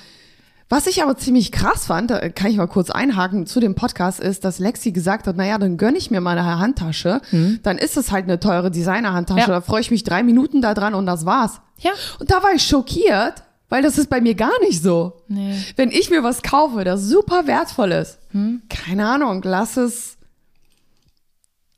Was 0.71 0.86
ich 0.86 1.01
aber 1.01 1.17
ziemlich 1.17 1.51
krass 1.51 1.88
fand, 1.88 2.12
da 2.12 2.29
kann 2.29 2.51
ich 2.51 2.58
mal 2.58 2.67
kurz 2.67 2.91
einhaken 2.91 3.47
zu 3.47 3.60
dem 3.60 3.73
Podcast, 3.73 4.19
ist, 4.19 4.45
dass 4.45 4.60
Lexi 4.60 4.91
gesagt 4.91 5.25
hat, 5.25 5.36
naja, 5.36 5.58
dann 5.58 5.77
gönn 5.77 5.95
ich 5.95 6.12
mir 6.12 6.21
meine 6.21 6.45
Handtasche. 6.60 7.21
Dann 7.63 7.79
ist 7.79 7.97
es 7.97 8.12
halt 8.12 8.25
eine 8.25 8.39
teure 8.39 8.69
Designer-Handtasche. 8.69 9.39
Ja. 9.39 9.47
Da 9.47 9.62
freue 9.62 9.82
ich 9.82 9.89
mich 9.89 10.03
drei 10.03 10.21
Minuten 10.21 10.62
da 10.62 10.75
dran 10.75 10.93
und 10.93 11.08
das 11.08 11.25
war's. 11.25 11.60
Ja. 11.79 11.91
Und 12.19 12.29
da 12.29 12.43
war 12.43 12.53
ich 12.53 12.62
schockiert, 12.62 13.41
weil 13.69 13.82
das 13.82 13.97
ist 13.97 14.12
bei 14.12 14.21
mir 14.21 14.36
gar 14.36 14.60
nicht 14.62 14.84
so. 14.84 15.23
Nee. 15.27 15.58
Wenn 15.75 15.89
ich 15.89 16.12
mir 16.12 16.21
was 16.23 16.43
kaufe, 16.43 16.84
das 16.84 17.01
super 17.01 17.47
wertvoll 17.47 17.91
ist, 17.91 18.19
Hm. 18.32 18.62
keine 18.69 19.08
Ahnung, 19.08 19.41
lass 19.43 19.75
es 19.75 20.17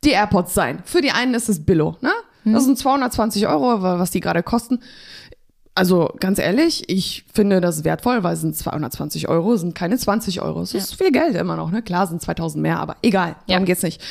die 0.04 0.10
AirPods 0.12 0.54
sein. 0.54 0.80
Für 0.84 1.00
die 1.02 1.12
einen 1.12 1.34
ist 1.34 1.48
es 1.48 1.64
Billo, 1.64 1.96
ne? 2.02 2.12
Hm. 2.44 2.54
Das 2.54 2.66
sind 2.66 2.78
220 2.78 3.48
Euro, 3.48 3.82
was 3.84 4.12
die 4.12 4.20
gerade 4.20 4.44
kosten. 4.44 4.80
Also 5.74 6.14
ganz 6.20 6.38
ehrlich, 6.38 6.90
ich 6.90 7.24
finde 7.34 7.62
das 7.62 7.84
wertvoll, 7.86 8.24
weil 8.24 8.34
es 8.34 8.42
sind 8.42 8.56
220 8.56 9.30
Euro, 9.30 9.56
sind 9.56 9.74
keine 9.74 9.98
20 9.98 10.42
Euro. 10.42 10.62
Es 10.62 10.74
ist 10.74 10.96
viel 10.96 11.12
Geld 11.12 11.36
immer 11.36 11.56
noch, 11.56 11.72
ne? 11.72 11.82
Klar 11.82 12.08
sind 12.08 12.22
2000 12.22 12.62
mehr, 12.62 12.80
aber 12.80 12.98
egal, 13.02 13.36
darum 13.48 13.64
Ja. 13.64 13.66
geht's 13.66 13.84
nicht. 13.84 14.02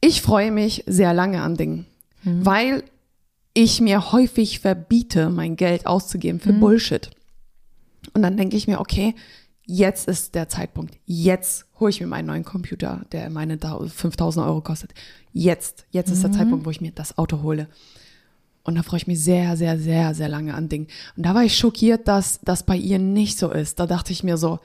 Ich 0.00 0.20
freue 0.20 0.50
mich 0.50 0.82
sehr 0.86 1.14
lange 1.14 1.42
an 1.42 1.56
Dingen, 1.56 1.86
Mhm. 2.24 2.44
weil 2.46 2.82
ich 3.54 3.80
mir 3.80 4.12
häufig 4.12 4.58
verbiete, 4.60 5.30
mein 5.30 5.56
Geld 5.56 5.86
auszugeben 5.86 6.38
Mhm. 6.38 6.42
für 6.42 6.52
Bullshit. 6.54 7.10
Und 8.14 8.22
dann 8.22 8.36
denke 8.36 8.56
ich 8.56 8.66
mir, 8.66 8.80
okay, 8.80 9.14
jetzt 9.64 10.08
ist 10.08 10.34
der 10.34 10.48
Zeitpunkt. 10.48 10.94
Jetzt 11.04 11.66
hole 11.78 11.90
ich 11.90 12.00
mir 12.00 12.06
meinen 12.08 12.26
neuen 12.26 12.44
Computer, 12.44 13.02
der 13.12 13.30
meine 13.30 13.58
da- 13.58 13.78
5000 13.86 14.44
Euro 14.44 14.60
kostet. 14.60 14.92
Jetzt, 15.32 15.86
jetzt 15.90 16.10
ist 16.10 16.22
der 16.24 16.32
Zeitpunkt, 16.32 16.66
wo 16.66 16.70
ich 16.70 16.80
mir 16.80 16.90
das 16.92 17.16
Auto 17.18 17.42
hole. 17.42 17.68
Und 18.68 18.74
da 18.74 18.82
freue 18.82 18.98
ich 18.98 19.06
mich 19.06 19.24
sehr, 19.24 19.56
sehr, 19.56 19.78
sehr, 19.78 20.14
sehr 20.14 20.28
lange 20.28 20.52
an 20.52 20.68
Dingen. 20.68 20.88
Und 21.16 21.24
da 21.24 21.34
war 21.34 21.42
ich 21.42 21.56
schockiert, 21.56 22.06
dass 22.06 22.38
das 22.42 22.64
bei 22.64 22.76
ihr 22.76 22.98
nicht 22.98 23.38
so 23.38 23.50
ist. 23.50 23.80
Da 23.80 23.86
dachte 23.86 24.12
ich 24.12 24.22
mir 24.22 24.36
so, 24.36 24.58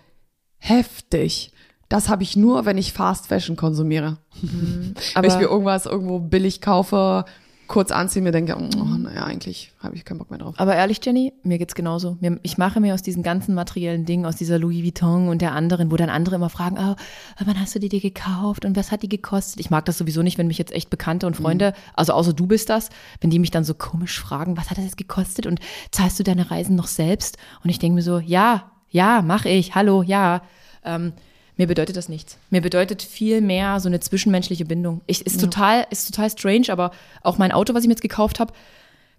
heftig. 0.58 1.54
Das 1.88 2.10
habe 2.10 2.22
ich 2.24 2.36
nur, 2.36 2.66
wenn 2.66 2.78
ich 2.78 2.92
Fast 2.92 3.28
Fashion 3.28 3.56
konsumiere. 3.56 4.18
wenn 4.42 5.24
ich 5.24 5.38
mir 5.38 5.44
irgendwas 5.46 5.86
irgendwo 5.86 6.20
billig 6.20 6.60
kaufe, 6.60 7.24
kurz 7.68 7.92
anziehe, 7.92 8.22
mir 8.22 8.32
denke, 8.32 8.56
oh, 8.58 8.84
naja, 8.98 9.24
eigentlich 9.24 9.72
habe 9.80 9.96
ich 9.96 10.06
keinen 10.06 10.18
Bock 10.18 10.30
mehr 10.30 10.40
drauf. 10.40 10.56
Aber 10.58 10.76
ehrlich, 10.76 11.00
Jenny, 11.04 11.34
mir 11.44 11.58
geht's 11.58 11.76
genauso. 11.76 12.18
Ich 12.42 12.58
mache 12.58 12.80
mir 12.80 12.94
aus 12.94 13.02
diesen 13.02 13.24
ganzen 13.24 13.56
materiellen 13.56 14.06
Dingen, 14.06 14.26
aus 14.26 14.36
dieser 14.36 14.60
Louis 14.60 14.84
Vuitton 14.84 15.30
und 15.30 15.42
der 15.42 15.54
anderen, 15.54 15.92
wo 15.92 15.96
dann 15.96 16.10
andere 16.10 16.36
immer 16.36 16.50
fragen, 16.50 16.78
oh, 16.80 16.96
wann 17.44 17.60
hast 17.60 17.76
du 17.76 17.80
die 17.80 17.90
dir 17.90 18.02
gekauft 18.02 18.66
und 18.66 18.76
was 18.76 18.92
hat 18.92 19.04
die 19.04 19.10
gekostet? 19.10 19.60
Ich 19.60 19.70
mag 19.70 19.86
das 19.86 19.98
sowieso 19.98 20.22
nicht, 20.22 20.38
wenn 20.38 20.48
mich 20.48 20.58
jetzt 20.58 20.74
echt 20.74 20.90
Bekannte 20.90 21.28
und 21.28 21.36
Freunde, 21.36 21.74
also 21.94 22.14
außer 22.14 22.34
du 22.34 22.48
bist 22.48 22.70
das, 22.70 22.90
wenn 23.22 23.30
die 23.30 23.40
mich 23.40 23.52
dann 23.52 23.64
so 23.64 23.74
komisch 23.74 24.20
fragen, 24.20 24.58
was 24.58 24.70
hat 24.70 24.78
das 24.78 24.86
jetzt 24.86 24.98
gekostet 24.98 25.46
und 25.46 25.60
zahlst 25.92 26.20
du 26.20 26.24
deine 26.24 26.52
Reisen 26.52 26.76
noch 26.76 26.88
selbst? 26.88 27.38
Und 27.64 27.70
ich 27.70 27.80
denke 27.80 27.96
mir 27.96 28.04
so, 28.04 28.20
ja, 28.20 28.72
ja, 28.90 29.22
mach 29.22 29.46
ich, 29.46 29.76
hallo, 29.76 30.04
ja. 30.04 30.44
Ähm, 30.84 31.14
mir 31.58 31.68
bedeutet 31.68 31.98
das 31.98 32.10
nichts. 32.10 32.38
Mir 32.50 32.62
bedeutet 32.62 33.02
viel 33.02 33.42
mehr 33.42 33.80
so 33.80 33.88
eine 33.88 34.00
zwischenmenschliche 34.00 34.66
Bindung. 34.66 35.02
Ich, 35.06 35.26
ist 35.26 35.40
total, 35.40 35.86
ist 35.90 36.14
total 36.14 36.30
strange, 36.30 36.70
aber 36.70 36.92
auch 37.22 37.38
mein 37.38 37.52
Auto, 37.52 37.74
was 37.74 37.84
ich 37.84 37.88
mir 37.88 37.94
jetzt 37.94 38.02
gekauft 38.02 38.40
habe, 38.40 38.54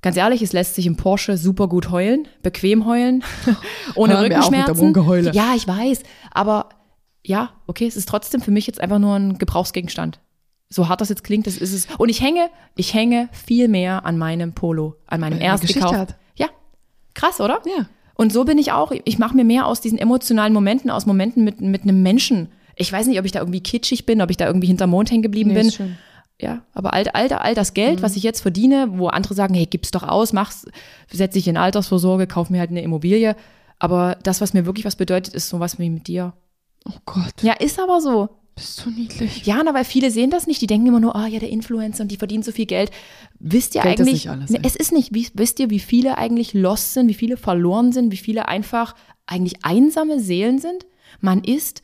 Ganz 0.04 0.18
ehrlich, 0.18 0.42
es 0.42 0.52
lässt 0.52 0.74
sich 0.74 0.84
im 0.84 0.98
Porsche 0.98 1.38
super 1.38 1.66
gut 1.66 1.90
heulen, 1.90 2.28
bequem 2.42 2.84
heulen, 2.84 3.24
ohne 3.94 4.12
Hören 4.12 4.24
Rückenschmerzen. 4.24 4.74
Ja, 5.32 5.54
ich 5.56 5.66
weiß, 5.66 6.02
aber 6.30 6.68
ja, 7.24 7.54
okay, 7.66 7.86
es 7.86 7.96
ist 7.96 8.06
trotzdem 8.06 8.42
für 8.42 8.50
mich 8.50 8.66
jetzt 8.66 8.82
einfach 8.82 8.98
nur 8.98 9.16
ein 9.16 9.38
Gebrauchsgegenstand. 9.38 10.20
So 10.68 10.90
hart 10.90 11.00
das 11.00 11.08
jetzt 11.08 11.24
klingt, 11.24 11.46
das 11.46 11.56
ist 11.56 11.72
es. 11.72 11.86
Und 11.96 12.10
ich 12.10 12.20
hänge, 12.20 12.50
ich 12.76 12.92
hänge 12.92 13.30
viel 13.32 13.66
mehr 13.68 14.04
an 14.04 14.18
meinem 14.18 14.52
Polo, 14.52 14.96
an 15.06 15.20
meinem 15.20 15.34
Weil 15.34 15.40
er 15.40 15.44
eine 15.44 15.52
erst 15.52 15.62
Geschichte 15.62 15.80
gekauft. 15.80 15.98
hat. 15.98 16.16
Ja, 16.36 16.48
krass, 17.14 17.40
oder? 17.40 17.62
Ja. 17.64 17.86
Und 18.16 18.32
so 18.32 18.44
bin 18.44 18.58
ich 18.58 18.72
auch. 18.72 18.92
Ich 19.04 19.18
mache 19.18 19.36
mir 19.36 19.44
mehr 19.44 19.66
aus 19.66 19.80
diesen 19.80 19.98
emotionalen 19.98 20.52
Momenten, 20.52 20.90
aus 20.90 21.06
Momenten 21.06 21.44
mit, 21.44 21.60
mit 21.60 21.82
einem 21.82 22.02
Menschen. 22.02 22.48
Ich 22.76 22.92
weiß 22.92 23.06
nicht, 23.06 23.18
ob 23.18 23.24
ich 23.24 23.32
da 23.32 23.40
irgendwie 23.40 23.62
kitschig 23.62 24.06
bin, 24.06 24.20
ob 24.22 24.30
ich 24.30 24.36
da 24.36 24.46
irgendwie 24.46 24.66
hinterm 24.68 24.90
Mond 24.90 25.10
hängen 25.10 25.22
geblieben 25.22 25.50
Nee, 25.52 25.62
bin. 25.62 25.70
schön. 25.70 25.96
Ja, 26.40 26.62
aber 26.72 26.92
all, 26.94 27.06
all, 27.10 27.28
all 27.32 27.54
das 27.54 27.74
Geld, 27.74 28.02
was 28.02 28.16
ich 28.16 28.24
jetzt 28.24 28.40
verdiene, 28.40 28.88
wo 28.98 29.06
andere 29.06 29.34
sagen, 29.34 29.54
hey, 29.54 29.66
gib's 29.66 29.92
doch 29.92 30.02
aus, 30.02 30.32
mach's, 30.32 30.66
setz 31.10 31.34
dich 31.34 31.46
in 31.46 31.56
Altersvorsorge, 31.56 32.26
kauf 32.26 32.50
mir 32.50 32.58
halt 32.58 32.70
eine 32.70 32.82
Immobilie. 32.82 33.36
Aber 33.78 34.16
das, 34.24 34.40
was 34.40 34.52
mir 34.52 34.66
wirklich 34.66 34.84
was 34.84 34.96
bedeutet, 34.96 35.32
ist 35.34 35.48
sowas 35.48 35.78
wie 35.78 35.90
mit 35.90 36.08
dir. 36.08 36.32
Oh 36.88 36.92
Gott, 37.06 37.34
Ja, 37.42 37.52
ist 37.54 37.78
aber 37.80 38.00
so. 38.00 38.30
Bist 38.54 38.84
du 38.84 38.90
niedlich. 38.90 39.44
Ja, 39.46 39.62
na, 39.64 39.74
weil 39.74 39.84
viele 39.84 40.10
sehen 40.10 40.30
das 40.30 40.46
nicht. 40.46 40.62
Die 40.62 40.66
denken 40.66 40.86
immer 40.86 41.00
nur, 41.00 41.16
ah 41.16 41.26
ja, 41.26 41.40
der 41.40 41.50
Influencer 41.50 42.02
und 42.02 42.12
die 42.12 42.16
verdienen 42.16 42.42
so 42.42 42.52
viel 42.52 42.66
Geld. 42.66 42.90
Wisst 43.40 43.74
ihr 43.74 43.82
Geld 43.82 43.98
ist 43.98 44.06
eigentlich? 44.06 44.24
nicht 44.24 44.30
alles, 44.30 44.50
ey. 44.50 44.60
es 44.62 44.76
ist 44.76 44.92
nicht. 44.92 45.14
Wie, 45.14 45.26
wisst 45.34 45.58
ihr, 45.58 45.70
wie 45.70 45.80
viele 45.80 46.18
eigentlich 46.18 46.54
lost 46.54 46.94
sind, 46.94 47.08
wie 47.08 47.14
viele 47.14 47.36
verloren 47.36 47.92
sind, 47.92 48.12
wie 48.12 48.16
viele 48.16 48.48
einfach 48.48 48.94
eigentlich 49.26 49.64
einsame 49.64 50.20
Seelen 50.20 50.58
sind? 50.58 50.86
Man 51.20 51.42
ist 51.42 51.82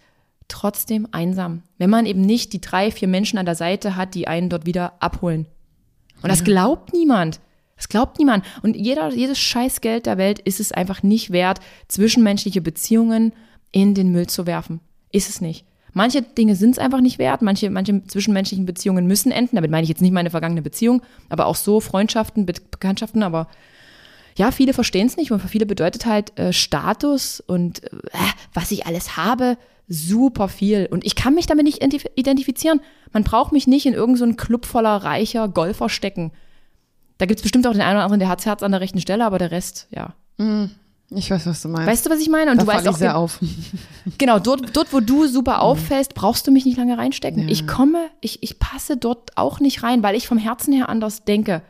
trotzdem 0.49 1.09
einsam, 1.13 1.63
wenn 1.79 1.91
man 1.91 2.07
eben 2.07 2.21
nicht 2.21 2.53
die 2.53 2.61
drei, 2.61 2.91
vier 2.91 3.09
Menschen 3.09 3.39
an 3.39 3.47
der 3.47 3.55
Seite 3.55 3.97
hat, 3.97 4.15
die 4.15 4.29
einen 4.29 4.49
dort 4.49 4.67
wieder 4.67 4.95
abholen. 5.01 5.47
Und 6.23 6.29
das 6.29 6.45
glaubt 6.45 6.93
niemand. 6.93 7.41
Das 7.77 7.89
glaubt 7.89 8.19
niemand. 8.19 8.45
Und 8.63 8.77
jeder, 8.77 9.11
jedes 9.15 9.39
Scheißgeld 9.39 10.05
der 10.05 10.19
Welt 10.19 10.39
ist 10.41 10.61
es 10.61 10.71
einfach 10.71 11.03
nicht 11.03 11.31
wert, 11.31 11.61
zwischenmenschliche 11.89 12.61
Beziehungen 12.61 13.33
in 13.73 13.95
den 13.95 14.13
Müll 14.13 14.27
zu 14.27 14.47
werfen. 14.47 14.81
Ist 15.13 15.31
es 15.31 15.41
nicht. 15.41 15.65
Manche 15.93 16.23
Dinge 16.23 16.55
sind 16.57 16.73
es 16.73 16.79
einfach 16.79 17.01
nicht 17.01 17.19
wert. 17.19 17.43
Manche, 17.43 17.71
manche 17.71 18.05
zwischenmenschlichen 18.07 18.67
Beziehungen 18.67 19.07
müssen 19.07 19.33
enden. 19.33 19.57
Damit 19.57 19.71
meine 19.71 19.83
ich 19.83 19.89
jetzt 19.89 20.03
nicht 20.03 20.13
meine 20.13 20.31
vergangene 20.31 20.63
Beziehung, 20.63 21.03
aber 21.29 21.47
auch 21.47 21.57
so 21.57 21.81
Freundschaften, 21.81 22.47
Be 22.47 22.55
Bekanntschaften. 22.71 23.23
Aber 23.23 23.49
ja, 24.37 24.51
viele 24.53 24.73
verstehen 24.73 25.07
es 25.07 25.17
nicht 25.17 25.33
und 25.33 25.41
für 25.41 25.49
viele 25.49 25.67
bedeutet 25.67 26.07
halt 26.07 26.39
äh, 26.39 26.53
Status 26.53 27.41
und 27.41 27.85
äh, 27.85 27.91
was 28.55 28.71
ich 28.71 28.87
alles 28.87 29.17
habe 29.17 29.57
super 29.91 30.49
viel. 30.49 30.89
Und 30.91 31.05
ich 31.05 31.17
kann 31.17 31.35
mich 31.35 31.47
damit 31.47 31.65
nicht 31.65 31.83
identifizieren. 31.83 32.81
Man 33.13 33.25
braucht 33.25 33.53
mich 33.53 33.67
nicht 33.67 33.85
in 33.85 33.93
irgendeinen 33.93 34.31
so 34.31 34.37
Club 34.37 34.65
voller 34.65 34.97
reicher 34.97 35.49
Golfer 35.49 35.89
stecken. 35.89 36.31
Da 37.19 37.27
gibt 37.27 37.41
es 37.41 37.43
bestimmt 37.43 37.67
auch 37.67 37.73
den 37.73 37.83
einen 37.83 37.97
oder 37.97 38.05
anderen, 38.05 38.21
der 38.21 38.29
hat 38.29 38.47
Herz 38.47 38.63
an 38.63 38.71
der 38.71 38.81
rechten 38.81 39.01
Stelle, 39.01 39.27
aber 39.27 39.39
der 39.39 39.51
Rest, 39.51 39.89
ja. 39.91 40.15
Hm, 40.39 40.71
ich 41.11 41.31
weiß, 41.31 41.47
was 41.47 41.63
du 41.63 41.69
meinst. 41.69 41.89
Weißt 41.89 42.07
du, 42.07 42.11
was 42.11 42.21
ich 42.21 42.29
meine? 42.29 42.53
Und 42.53 42.59
da 42.59 42.65
du 42.65 42.69
weißt 42.69 42.85
ich 42.85 42.89
auch 42.91 42.97
sehr 42.97 43.17
auf. 43.17 43.41
Genau, 44.19 44.39
dort, 44.39 44.77
dort, 44.77 44.93
wo 44.93 45.01
du 45.01 45.27
super 45.27 45.57
hm. 45.57 45.61
auffällst, 45.61 46.15
brauchst 46.15 46.47
du 46.47 46.53
mich 46.53 46.65
nicht 46.65 46.79
lange 46.79 46.97
reinstecken. 46.97 47.45
Ja. 47.45 47.49
Ich 47.49 47.67
komme, 47.67 48.09
ich, 48.21 48.43
ich 48.43 48.59
passe 48.59 48.97
dort 48.97 49.37
auch 49.37 49.61
nicht 49.61 49.83
rein, 49.83 50.03
weil 50.03 50.15
ich 50.15 50.29
vom 50.29 50.39
Herzen 50.39 50.73
her 50.73 50.89
anders 50.89 51.25
denke. 51.25 51.63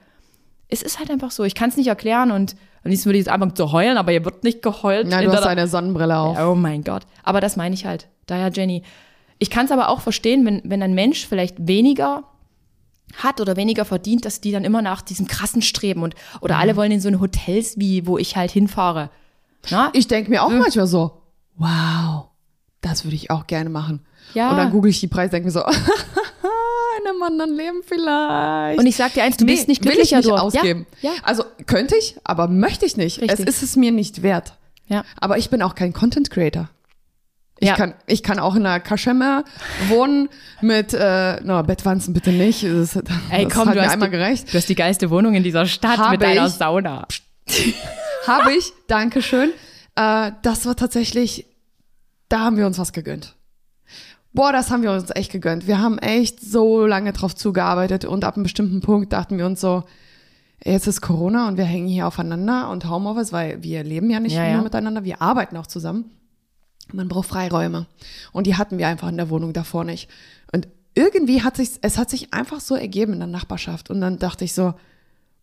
Es 0.68 0.82
ist 0.82 0.98
halt 0.98 1.10
einfach 1.10 1.30
so. 1.30 1.44
Ich 1.44 1.54
kann 1.54 1.70
es 1.70 1.76
nicht 1.76 1.88
erklären 1.88 2.30
und 2.30 2.54
am 2.84 2.90
liebsten 2.90 3.06
würde 3.06 3.18
ich 3.18 3.26
jetzt 3.26 3.32
anfangen 3.32 3.56
zu 3.56 3.72
heulen, 3.72 3.96
aber 3.96 4.12
hier 4.12 4.24
wird 4.24 4.44
nicht 4.44 4.62
geheult. 4.62 5.10
Ja, 5.10 5.22
du 5.22 5.32
hast 5.32 5.46
eine 5.46 5.68
Sonnenbrille 5.68 6.18
auf. 6.18 6.38
Oh 6.38 6.54
mein 6.54 6.84
Gott. 6.84 7.02
Aber 7.22 7.40
das 7.40 7.56
meine 7.56 7.74
ich 7.74 7.84
halt. 7.86 8.08
Daher, 8.26 8.50
Jenny. 8.50 8.82
Ich 9.38 9.50
kann 9.50 9.64
es 9.66 9.72
aber 9.72 9.88
auch 9.88 10.00
verstehen, 10.00 10.44
wenn, 10.44 10.60
wenn 10.64 10.82
ein 10.82 10.94
Mensch 10.94 11.26
vielleicht 11.26 11.66
weniger 11.66 12.24
hat 13.16 13.40
oder 13.40 13.56
weniger 13.56 13.84
verdient, 13.84 14.24
dass 14.24 14.40
die 14.40 14.52
dann 14.52 14.64
immer 14.64 14.82
nach 14.82 15.02
diesem 15.02 15.26
krassen 15.26 15.62
streben 15.62 16.02
und 16.02 16.14
oder 16.40 16.58
alle 16.58 16.76
wollen 16.76 16.92
in 16.92 17.00
so 17.00 17.08
eine 17.08 17.20
Hotels 17.20 17.78
wie 17.78 18.06
wo 18.06 18.18
ich 18.18 18.36
halt 18.36 18.50
hinfahre. 18.50 19.10
Na? 19.70 19.90
Ich 19.92 20.08
denke 20.08 20.30
mir 20.30 20.42
auch 20.42 20.50
hm. 20.50 20.58
manchmal 20.58 20.86
so, 20.86 21.22
wow, 21.56 22.28
das 22.80 23.04
würde 23.04 23.14
ich 23.16 23.30
auch 23.30 23.46
gerne 23.46 23.68
machen. 23.70 24.06
Ja. 24.34 24.50
Und 24.50 24.56
dann 24.56 24.70
google 24.70 24.90
ich 24.90 25.00
die 25.00 25.08
Preise, 25.08 25.30
denke 25.32 25.46
mir 25.46 25.52
so, 25.52 25.60
in 27.02 27.06
einem 27.08 27.22
anderen 27.22 27.54
Leben 27.56 27.82
vielleicht. 27.84 28.78
Und 28.78 28.86
ich 28.86 28.96
sag 28.96 29.12
dir 29.14 29.22
eins, 29.24 29.36
du 29.36 29.44
nee, 29.44 29.52
bist 29.54 29.68
nicht 29.68 29.82
glücklicher 29.82 30.16
will 30.16 30.20
ich 30.20 30.26
nicht 30.26 30.30
dort. 30.30 30.40
ausgeben. 30.42 30.86
Ja, 31.02 31.10
ja. 31.10 31.16
Also 31.22 31.44
könnte 31.66 31.96
ich, 31.96 32.16
aber 32.24 32.48
möchte 32.48 32.86
ich 32.86 32.96
nicht. 32.96 33.20
Richtig. 33.20 33.38
Es 33.40 33.46
ist 33.46 33.62
es 33.62 33.76
mir 33.76 33.92
nicht 33.92 34.22
wert. 34.22 34.54
Ja. 34.86 35.04
Aber 35.20 35.38
ich 35.38 35.50
bin 35.50 35.62
auch 35.62 35.74
kein 35.74 35.92
Content 35.92 36.30
Creator. 36.30 36.68
Ich, 37.62 37.68
Ja. 37.68 37.74
kann, 37.76 37.94
ich 38.06 38.22
kann 38.22 38.38
auch 38.38 38.54
in 38.56 38.64
einer 38.64 38.80
Kaschemme 38.80 39.44
wohnen 39.88 40.28
mit, 40.62 40.94
äh, 40.94 41.40
na, 41.42 41.60
Bettwanzen 41.62 42.14
bitte 42.14 42.30
nicht. 42.30 42.64
Das, 42.64 42.96
Ey, 43.30 43.46
komm, 43.48 43.68
hat 43.68 43.74
du 43.74 43.80
mir 43.80 43.84
hast 43.86 43.92
einmal 43.92 44.08
die- 44.08 44.16
gereicht. 44.16 44.52
Du 44.52 44.56
hast 44.56 44.68
die 44.68 44.74
geilste 44.74 45.10
Wohnung 45.10 45.34
in 45.34 45.42
dieser 45.42 45.66
Stadt 45.66 45.98
Habe 45.98 46.12
mit 46.12 46.22
deiner. 46.22 46.48
Sauna. 46.48 47.06
Habe 48.26 48.52
ich, 48.52 48.72
Dankeschön. 48.86 49.52
Äh, 49.96 50.32
das 50.42 50.66
war 50.66 50.76
tatsächlich, 50.76 51.46
da 52.28 52.40
haben 52.40 52.56
wir 52.56 52.66
uns 52.66 52.78
was 52.78 52.92
gegönnt. 52.92 53.36
Boah, 54.32 54.52
das 54.52 54.70
haben 54.70 54.82
wir 54.82 54.92
uns 54.92 55.10
echt 55.14 55.32
gegönnt. 55.32 55.66
Wir 55.66 55.80
haben 55.80 55.98
echt 55.98 56.40
so 56.40 56.86
lange 56.86 57.12
drauf 57.12 57.34
zugearbeitet 57.34 58.04
und 58.04 58.24
ab 58.24 58.36
einem 58.36 58.44
bestimmten 58.44 58.80
Punkt 58.80 59.12
dachten 59.12 59.38
wir 59.38 59.46
uns 59.46 59.60
so, 59.60 59.84
jetzt 60.64 60.86
ist 60.86 61.00
Corona 61.00 61.48
und 61.48 61.56
wir 61.56 61.64
hängen 61.64 61.88
hier 61.88 62.06
aufeinander 62.06 62.70
und 62.70 62.88
Homeoffice, 62.88 63.32
weil 63.32 63.62
wir 63.62 63.82
leben 63.82 64.08
ja 64.10 64.20
nicht 64.20 64.34
Ja, 64.34 64.42
nur 64.44 64.50
ja. 64.50 64.62
miteinander, 64.62 65.04
wir 65.04 65.20
arbeiten 65.20 65.56
auch 65.56 65.66
zusammen. 65.66 66.10
Man 66.92 67.08
braucht 67.08 67.28
Freiräume. 67.28 67.86
Und 68.32 68.46
die 68.46 68.56
hatten 68.56 68.78
wir 68.78 68.86
einfach 68.86 69.08
in 69.08 69.16
der 69.16 69.30
Wohnung 69.30 69.52
davor 69.52 69.84
nicht. 69.84 70.08
Und 70.52 70.68
irgendwie 70.94 71.42
hat 71.42 71.56
sich, 71.56 71.70
es 71.82 71.98
hat 71.98 72.10
sich 72.10 72.32
einfach 72.32 72.60
so 72.60 72.74
ergeben 72.74 73.12
in 73.14 73.20
der 73.20 73.28
Nachbarschaft. 73.28 73.90
Und 73.90 74.00
dann 74.00 74.18
dachte 74.18 74.44
ich 74.44 74.52
so, 74.52 74.74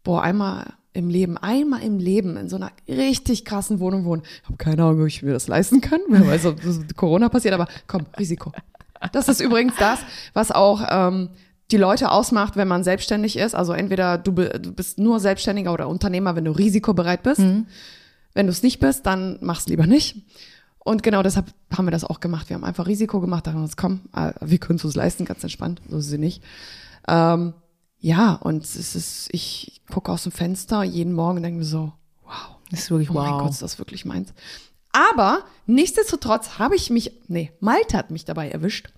boah, 0.03 0.21
einmal 0.21 0.73
im 0.97 1.09
Leben, 1.09 1.37
einmal 1.37 1.83
im 1.83 1.99
Leben 1.99 2.37
in 2.37 2.49
so 2.49 2.55
einer 2.55 2.71
richtig 2.87 3.45
krassen 3.45 3.79
Wohnung 3.79 4.03
wohnen. 4.05 4.23
Ich 4.41 4.45
habe 4.45 4.57
keine 4.57 4.83
Ahnung, 4.83 5.01
ob 5.01 5.07
ich 5.07 5.21
mir 5.21 5.33
das 5.33 5.47
leisten 5.47 5.79
kann, 5.79 5.99
wer 6.09 6.25
weiß, 6.27 6.45
ob 6.47 6.59
Corona 6.95 7.29
passiert, 7.29 7.53
aber 7.53 7.67
komm, 7.85 8.05
Risiko. 8.17 8.51
Das 9.11 9.27
ist 9.27 9.39
übrigens 9.39 9.73
das, 9.77 9.99
was 10.33 10.51
auch 10.51 10.83
ähm, 10.89 11.29
die 11.69 11.77
Leute 11.77 12.09
ausmacht, 12.09 12.55
wenn 12.55 12.67
man 12.67 12.83
selbstständig 12.83 13.37
ist. 13.37 13.53
Also 13.53 13.73
entweder 13.73 14.17
du, 14.17 14.31
du 14.31 14.71
bist 14.73 14.97
nur 14.97 15.19
Selbstständiger 15.19 15.71
oder 15.71 15.87
Unternehmer, 15.87 16.35
wenn 16.35 16.45
du 16.45 16.51
risikobereit 16.51 17.21
bist. 17.21 17.41
Wenn 18.33 18.45
du 18.45 18.51
es 18.51 18.63
nicht 18.63 18.79
bist, 18.79 19.05
dann 19.05 19.37
mach's 19.41 19.67
lieber 19.67 19.85
nicht. 19.85 20.25
Und 20.79 21.03
genau 21.03 21.21
deshalb 21.21 21.47
haben 21.75 21.85
wir 21.85 21.91
das 21.91 22.05
auch 22.05 22.19
gemacht. 22.19 22.49
Wir 22.49 22.55
haben 22.55 22.63
einfach 22.63 22.87
Risiko 22.87 23.19
gemacht, 23.19 23.45
dachten 23.45 23.61
uns, 23.61 23.75
komm, 23.77 24.01
äh, 24.15 24.31
wir 24.41 24.57
können 24.57 24.77
es 24.77 24.85
uns 24.85 24.95
leisten, 24.95 25.25
ganz 25.25 25.43
entspannt, 25.43 25.81
so 25.89 25.97
ist 25.97 26.09
sie 26.09 26.17
nicht. 26.17 26.41
Ähm, 27.07 27.53
ja, 27.99 28.33
und 28.33 28.63
es 28.63 28.95
ist, 28.95 29.29
ich 29.31 29.81
gucke 29.91 30.11
aus 30.11 30.23
dem 30.23 30.31
Fenster 30.31 30.83
jeden 30.83 31.13
Morgen 31.13 31.37
und 31.37 31.43
denke 31.43 31.59
mir 31.59 31.65
so, 31.65 31.93
wow, 32.23 32.57
Das 32.69 32.81
ist 32.81 32.91
wirklich 32.91 33.09
oh 33.09 33.13
mein 33.13 33.31
Gott, 33.39 33.51
ist 33.51 33.61
das 33.61 33.79
wirklich 33.79 34.05
meins. 34.05 34.33
Aber 34.91 35.43
nichtsdestotrotz 35.65 36.59
habe 36.59 36.75
ich 36.75 36.89
mich, 36.89 37.11
nee, 37.27 37.51
Malte 37.59 37.97
hat 37.97 38.11
mich 38.11 38.25
dabei 38.25 38.49
erwischt, 38.49 38.89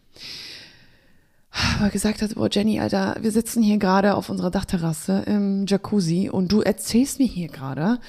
weil 1.77 1.87
er 1.87 1.91
gesagt 1.91 2.21
hat, 2.21 2.35
boah 2.35 2.49
Jenny, 2.51 2.79
Alter, 2.79 3.17
wir 3.21 3.31
sitzen 3.31 3.63
hier 3.63 3.77
gerade 3.77 4.15
auf 4.15 4.29
unserer 4.29 4.51
Dachterrasse 4.51 5.23
im 5.25 5.65
Jacuzzi 5.67 6.29
und 6.31 6.51
du 6.51 6.61
erzählst 6.61 7.19
mir 7.19 7.27
hier 7.27 7.47
gerade, 7.47 7.99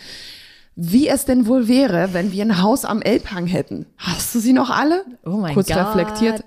wie 0.76 1.08
es 1.08 1.24
denn 1.24 1.46
wohl 1.46 1.68
wäre, 1.68 2.12
wenn 2.12 2.32
wir 2.32 2.44
ein 2.44 2.62
Haus 2.62 2.84
am 2.84 3.02
Elbhang 3.02 3.46
hätten. 3.46 3.86
Hast 3.96 4.34
du 4.34 4.40
sie 4.40 4.52
noch 4.52 4.70
alle? 4.70 5.04
Oh 5.24 5.36
mein 5.36 5.54
Kurz 5.54 5.68
Gott. 5.68 5.78
reflektiert. 5.78 6.44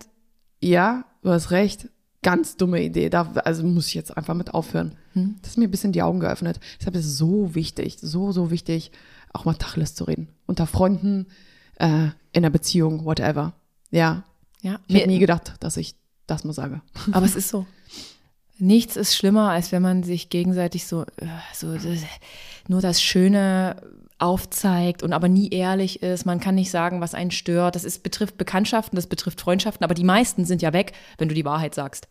Ja, 0.62 1.06
du 1.24 1.30
hast 1.30 1.52
recht. 1.52 1.90
Ganz 2.24 2.58
dumme 2.58 2.82
Idee. 2.82 3.10
Da, 3.10 3.32
also 3.44 3.64
muss 3.64 3.88
ich 3.88 3.94
jetzt 3.94 4.16
einfach 4.18 4.34
mit 4.34 4.54
aufhören. 4.54 4.96
Hm. 5.14 5.36
Das 5.42 5.52
ist 5.52 5.58
mir 5.58 5.68
ein 5.68 5.72
bisschen 5.72 5.92
die 5.92 6.02
Augen 6.02 6.20
geöffnet. 6.20 6.60
Deshalb 6.80 6.96
ist 6.96 7.06
es 7.06 7.18
so 7.18 7.54
wichtig, 7.54 7.98
so, 8.02 8.32
so 8.32 8.50
wichtig, 8.50 8.92
auch 9.32 9.46
mal 9.46 9.54
Tacheles 9.54 9.94
zu 9.96 10.06
reden. 10.06 10.30
Unter 10.46 10.66
Freunden, 10.66 11.28
äh, 11.76 12.08
in 12.32 12.44
einer 12.44 12.50
Beziehung, 12.50 13.06
whatever. 13.06 13.54
Ja. 13.92 14.24
Ja, 14.62 14.80
Ich 14.88 14.96
hätte 14.96 15.10
nie 15.10 15.20
gedacht, 15.20 15.56
dass 15.60 15.78
ich 15.78 15.96
das 16.26 16.44
mal 16.44 16.54
sage. 16.54 16.82
Aber 17.12 17.26
es 17.26 17.36
ist 17.36 17.50
so. 17.50 17.66
Nichts 18.58 18.96
ist 18.96 19.16
schlimmer, 19.16 19.50
als 19.50 19.72
wenn 19.72 19.82
man 19.82 20.04
sich 20.04 20.30
gegenseitig 20.30 20.88
so, 20.88 21.02
äh, 21.02 21.28
so 21.54 21.74
das, 21.74 21.84
nur 22.68 22.82
das 22.82 23.02
Schöne 23.02 23.76
aufzeigt 24.20 25.04
und 25.04 25.12
aber 25.12 25.28
nie 25.28 25.50
ehrlich 25.50 26.02
ist. 26.02 26.26
Man 26.26 26.40
kann 26.40 26.56
nicht 26.56 26.72
sagen, 26.72 27.02
was 27.02 27.14
einen 27.14 27.32
stört. 27.32 27.76
Das 27.76 27.84
ist, 27.84 28.04
betrifft 28.04 28.38
Bekanntschaften, 28.38 28.96
das 28.96 29.08
betrifft 29.08 29.42
Freundschaften, 29.42 29.84
aber 29.84 29.96
die 29.96 30.06
meisten 30.06 30.46
sind 30.46 30.62
ja 30.62 30.72
weg, 30.72 30.94
wenn 31.18 31.28
du 31.28 31.36
die 31.36 31.44
Wahrheit 31.44 31.76
sagst. 31.76 32.08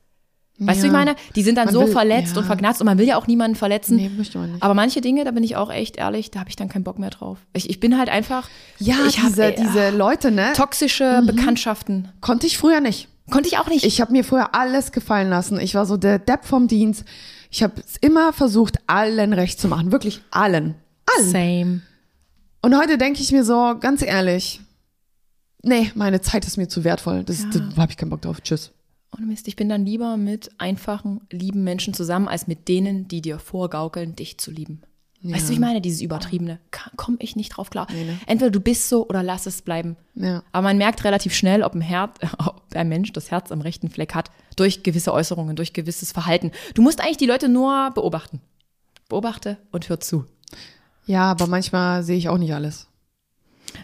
Weißt 0.58 0.80
du, 0.80 0.86
Ja. 0.86 0.92
ich 0.92 0.92
meine, 0.92 1.16
die 1.34 1.42
sind 1.42 1.56
dann 1.56 1.64
Man 1.66 1.74
so 1.74 1.80
will- 1.86 1.92
verletzt 1.92 2.34
ja. 2.34 2.38
und 2.40 2.44
vergnatzt 2.46 2.80
und 2.80 2.84
man 2.84 2.98
will 2.98 3.06
ja 3.06 3.16
auch 3.16 3.26
niemanden 3.26 3.56
verletzen. 3.56 3.96
Nee, 3.96 4.10
möchte 4.10 4.38
man 4.38 4.52
nicht. 4.52 4.62
Aber 4.62 4.74
manche 4.74 5.00
Dinge, 5.00 5.24
da 5.24 5.30
bin 5.32 5.42
ich 5.42 5.56
auch 5.56 5.70
echt 5.72 5.96
ehrlich, 5.96 6.30
da 6.30 6.40
habe 6.40 6.50
ich 6.50 6.56
dann 6.56 6.68
keinen 6.68 6.84
Bock 6.84 6.98
mehr 6.98 7.10
drauf. 7.10 7.38
Ich, 7.52 7.68
ich 7.70 7.80
bin 7.80 7.98
halt 7.98 8.08
einfach 8.10 8.48
Ja, 8.78 8.96
ich 9.08 9.18
hab, 9.20 9.28
diese, 9.28 9.44
ey, 9.44 9.54
diese 9.60 9.90
Leute, 9.90 10.30
ne? 10.30 10.52
toxische 10.54 11.22
Bekanntschaften. 11.26 12.08
Konnte 12.20 12.46
ich 12.46 12.58
früher 12.58 12.80
nicht. 12.80 13.08
Konnte 13.30 13.48
ich 13.48 13.58
auch 13.58 13.68
nicht. 13.68 13.84
Ich 13.84 14.00
habe 14.00 14.12
mir 14.12 14.24
früher 14.24 14.54
alles 14.54 14.92
gefallen 14.92 15.30
lassen. 15.30 15.58
Ich 15.58 15.74
war 15.74 15.86
so 15.86 15.96
der 15.96 16.18
Depp 16.18 16.44
vom 16.44 16.68
Dienst. 16.68 17.04
Ich 17.50 17.62
habe 17.62 17.74
es 17.80 17.96
immer 18.00 18.32
versucht, 18.32 18.78
allen 18.86 19.32
recht 19.32 19.58
zu 19.60 19.68
machen. 19.68 19.90
Wirklich 19.92 20.20
allen. 20.30 20.74
Allen. 21.16 21.30
Same. 21.30 21.80
Und 22.62 22.76
heute 22.78 22.98
denke 22.98 23.20
ich 23.20 23.32
mir 23.32 23.44
so, 23.44 23.74
ganz 23.80 24.02
ehrlich, 24.02 24.60
nee, 25.62 25.90
meine 25.94 26.20
Zeit 26.20 26.44
ist 26.46 26.56
mir 26.56 26.68
zu 26.68 26.84
wertvoll. 26.84 27.24
Das, 27.24 27.42
Ja. 27.42 27.48
Da 27.74 27.82
habe 27.82 27.90
ich 27.92 27.96
keinen 27.96 28.10
Bock 28.10 28.22
drauf. 28.22 28.40
Tschüss. 28.42 28.70
Ohne 29.16 29.26
Mist, 29.26 29.46
ich 29.48 29.56
bin 29.56 29.68
dann 29.68 29.84
lieber 29.84 30.16
mit 30.16 30.50
einfachen, 30.58 31.20
lieben 31.30 31.64
Menschen 31.64 31.92
zusammen, 31.92 32.28
als 32.28 32.46
mit 32.46 32.68
denen, 32.68 33.08
die 33.08 33.20
dir 33.20 33.38
vorgaukeln, 33.38 34.16
dich 34.16 34.38
zu 34.38 34.50
lieben. 34.50 34.82
Weißt 35.24 35.44
du, 35.44 35.50
wie 35.50 35.54
ich 35.54 35.60
meine, 35.60 35.80
dieses 35.80 36.00
Übertriebene? 36.00 36.58
Komme 36.96 37.18
ich 37.20 37.36
nicht 37.36 37.50
drauf 37.50 37.70
klar. 37.70 37.86
Nee, 37.92 38.04
ne? 38.04 38.18
Entweder 38.26 38.50
du 38.50 38.58
bist 38.58 38.88
so 38.88 39.06
oder 39.08 39.22
lass 39.22 39.46
es 39.46 39.62
bleiben. 39.62 39.96
Ja. 40.16 40.42
Aber 40.50 40.62
man 40.64 40.78
merkt 40.78 41.04
relativ 41.04 41.32
schnell, 41.32 41.62
ob 41.62 41.74
ein, 41.74 41.80
Herz, 41.80 42.16
ob 42.38 42.64
ein 42.74 42.88
Mensch 42.88 43.12
das 43.12 43.30
Herz 43.30 43.52
am 43.52 43.60
rechten 43.60 43.88
Fleck 43.88 44.16
hat, 44.16 44.32
durch 44.56 44.82
gewisse 44.82 45.12
Äußerungen, 45.12 45.54
durch 45.54 45.72
gewisses 45.74 46.10
Verhalten. 46.10 46.50
Du 46.74 46.82
musst 46.82 47.00
eigentlich 47.00 47.18
die 47.18 47.26
Leute 47.26 47.48
nur 47.48 47.92
beobachten. 47.94 48.40
Beobachte 49.08 49.58
und 49.70 49.88
hör 49.88 50.00
zu. 50.00 50.24
Ja, 51.06 51.30
aber 51.30 51.46
manchmal 51.46 52.02
sehe 52.02 52.16
ich 52.16 52.28
auch 52.28 52.38
nicht 52.38 52.54
alles. 52.54 52.88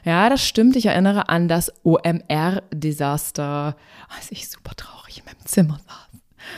Ja, 0.04 0.28
das 0.28 0.44
stimmt. 0.44 0.74
Ich 0.74 0.86
erinnere 0.86 1.28
an 1.28 1.46
das 1.46 1.72
OMR-Desaster, 1.84 3.76
als 4.08 4.32
ich 4.32 4.48
super 4.48 4.74
traurig 4.74 4.97
in 5.16 5.24
meinem 5.24 5.44
Zimmer 5.46 5.80
saß. 5.86 5.94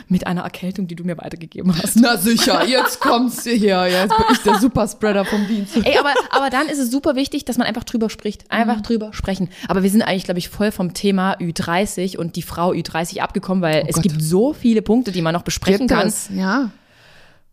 Mit 0.08 0.26
einer 0.26 0.42
Erkältung, 0.42 0.86
die 0.86 0.94
du 0.94 1.02
mir 1.04 1.16
weitergegeben 1.18 1.74
hast. 1.76 1.96
Na 1.96 2.16
sicher, 2.16 2.64
jetzt 2.66 3.00
kommt's 3.00 3.42
hier. 3.44 3.86
Jetzt 3.88 4.16
bin 4.16 4.26
ich 4.32 4.38
der 4.42 4.54
Superspreader 4.60 5.24
vom 5.24 5.46
Dienst. 5.48 5.76
Ey, 5.84 5.98
aber, 5.98 6.12
aber 6.30 6.48
dann 6.50 6.68
ist 6.68 6.78
es 6.78 6.90
super 6.92 7.16
wichtig, 7.16 7.44
dass 7.44 7.58
man 7.58 7.66
einfach 7.66 7.82
drüber 7.84 8.08
spricht. 8.08 8.48
Einfach 8.52 8.76
Mhm. 8.76 8.82
drüber 8.82 9.12
sprechen. 9.12 9.48
Aber 9.68 9.82
wir 9.82 9.90
sind 9.90 10.02
eigentlich, 10.02 10.24
glaube 10.24 10.38
ich, 10.38 10.48
voll 10.48 10.70
vom 10.70 10.94
Thema 10.94 11.34
Ü30 11.38 12.18
und 12.18 12.36
die 12.36 12.42
Frau 12.42 12.70
Ü30 12.72 13.18
abgekommen, 13.20 13.62
weil 13.62 13.84
es 13.88 13.96
Oh 13.96 14.00
Gott. 14.00 14.02
gibt 14.04 14.22
so 14.22 14.52
viele 14.52 14.82
Punkte, 14.82 15.10
die 15.12 15.22
man 15.22 15.32
noch 15.34 15.42
besprechen 15.42 15.88
Gibt 15.88 15.90
kann. 15.98 16.06
es? 16.06 16.28
Ja. 16.32 16.70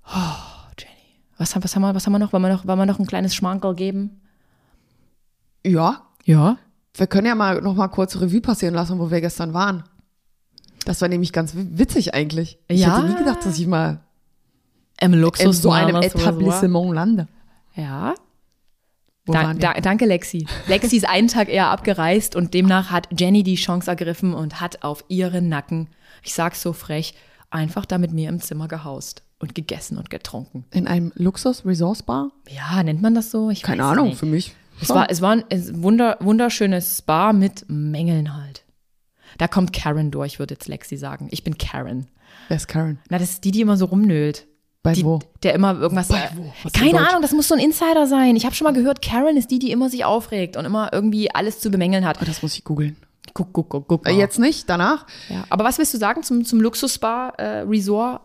Oh, 0.07 0.69
Jenny. 0.79 0.91
Was, 1.39 1.55
haben- 1.55 1.63
was, 1.63 1.75
haben 1.75 1.81
wir, 1.81 1.95
was 1.95 2.05
haben 2.05 2.13
wir 2.13 2.19
noch? 2.19 2.33
Wollen 2.33 2.43
wir 2.43 2.49
noch, 2.53 2.67
wollen 2.67 2.77
wir 2.79 2.85
noch 2.85 2.99
ein 2.99 3.07
kleines 3.07 3.33
Schmankerl 3.33 3.73
geben? 3.73 4.21
Ja. 5.65 6.01
Ja. 6.25 6.57
Wir 6.93 7.07
können 7.07 7.27
ja 7.27 7.35
mal 7.35 7.61
noch 7.61 7.73
mal 7.75 7.87
kurz 7.87 8.15
Revue 8.19 8.41
passieren 8.41 8.73
lassen, 8.75 8.99
wo 8.99 9.09
wir 9.09 9.21
gestern 9.21 9.53
waren. 9.53 9.83
Das 10.87 11.01
war 11.01 11.09
nämlich 11.09 11.33
ganz 11.33 11.53
wi- 11.55 11.67
witzig 11.77 12.13
eigentlich. 12.13 12.57
Ich 12.67 12.81
Ja. 12.81 12.97
hätte 12.97 13.09
nie 13.09 13.15
gedacht, 13.15 13.45
dass 13.45 13.59
ich 13.59 13.67
mal 13.67 13.99
Im 15.01 15.13
in 15.13 15.19
Luxus 15.19 15.61
so 15.61 15.71
einem 15.71 15.95
Etablissement 15.97 16.93
lande. 16.93 17.27
Ja. 17.75 18.15
Wo 19.25 19.33
Da, 19.33 19.53
da, 19.53 19.73
danke, 19.73 20.05
Lexi. 20.05 20.47
Lexi 20.67 20.95
ist 20.97 21.07
einen 21.09 21.27
Tag 21.27 21.49
eher 21.49 21.67
abgereist 21.67 22.35
und 22.35 22.53
demnach 22.53 22.89
hat 22.91 23.09
Jenny 23.17 23.43
die 23.43 23.55
Chance 23.55 23.89
ergriffen 23.91 24.33
und 24.33 24.61
hat 24.61 24.83
auf 24.83 25.03
ihren 25.09 25.49
Nacken, 25.49 25.89
ich 26.23 26.33
sag's 26.33 26.61
so 26.61 26.71
frech, 26.71 27.13
einfach 27.49 27.85
da 27.85 27.97
mit 27.97 28.13
mir 28.13 28.29
im 28.29 28.39
Zimmer 28.39 28.67
gehaust 28.69 29.23
und 29.39 29.53
gegessen 29.53 29.97
und 29.97 30.09
getrunken. 30.09 30.65
In 30.71 30.87
einem 30.87 31.11
Luxus-Resort-Spa? 31.15 32.29
Ja, 32.49 32.81
nennt 32.83 33.01
man 33.01 33.13
das 33.15 33.29
so? 33.31 33.49
Ich 33.49 33.61
Keine 33.63 33.83
Ahnung, 33.83 34.07
nicht. 34.09 34.19
für 34.19 34.25
mich. 34.25 34.55
Es 34.81 34.89
war, 34.89 35.09
es 35.11 35.21
war 35.21 35.31
ein 35.31 35.43
es 35.49 35.81
wunder, 35.81 36.17
wunderschönes 36.21 36.99
Spa 36.99 37.33
mit 37.33 37.65
Mängeln 37.67 38.33
halt. 38.35 38.63
Da 39.37 39.47
kommt 39.47 39.73
Karen 39.73 40.11
durch, 40.11 40.39
würde 40.39 40.55
jetzt 40.55 40.67
Lexi 40.67 40.97
sagen. 40.97 41.27
Ich 41.31 41.43
bin 41.43 41.57
Karen. 41.57 42.07
Wer 42.47 42.57
ist 42.57 42.67
Karen? 42.67 42.99
Na, 43.09 43.17
das 43.19 43.31
ist 43.31 43.43
die, 43.43 43.51
die 43.51 43.61
immer 43.61 43.77
so 43.77 43.85
rumnölt. 43.85 44.47
Bei 44.83 44.93
Die, 44.93 45.03
wo? 45.03 45.19
Der 45.43 45.53
immer 45.53 45.77
irgendwas. 45.77 46.07
Bei 46.07 46.29
wo? 46.35 46.53
Was 46.63 46.73
Keine? 46.73 47.07
Ahnung, 47.07 47.21
das 47.21 47.33
muss 47.33 47.47
so 47.47 47.55
ein 47.55 47.59
Insider 47.59 48.07
sein. 48.07 48.35
Ich 48.35 48.45
habe 48.45 48.55
schon 48.55 48.65
mal 48.65 48.73
gehört, 48.73 49.01
Karen 49.01 49.37
ist 49.37 49.51
die, 49.51 49.59
die 49.59 49.71
immer 49.71 49.89
sich 49.89 50.05
aufregt 50.05 50.55
und 50.55 50.65
immer 50.65 50.91
irgendwie 50.93 51.33
alles 51.33 51.59
zu 51.59 51.69
bemängeln 51.69 52.05
hat. 52.05 52.19
Oh, 52.21 52.25
das 52.25 52.41
muss 52.41 52.55
ich 52.57 52.63
googeln. 52.63 52.95
Guck, 53.33 53.53
guck, 53.53 53.69
guck, 53.69 53.87
guck. 53.87 54.07
Äh, 54.07 54.13
mal. 54.13 54.19
Jetzt 54.19 54.39
nicht, 54.39 54.69
danach? 54.69 55.05
Ja. 55.29 55.43
Aber 55.49 55.65
was 55.65 55.77
willst 55.77 55.93
du 55.93 55.97
sagen 55.97 56.23
zum, 56.23 56.45
zum 56.45 56.61
Luxus-Spa-Resort, 56.61 58.21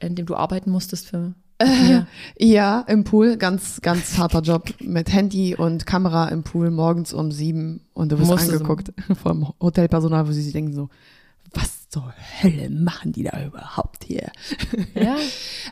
in 0.00 0.14
dem 0.14 0.26
du 0.26 0.34
arbeiten 0.34 0.70
musstest 0.70 1.08
für 1.08 1.34
mir? 1.66 2.06
Ja, 2.38 2.80
im 2.82 3.04
Pool, 3.04 3.36
ganz, 3.36 3.80
ganz 3.80 4.16
harter 4.16 4.40
Job 4.40 4.72
mit 4.80 5.12
Handy 5.12 5.56
und 5.56 5.86
Kamera 5.86 6.28
im 6.28 6.42
Pool 6.44 6.70
morgens 6.70 7.12
um 7.12 7.32
sieben 7.32 7.86
und 7.94 8.12
du 8.12 8.18
wirst 8.18 8.30
Musst 8.30 8.50
angeguckt 8.50 8.92
vom 9.22 9.52
Hotelpersonal, 9.60 10.28
wo 10.28 10.32
sie 10.32 10.42
sich 10.42 10.52
denken 10.52 10.72
so, 10.72 10.88
was 11.52 11.88
zur 11.88 12.12
Hölle 12.42 12.70
machen 12.70 13.12
die 13.12 13.24
da 13.24 13.44
überhaupt 13.44 14.04
hier? 14.04 14.30
Ja. 14.94 15.16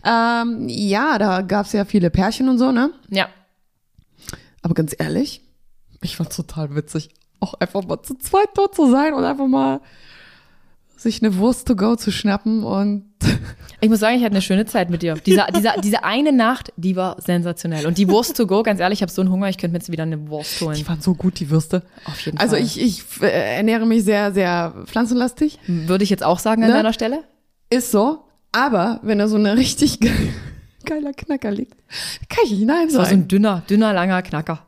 Ähm, 0.04 0.68
ja, 0.68 1.18
da 1.18 1.40
gab's 1.42 1.72
ja 1.72 1.84
viele 1.84 2.10
Pärchen 2.10 2.48
und 2.48 2.58
so, 2.58 2.70
ne? 2.70 2.92
ja. 3.08 3.28
Aber 4.62 4.74
ganz 4.74 4.94
ehrlich, 4.96 5.42
ich 6.02 6.16
fand's 6.16 6.36
total 6.36 6.74
witzig, 6.76 7.10
auch 7.40 7.54
einfach 7.54 7.84
mal 7.84 8.02
zu 8.02 8.14
zweit 8.18 8.48
dort 8.54 8.74
zu 8.74 8.90
sein 8.90 9.14
und 9.14 9.24
einfach 9.24 9.46
mal 9.46 9.80
sich 10.96 11.22
eine 11.22 11.36
Wurst 11.36 11.66
to 11.68 11.76
go 11.76 11.96
zu 11.96 12.10
schnappen 12.10 12.64
und 12.64 13.04
Ich 13.80 13.90
muss 13.90 14.00
sagen, 14.00 14.16
ich 14.16 14.22
hatte 14.22 14.32
eine 14.32 14.40
schöne 14.42 14.64
Zeit 14.64 14.88
mit 14.88 15.02
dir. 15.02 15.14
Diese, 15.26 15.44
diese, 15.54 15.68
diese 15.84 16.02
eine 16.02 16.32
Nacht, 16.32 16.72
die 16.78 16.96
war 16.96 17.20
sensationell. 17.20 17.86
Und 17.86 17.98
die 17.98 18.08
Wurst 18.08 18.34
to 18.36 18.46
go, 18.46 18.62
ganz 18.62 18.80
ehrlich, 18.80 19.00
ich 19.00 19.02
habe 19.02 19.12
so 19.12 19.20
einen 19.20 19.30
Hunger, 19.30 19.50
ich 19.50 19.58
könnte 19.58 19.72
mir 19.72 19.78
jetzt 19.78 19.92
wieder 19.92 20.04
eine 20.04 20.28
Wurst 20.28 20.60
holen. 20.62 20.76
die 20.76 20.88
waren 20.88 21.02
so 21.02 21.14
gut, 21.14 21.38
die 21.40 21.50
Würste. 21.50 21.82
Auf 22.06 22.18
jeden 22.20 22.38
Also 22.38 22.56
Fall. 22.56 22.64
ich, 22.64 22.80
ich 22.80 23.04
äh, 23.20 23.56
ernähre 23.56 23.84
mich 23.84 24.02
sehr, 24.04 24.32
sehr 24.32 24.72
pflanzenlastig. 24.86 25.58
Würde 25.66 26.04
ich 26.04 26.10
jetzt 26.10 26.22
auch 26.24 26.38
sagen 26.38 26.62
an 26.62 26.70
Ne? 26.70 26.74
deiner 26.74 26.94
Stelle. 26.94 27.24
Ist 27.68 27.90
so. 27.90 28.24
Aber 28.50 28.98
wenn 29.02 29.18
da 29.18 29.28
so 29.28 29.36
eine 29.36 29.56
richtig 29.58 30.00
ge 30.00 30.10
geiler 30.86 31.12
Knacker 31.12 31.50
liegt, 31.50 31.74
kann 32.30 32.44
ich 32.46 32.52
nicht 32.52 32.64
nein 32.66 32.86
Das 32.86 32.96
war 32.96 33.04
so 33.04 33.10
sagen. 33.10 33.22
ein 33.24 33.28
dünner, 33.28 33.62
dünner, 33.68 33.92
langer 33.92 34.22
Knacker. 34.22 34.60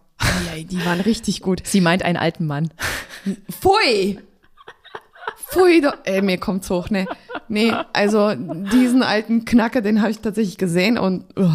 Die 0.70 0.84
waren 0.84 1.00
richtig 1.00 1.40
gut. 1.40 1.62
Sie 1.64 1.80
meint 1.80 2.02
einen 2.02 2.18
alten 2.18 2.44
Mann. 2.46 2.70
Pfui! 3.50 4.18
Pfui, 5.50 5.80
doch. 5.80 5.94
Ey, 6.04 6.20
mir 6.22 6.38
kommt's 6.38 6.68
hoch, 6.68 6.90
ne? 6.90 7.06
Nee, 7.48 7.72
also 7.94 8.34
diesen 8.34 9.02
alten 9.02 9.46
Knacker, 9.46 9.80
den 9.80 10.00
habe 10.02 10.10
ich 10.10 10.18
tatsächlich 10.20 10.58
gesehen 10.58 10.98
und 10.98 11.24
uh, 11.38 11.48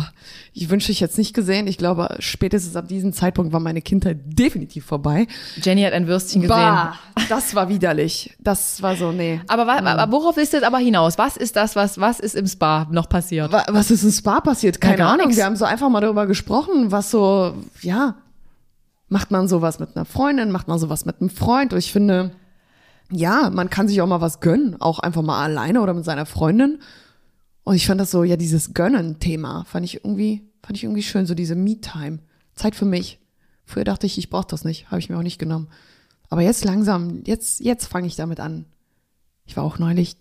ich 0.53 0.69
wünschte, 0.71 0.91
ich 0.91 0.99
jetzt 0.99 1.17
nicht 1.19 1.35
gesehen. 1.35 1.67
Ich 1.67 1.77
glaube, 1.77 2.15
spätestens 2.19 2.75
ab 2.75 2.87
diesem 2.87 3.13
Zeitpunkt 3.13 3.53
war 3.53 3.59
meine 3.59 3.81
Kindheit 3.83 4.17
definitiv 4.25 4.85
vorbei. 4.85 5.27
Jenny 5.61 5.83
hat 5.83 5.93
ein 5.93 6.07
Würstchen 6.07 6.41
gesehen. 6.41 6.55
Bah, 6.57 6.97
das 7.29 7.53
war 7.53 7.69
widerlich. 7.69 8.35
Das 8.39 8.81
war 8.81 8.95
so, 8.95 9.11
nee. 9.11 9.39
Aber, 9.47 9.67
wa- 9.67 9.77
aber 9.77 10.11
worauf 10.11 10.37
ist 10.37 10.53
das 10.55 10.63
aber 10.63 10.79
hinaus? 10.79 11.19
Was 11.19 11.37
ist 11.37 11.55
das, 11.55 11.75
was, 11.75 11.99
was 11.99 12.19
ist 12.19 12.33
im 12.35 12.47
Spa 12.47 12.87
noch 12.89 13.07
passiert? 13.07 13.51
Wa- 13.51 13.65
Was 13.69 13.91
ist 13.91 14.03
im 14.03 14.11
Spa 14.11 14.41
passiert? 14.41 14.81
Keine 14.81 14.97
gar 14.97 15.11
Ahnung. 15.13 15.27
nix. 15.27 15.37
Wir 15.37 15.45
haben 15.45 15.55
so 15.55 15.65
einfach 15.65 15.89
mal 15.89 16.01
darüber 16.01 16.25
gesprochen, 16.25 16.91
was 16.91 17.11
so, 17.11 17.53
ja, 17.81 18.15
macht 19.09 19.29
man 19.29 19.47
sowas 19.47 19.77
mit 19.79 19.95
einer 19.95 20.05
Freundin, 20.05 20.49
macht 20.49 20.67
man 20.67 20.79
sowas 20.79 21.05
mit 21.05 21.21
einem 21.21 21.29
Freund? 21.29 21.73
Und 21.73 21.79
ich 21.79 21.91
finde, 21.91 22.31
ja, 23.13 23.49
man 23.49 23.69
kann 23.69 23.87
sich 23.87 24.01
auch 24.01 24.07
mal 24.07 24.21
was 24.21 24.39
gönnen, 24.39 24.79
auch 24.79 24.99
einfach 24.99 25.21
mal 25.21 25.43
alleine 25.43 25.81
oder 25.81 25.93
mit 25.93 26.05
seiner 26.05 26.25
Freundin. 26.25 26.79
Und 27.63 27.75
ich 27.75 27.87
fand 27.87 28.01
das 28.01 28.11
so, 28.11 28.23
ja, 28.23 28.35
dieses 28.35 28.73
Gönnen-Thema 28.73 29.65
fand 29.65 29.85
ich 29.85 30.03
irgendwie, 30.03 30.43
fand 30.61 30.77
ich 30.77 30.83
irgendwie 30.83 31.03
schön, 31.03 31.25
so 31.25 31.33
diese 31.33 31.55
Me-Time. 31.55 32.19
Zeit 32.55 32.75
für 32.75 32.85
mich. 32.85 33.19
Früher 33.65 33.83
dachte 33.83 34.05
ich, 34.05 34.17
ich 34.17 34.29
brauche 34.29 34.47
das 34.47 34.65
nicht, 34.65 34.91
habe 34.91 34.99
ich 34.99 35.09
mir 35.09 35.17
auch 35.17 35.23
nicht 35.23 35.39
genommen. 35.39 35.69
Aber 36.29 36.41
jetzt 36.41 36.65
langsam, 36.65 37.23
jetzt, 37.25 37.59
jetzt 37.61 37.85
fange 37.85 38.07
ich 38.07 38.15
damit 38.15 38.39
an. 38.39 38.65
Ich 39.45 39.55
war 39.55 39.63
auch 39.63 39.79
neulich 39.79 40.17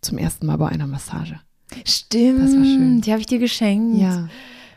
zum 0.00 0.18
ersten 0.18 0.46
Mal 0.46 0.56
bei 0.56 0.68
einer 0.68 0.86
Massage. 0.86 1.40
Stimmt. 1.84 2.40
Das 2.40 2.56
war 2.56 2.64
schön. 2.64 3.00
Die 3.00 3.10
habe 3.10 3.20
ich 3.20 3.26
dir 3.26 3.38
geschenkt. 3.38 4.00
Ja. 4.00 4.28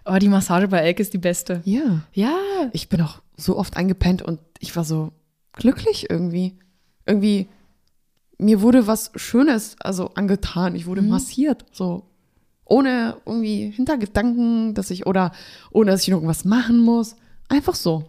Oh, 0.06 0.18
die 0.18 0.30
Massage 0.30 0.68
bei 0.68 0.80
Elke 0.80 1.02
ist 1.02 1.14
die 1.14 1.20
beste. 1.20 1.62
Ja. 1.66 2.02
Ja. 2.14 2.36
Ich 2.74 2.90
bin 2.90 3.02
auch 3.02 3.22
so 3.38 3.58
oft 3.58 3.78
eingepennt 3.78 4.22
und 4.22 4.40
ich 4.60 4.76
war 4.76 4.84
so 4.84 5.12
glücklich 5.54 6.10
irgendwie. 6.10 6.58
Irgendwie, 7.06 7.48
mir 8.38 8.62
wurde 8.62 8.88
was 8.88 9.12
Schönes, 9.16 9.76
also 9.80 10.12
angetan. 10.16 10.76
Ich 10.76 10.86
wurde 10.86 11.02
massiert, 11.02 11.66
so. 11.72 12.04
Ohne 12.66 13.18
irgendwie 13.26 13.72
Hintergedanken, 13.72 14.74
dass 14.74 14.90
ich, 14.90 15.06
oder 15.06 15.32
ohne 15.72 15.92
dass 15.92 16.04
ich 16.04 16.10
irgendwas 16.10 16.46
machen 16.46 16.80
muss. 16.80 17.16
Einfach 17.50 17.76
so. 17.76 18.06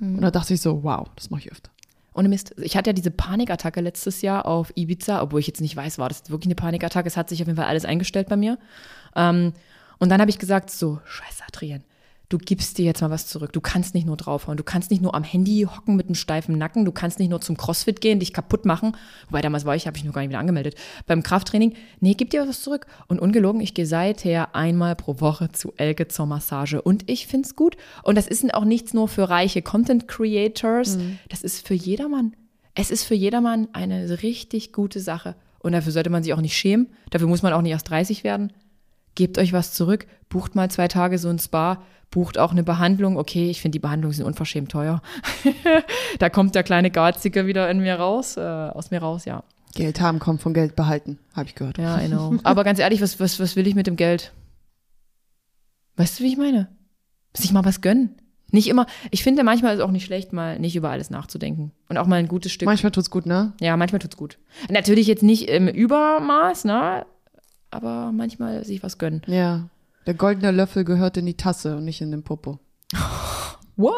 Und 0.00 0.20
da 0.20 0.30
dachte 0.30 0.54
ich 0.54 0.60
so, 0.60 0.82
wow, 0.82 1.08
das 1.16 1.30
mache 1.30 1.42
ich 1.42 1.52
öfter. 1.52 1.70
Ohne 2.14 2.28
Mist. 2.28 2.54
Ich 2.58 2.76
hatte 2.76 2.90
ja 2.90 2.94
diese 2.94 3.10
Panikattacke 3.10 3.80
letztes 3.80 4.22
Jahr 4.22 4.46
auf 4.46 4.72
Ibiza, 4.74 5.22
obwohl 5.22 5.40
ich 5.40 5.46
jetzt 5.46 5.60
nicht 5.60 5.76
weiß, 5.76 5.98
war 5.98 6.08
das 6.08 6.30
wirklich 6.30 6.48
eine 6.48 6.56
Panikattacke. 6.56 7.06
Es 7.06 7.16
hat 7.16 7.28
sich 7.28 7.40
auf 7.42 7.46
jeden 7.46 7.56
Fall 7.56 7.66
alles 7.66 7.84
eingestellt 7.84 8.28
bei 8.28 8.36
mir. 8.36 8.58
Ähm, 9.14 9.52
und 9.98 10.08
dann 10.08 10.20
habe 10.20 10.30
ich 10.30 10.38
gesagt, 10.38 10.70
so, 10.70 11.00
scheiße, 11.04 11.44
Adrian, 11.46 11.84
du 12.28 12.36
gibst 12.36 12.76
dir 12.76 12.84
jetzt 12.84 13.00
mal 13.00 13.10
was 13.10 13.26
zurück. 13.26 13.52
Du 13.52 13.60
kannst 13.60 13.94
nicht 13.94 14.06
nur 14.06 14.16
draufhauen. 14.16 14.56
Du 14.56 14.64
kannst 14.64 14.90
nicht 14.90 15.02
nur 15.02 15.14
am 15.14 15.24
Handy 15.24 15.66
hocken 15.68 15.96
mit 15.96 16.06
einem 16.06 16.14
steifen 16.14 16.58
Nacken. 16.58 16.84
Du 16.84 16.92
kannst 16.92 17.18
nicht 17.18 17.30
nur 17.30 17.40
zum 17.40 17.56
Crossfit 17.56 18.00
gehen, 18.00 18.20
dich 18.20 18.32
kaputt 18.32 18.66
machen. 18.66 18.92
Wobei 19.28 19.40
damals 19.40 19.64
war 19.64 19.74
ich, 19.76 19.86
habe 19.86 19.96
ich 19.96 20.04
noch 20.04 20.12
gar 20.12 20.20
nicht 20.20 20.28
wieder 20.28 20.38
angemeldet. 20.38 20.74
Beim 21.06 21.22
Krafttraining, 21.22 21.74
nee, 22.00 22.14
gib 22.14 22.30
dir 22.30 22.46
was 22.46 22.62
zurück. 22.62 22.86
Und 23.06 23.18
ungelogen, 23.18 23.60
ich 23.60 23.72
gehe 23.72 23.86
seither 23.86 24.54
einmal 24.54 24.94
pro 24.94 25.20
Woche 25.20 25.50
zu 25.52 25.72
Elke 25.76 26.08
zur 26.08 26.26
Massage. 26.26 26.82
Und 26.82 27.08
ich 27.10 27.26
find's 27.26 27.56
gut. 27.56 27.76
Und 28.02 28.18
das 28.18 28.28
ist 28.28 28.52
auch 28.52 28.64
nichts 28.64 28.92
nur 28.92 29.08
für 29.08 29.28
reiche 29.28 29.62
Content 29.62 30.06
Creators. 30.06 30.98
Das 31.28 31.42
ist 31.42 31.66
für 31.66 31.74
jedermann. 31.74 32.34
Es 32.74 32.90
ist 32.90 33.04
für 33.04 33.14
jedermann 33.14 33.68
eine 33.72 34.22
richtig 34.22 34.72
gute 34.72 35.00
Sache. 35.00 35.34
Und 35.60 35.72
dafür 35.72 35.92
sollte 35.92 36.10
man 36.10 36.22
sich 36.22 36.34
auch 36.34 36.40
nicht 36.40 36.56
schämen. 36.56 36.88
Dafür 37.10 37.26
muss 37.26 37.42
man 37.42 37.52
auch 37.52 37.62
nicht 37.62 37.72
erst 37.72 37.90
30 37.90 38.22
werden 38.22 38.52
gebt 39.18 39.36
euch 39.36 39.52
was 39.52 39.74
zurück, 39.74 40.06
bucht 40.28 40.54
mal 40.54 40.70
zwei 40.70 40.88
Tage 40.88 41.18
so 41.18 41.28
ein 41.28 41.38
Spa, 41.38 41.82
bucht 42.10 42.38
auch 42.38 42.52
eine 42.52 42.62
Behandlung. 42.62 43.16
Okay, 43.16 43.50
ich 43.50 43.60
finde, 43.60 43.76
die 43.76 43.80
Behandlungen 43.80 44.14
sind 44.14 44.24
unverschämt 44.24 44.70
teuer. 44.70 45.02
da 46.18 46.30
kommt 46.30 46.54
der 46.54 46.62
kleine 46.62 46.90
Garzige 46.90 47.46
wieder 47.46 47.70
in 47.70 47.80
mir 47.80 47.96
raus, 47.96 48.36
äh, 48.36 48.40
aus 48.40 48.90
mir 48.90 49.00
raus, 49.00 49.24
ja. 49.24 49.42
Geld 49.74 50.00
haben 50.00 50.18
kommt 50.18 50.40
von 50.40 50.54
Geld 50.54 50.76
behalten, 50.76 51.18
habe 51.34 51.46
ich 51.46 51.54
gehört. 51.54 51.78
Ja, 51.78 51.98
genau. 51.98 52.34
Aber 52.42 52.64
ganz 52.64 52.78
ehrlich, 52.78 53.00
was, 53.00 53.20
was, 53.20 53.38
was 53.38 53.56
will 53.56 53.66
ich 53.66 53.74
mit 53.74 53.86
dem 53.86 53.96
Geld? 53.96 54.32
Weißt 55.96 56.18
du, 56.18 56.24
wie 56.24 56.28
ich 56.28 56.36
meine? 56.36 56.68
Sich 57.34 57.52
mal 57.52 57.64
was 57.64 57.80
gönnen. 57.80 58.16
Nicht 58.50 58.68
immer, 58.68 58.86
ich 59.10 59.22
finde 59.22 59.44
manchmal 59.44 59.74
ist 59.74 59.80
es 59.80 59.84
auch 59.84 59.90
nicht 59.90 60.06
schlecht, 60.06 60.32
mal 60.32 60.58
nicht 60.58 60.74
über 60.74 60.88
alles 60.88 61.10
nachzudenken. 61.10 61.72
Und 61.88 61.98
auch 61.98 62.06
mal 62.06 62.16
ein 62.16 62.28
gutes 62.28 62.50
Stück. 62.50 62.66
Manchmal 62.66 62.92
tut's 62.92 63.10
gut, 63.10 63.26
ne? 63.26 63.52
Ja, 63.60 63.76
manchmal 63.76 63.98
tut's 63.98 64.16
gut. 64.16 64.38
Natürlich 64.70 65.06
jetzt 65.06 65.22
nicht 65.22 65.48
im 65.50 65.68
Übermaß, 65.68 66.64
ne? 66.64 67.04
Aber 67.70 68.10
manchmal 68.12 68.64
sich 68.64 68.82
was 68.82 68.96
gönnen. 68.96 69.20
Ja. 69.26 69.68
Der 70.08 70.14
goldene 70.14 70.50
Löffel 70.50 70.84
gehört 70.84 71.16
in 71.18 71.26
die 71.26 71.36
Tasse 71.36 71.76
und 71.76 71.84
nicht 71.84 72.00
in 72.00 72.10
den 72.10 72.22
Popo. 72.24 72.58
What? 73.76 73.94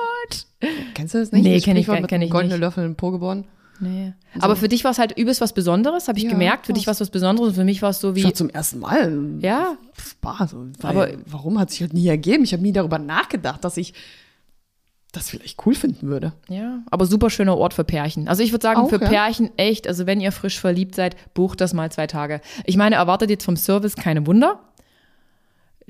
Kennst 0.95 1.15
du 1.15 1.19
das 1.21 1.33
nicht? 1.33 1.43
Nee, 1.45 1.55
Das 1.55 1.65
kenn 1.65 1.77
ich- 1.77 1.87
kenn 1.87 2.03
dem 2.09 2.23
ich 2.23 2.31
goldenen 2.31 2.59
nicht. 2.59 2.61
Löffel 2.61 2.85
in 2.85 2.91
den 2.91 2.97
Po 2.97 3.11
geboren. 3.13 3.47
Nee. 3.83 4.13
Aber 4.41 4.57
für 4.57 4.69
dich 4.69 4.85
war 4.85 4.91
es 4.91 4.99
halt 4.99 5.17
übelst 5.17 5.41
was 5.41 5.55
Besonderes, 5.55 6.07
habe 6.09 6.19
ich 6.19 6.25
Ja, 6.25 6.31
gemerkt. 6.31 6.67
Für 6.67 6.75
dich 6.75 6.87
war 6.87 6.93
es 6.93 7.01
was 7.01 7.09
Besonderes 7.09 7.51
und 7.51 7.55
für 7.55 7.65
mich 7.65 7.81
war 7.81 7.91
es 7.91 8.01
so 8.01 8.11
Ich 8.11 8.17
wie. 8.17 8.25
war 8.25 8.35
zum 8.35 8.51
ersten 8.51 8.81
Mal 8.81 9.39
Ja, 9.41 9.77
Spa. 9.99 10.47
So, 10.49 10.67
weil, 10.81 10.91
Aber- 10.97 11.09
warum 11.27 11.59
hat 11.59 11.71
sich 11.71 11.81
halt 11.81 11.95
nie 11.95 12.07
ergeben? 12.07 12.45
Ich 12.45 12.53
habe 12.53 12.63
nie 12.63 12.73
darüber 12.73 12.99
nachgedacht, 12.99 13.65
dass 13.65 13.79
ich 13.79 13.95
das 15.13 15.31
vielleicht 15.31 15.65
cool 15.67 15.75
finden 15.75 16.09
würde. 16.09 16.35
ja. 16.49 16.81
Aber 16.91 17.05
super 17.07 17.31
schöner 17.31 17.57
Ort 17.57 17.73
für 17.75 17.83
Pärchen. 17.85 18.29
Also 18.29 18.43
ich 18.45 18.53
würde 18.53 18.63
sagen, 18.63 18.81
Auch, 18.81 18.91
für 18.91 19.01
ja. 19.01 19.09
Pärchen 19.09 19.51
echt, 19.57 19.89
also 19.89 20.07
wenn 20.07 20.21
ihr 20.21 20.31
frisch 20.31 20.61
verliebt 20.61 20.95
seid, 20.95 21.17
bucht 21.35 21.61
das 21.61 21.73
mal 21.73 21.91
zwei 21.91 22.07
Tage. 22.07 22.41
Ich 22.65 22.77
meine, 22.77 22.97
erwartet 22.97 23.31
jetzt 23.31 23.45
vom 23.45 23.57
Service 23.57 23.97
keine 23.97 24.27
Wunder. 24.27 24.61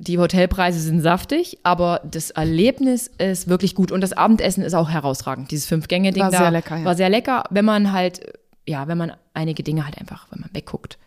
Die 0.03 0.19
Hotelpreise 0.19 0.81
sind 0.81 1.03
saftig, 1.03 1.59
aber 1.63 2.01
das 2.11 2.31
Erlebnis 2.31 3.07
ist 3.19 3.49
wirklich 3.49 3.75
gut 3.75 3.93
und 3.93 4.01
das 4.01 4.15
Abendessen 4.15 4.65
ist 4.65 4.73
auch 4.73 4.89
herausragend. 4.89 5.51
Dieses 5.51 5.67
Fünf-Gänge-Ding 5.67 6.23
War 6.23 6.31
da 6.31 6.39
sehr 6.39 6.51
lecker, 6.51 6.77
ja. 6.79 6.85
war 6.87 6.95
sehr 6.95 7.11
lecker, 7.11 7.45
wenn 7.51 7.67
man 7.67 7.93
halt, 7.93 8.23
ja, 8.67 8.89
wenn 8.89 8.97
man 8.97 9.13
einige 9.35 9.63
Dinge 9.63 9.85
halt 9.85 9.99
einfach, 9.99 10.27
wenn 10.31 10.41
man 10.41 10.49
wegguckt. 10.55 10.99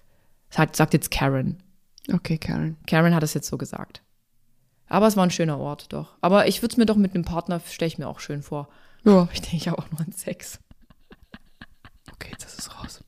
Das 0.50 0.60
hat, 0.60 0.76
sagt 0.76 0.94
jetzt 0.94 1.10
Karen. 1.10 1.58
Okay, 2.14 2.38
Karen. 2.38 2.78
Karen 2.86 3.16
hat 3.16 3.24
es 3.24 3.34
jetzt 3.34 3.48
so 3.48 3.58
gesagt. 3.58 4.04
Aber 4.90 5.08
es 5.08 5.18
war 5.18 5.24
ein 5.24 5.32
schöner 5.32 5.58
Ort, 5.58 5.92
doch. 5.92 6.14
Aber 6.22 6.48
ich 6.48 6.62
würde 6.62 6.74
es 6.74 6.78
mir 6.78 6.86
doch 6.86 6.96
mit 6.96 7.16
einem 7.16 7.26
Partner, 7.26 7.60
stelle 7.68 7.88
ich 7.88 7.98
mir 7.98 8.08
auch 8.08 8.20
schön 8.20 8.44
vor. 8.44 8.70
Ja. 9.06 9.28
Ich 9.34 9.42
denke 9.42 9.66
ja 9.66 9.74
auch 9.74 9.90
nur 9.90 10.02
an 10.02 10.12
Sex. 10.12 10.60
Okay, 12.14 12.30
jetzt 12.32 12.46
ist 12.46 12.60
es 12.60 12.80
raus. 12.80 13.04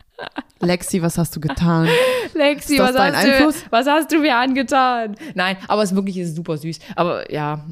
Lexi, 0.59 1.01
was 1.01 1.17
hast 1.17 1.35
du 1.35 1.39
getan? 1.39 1.87
Lexi, 2.33 2.73
Ist 2.75 2.79
das 2.79 2.89
was 2.89 2.95
dein 2.95 3.15
hast, 3.15 3.25
du, 3.25 3.31
Einfluss? 3.31 3.63
was 3.69 3.87
hast 3.87 4.11
du 4.11 4.19
mir 4.19 4.35
angetan? 4.37 5.15
Nein, 5.35 5.57
aber 5.67 5.83
es 5.83 5.93
wirklich 5.93 6.17
ist 6.17 6.35
super 6.35 6.57
süß. 6.57 6.79
Aber 6.95 7.31
ja, 7.31 7.65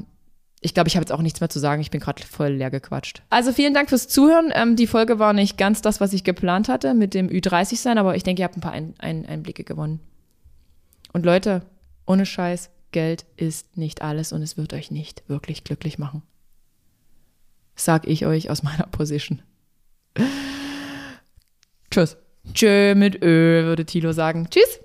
ich 0.60 0.74
glaube, 0.74 0.88
ich 0.88 0.96
habe 0.96 1.02
jetzt 1.02 1.12
auch 1.12 1.20
nichts 1.22 1.40
mehr 1.40 1.48
zu 1.50 1.58
sagen. 1.58 1.80
Ich 1.82 1.90
bin 1.90 2.00
gerade 2.00 2.22
voll 2.22 2.50
leer 2.52 2.70
gequatscht. 2.70 3.22
Also 3.30 3.52
vielen 3.52 3.74
Dank 3.74 3.88
fürs 3.88 4.08
Zuhören. 4.08 4.50
Ähm, 4.54 4.76
die 4.76 4.86
Folge 4.86 5.18
war 5.18 5.32
nicht 5.32 5.58
ganz 5.58 5.82
das, 5.82 6.00
was 6.00 6.12
ich 6.12 6.24
geplant 6.24 6.68
hatte 6.68 6.94
mit 6.94 7.14
dem 7.14 7.28
Ü30 7.28 7.76
sein, 7.76 7.98
aber 7.98 8.16
ich 8.16 8.22
denke, 8.22 8.40
ihr 8.42 8.44
habt 8.44 8.56
ein 8.56 8.60
paar 8.62 8.72
ein 8.72 8.94
ein 8.98 9.26
Einblicke 9.26 9.64
gewonnen. 9.64 10.00
Und 11.12 11.24
Leute, 11.26 11.62
ohne 12.06 12.26
Scheiß, 12.26 12.70
Geld 12.92 13.24
ist 13.36 13.76
nicht 13.76 14.02
alles 14.02 14.32
und 14.32 14.42
es 14.42 14.56
wird 14.56 14.72
euch 14.72 14.90
nicht 14.90 15.22
wirklich 15.28 15.64
glücklich 15.64 15.98
machen. 15.98 16.22
Sag 17.76 18.06
ich 18.06 18.24
euch 18.24 18.50
aus 18.50 18.62
meiner 18.62 18.86
Position. 18.86 19.42
Tschüss. 21.90 22.16
Tschö 22.52 22.94
mit 22.94 23.22
Ö, 23.22 23.64
würde 23.64 23.84
Tilo 23.84 24.12
sagen. 24.12 24.48
Tschüss. 24.50 24.80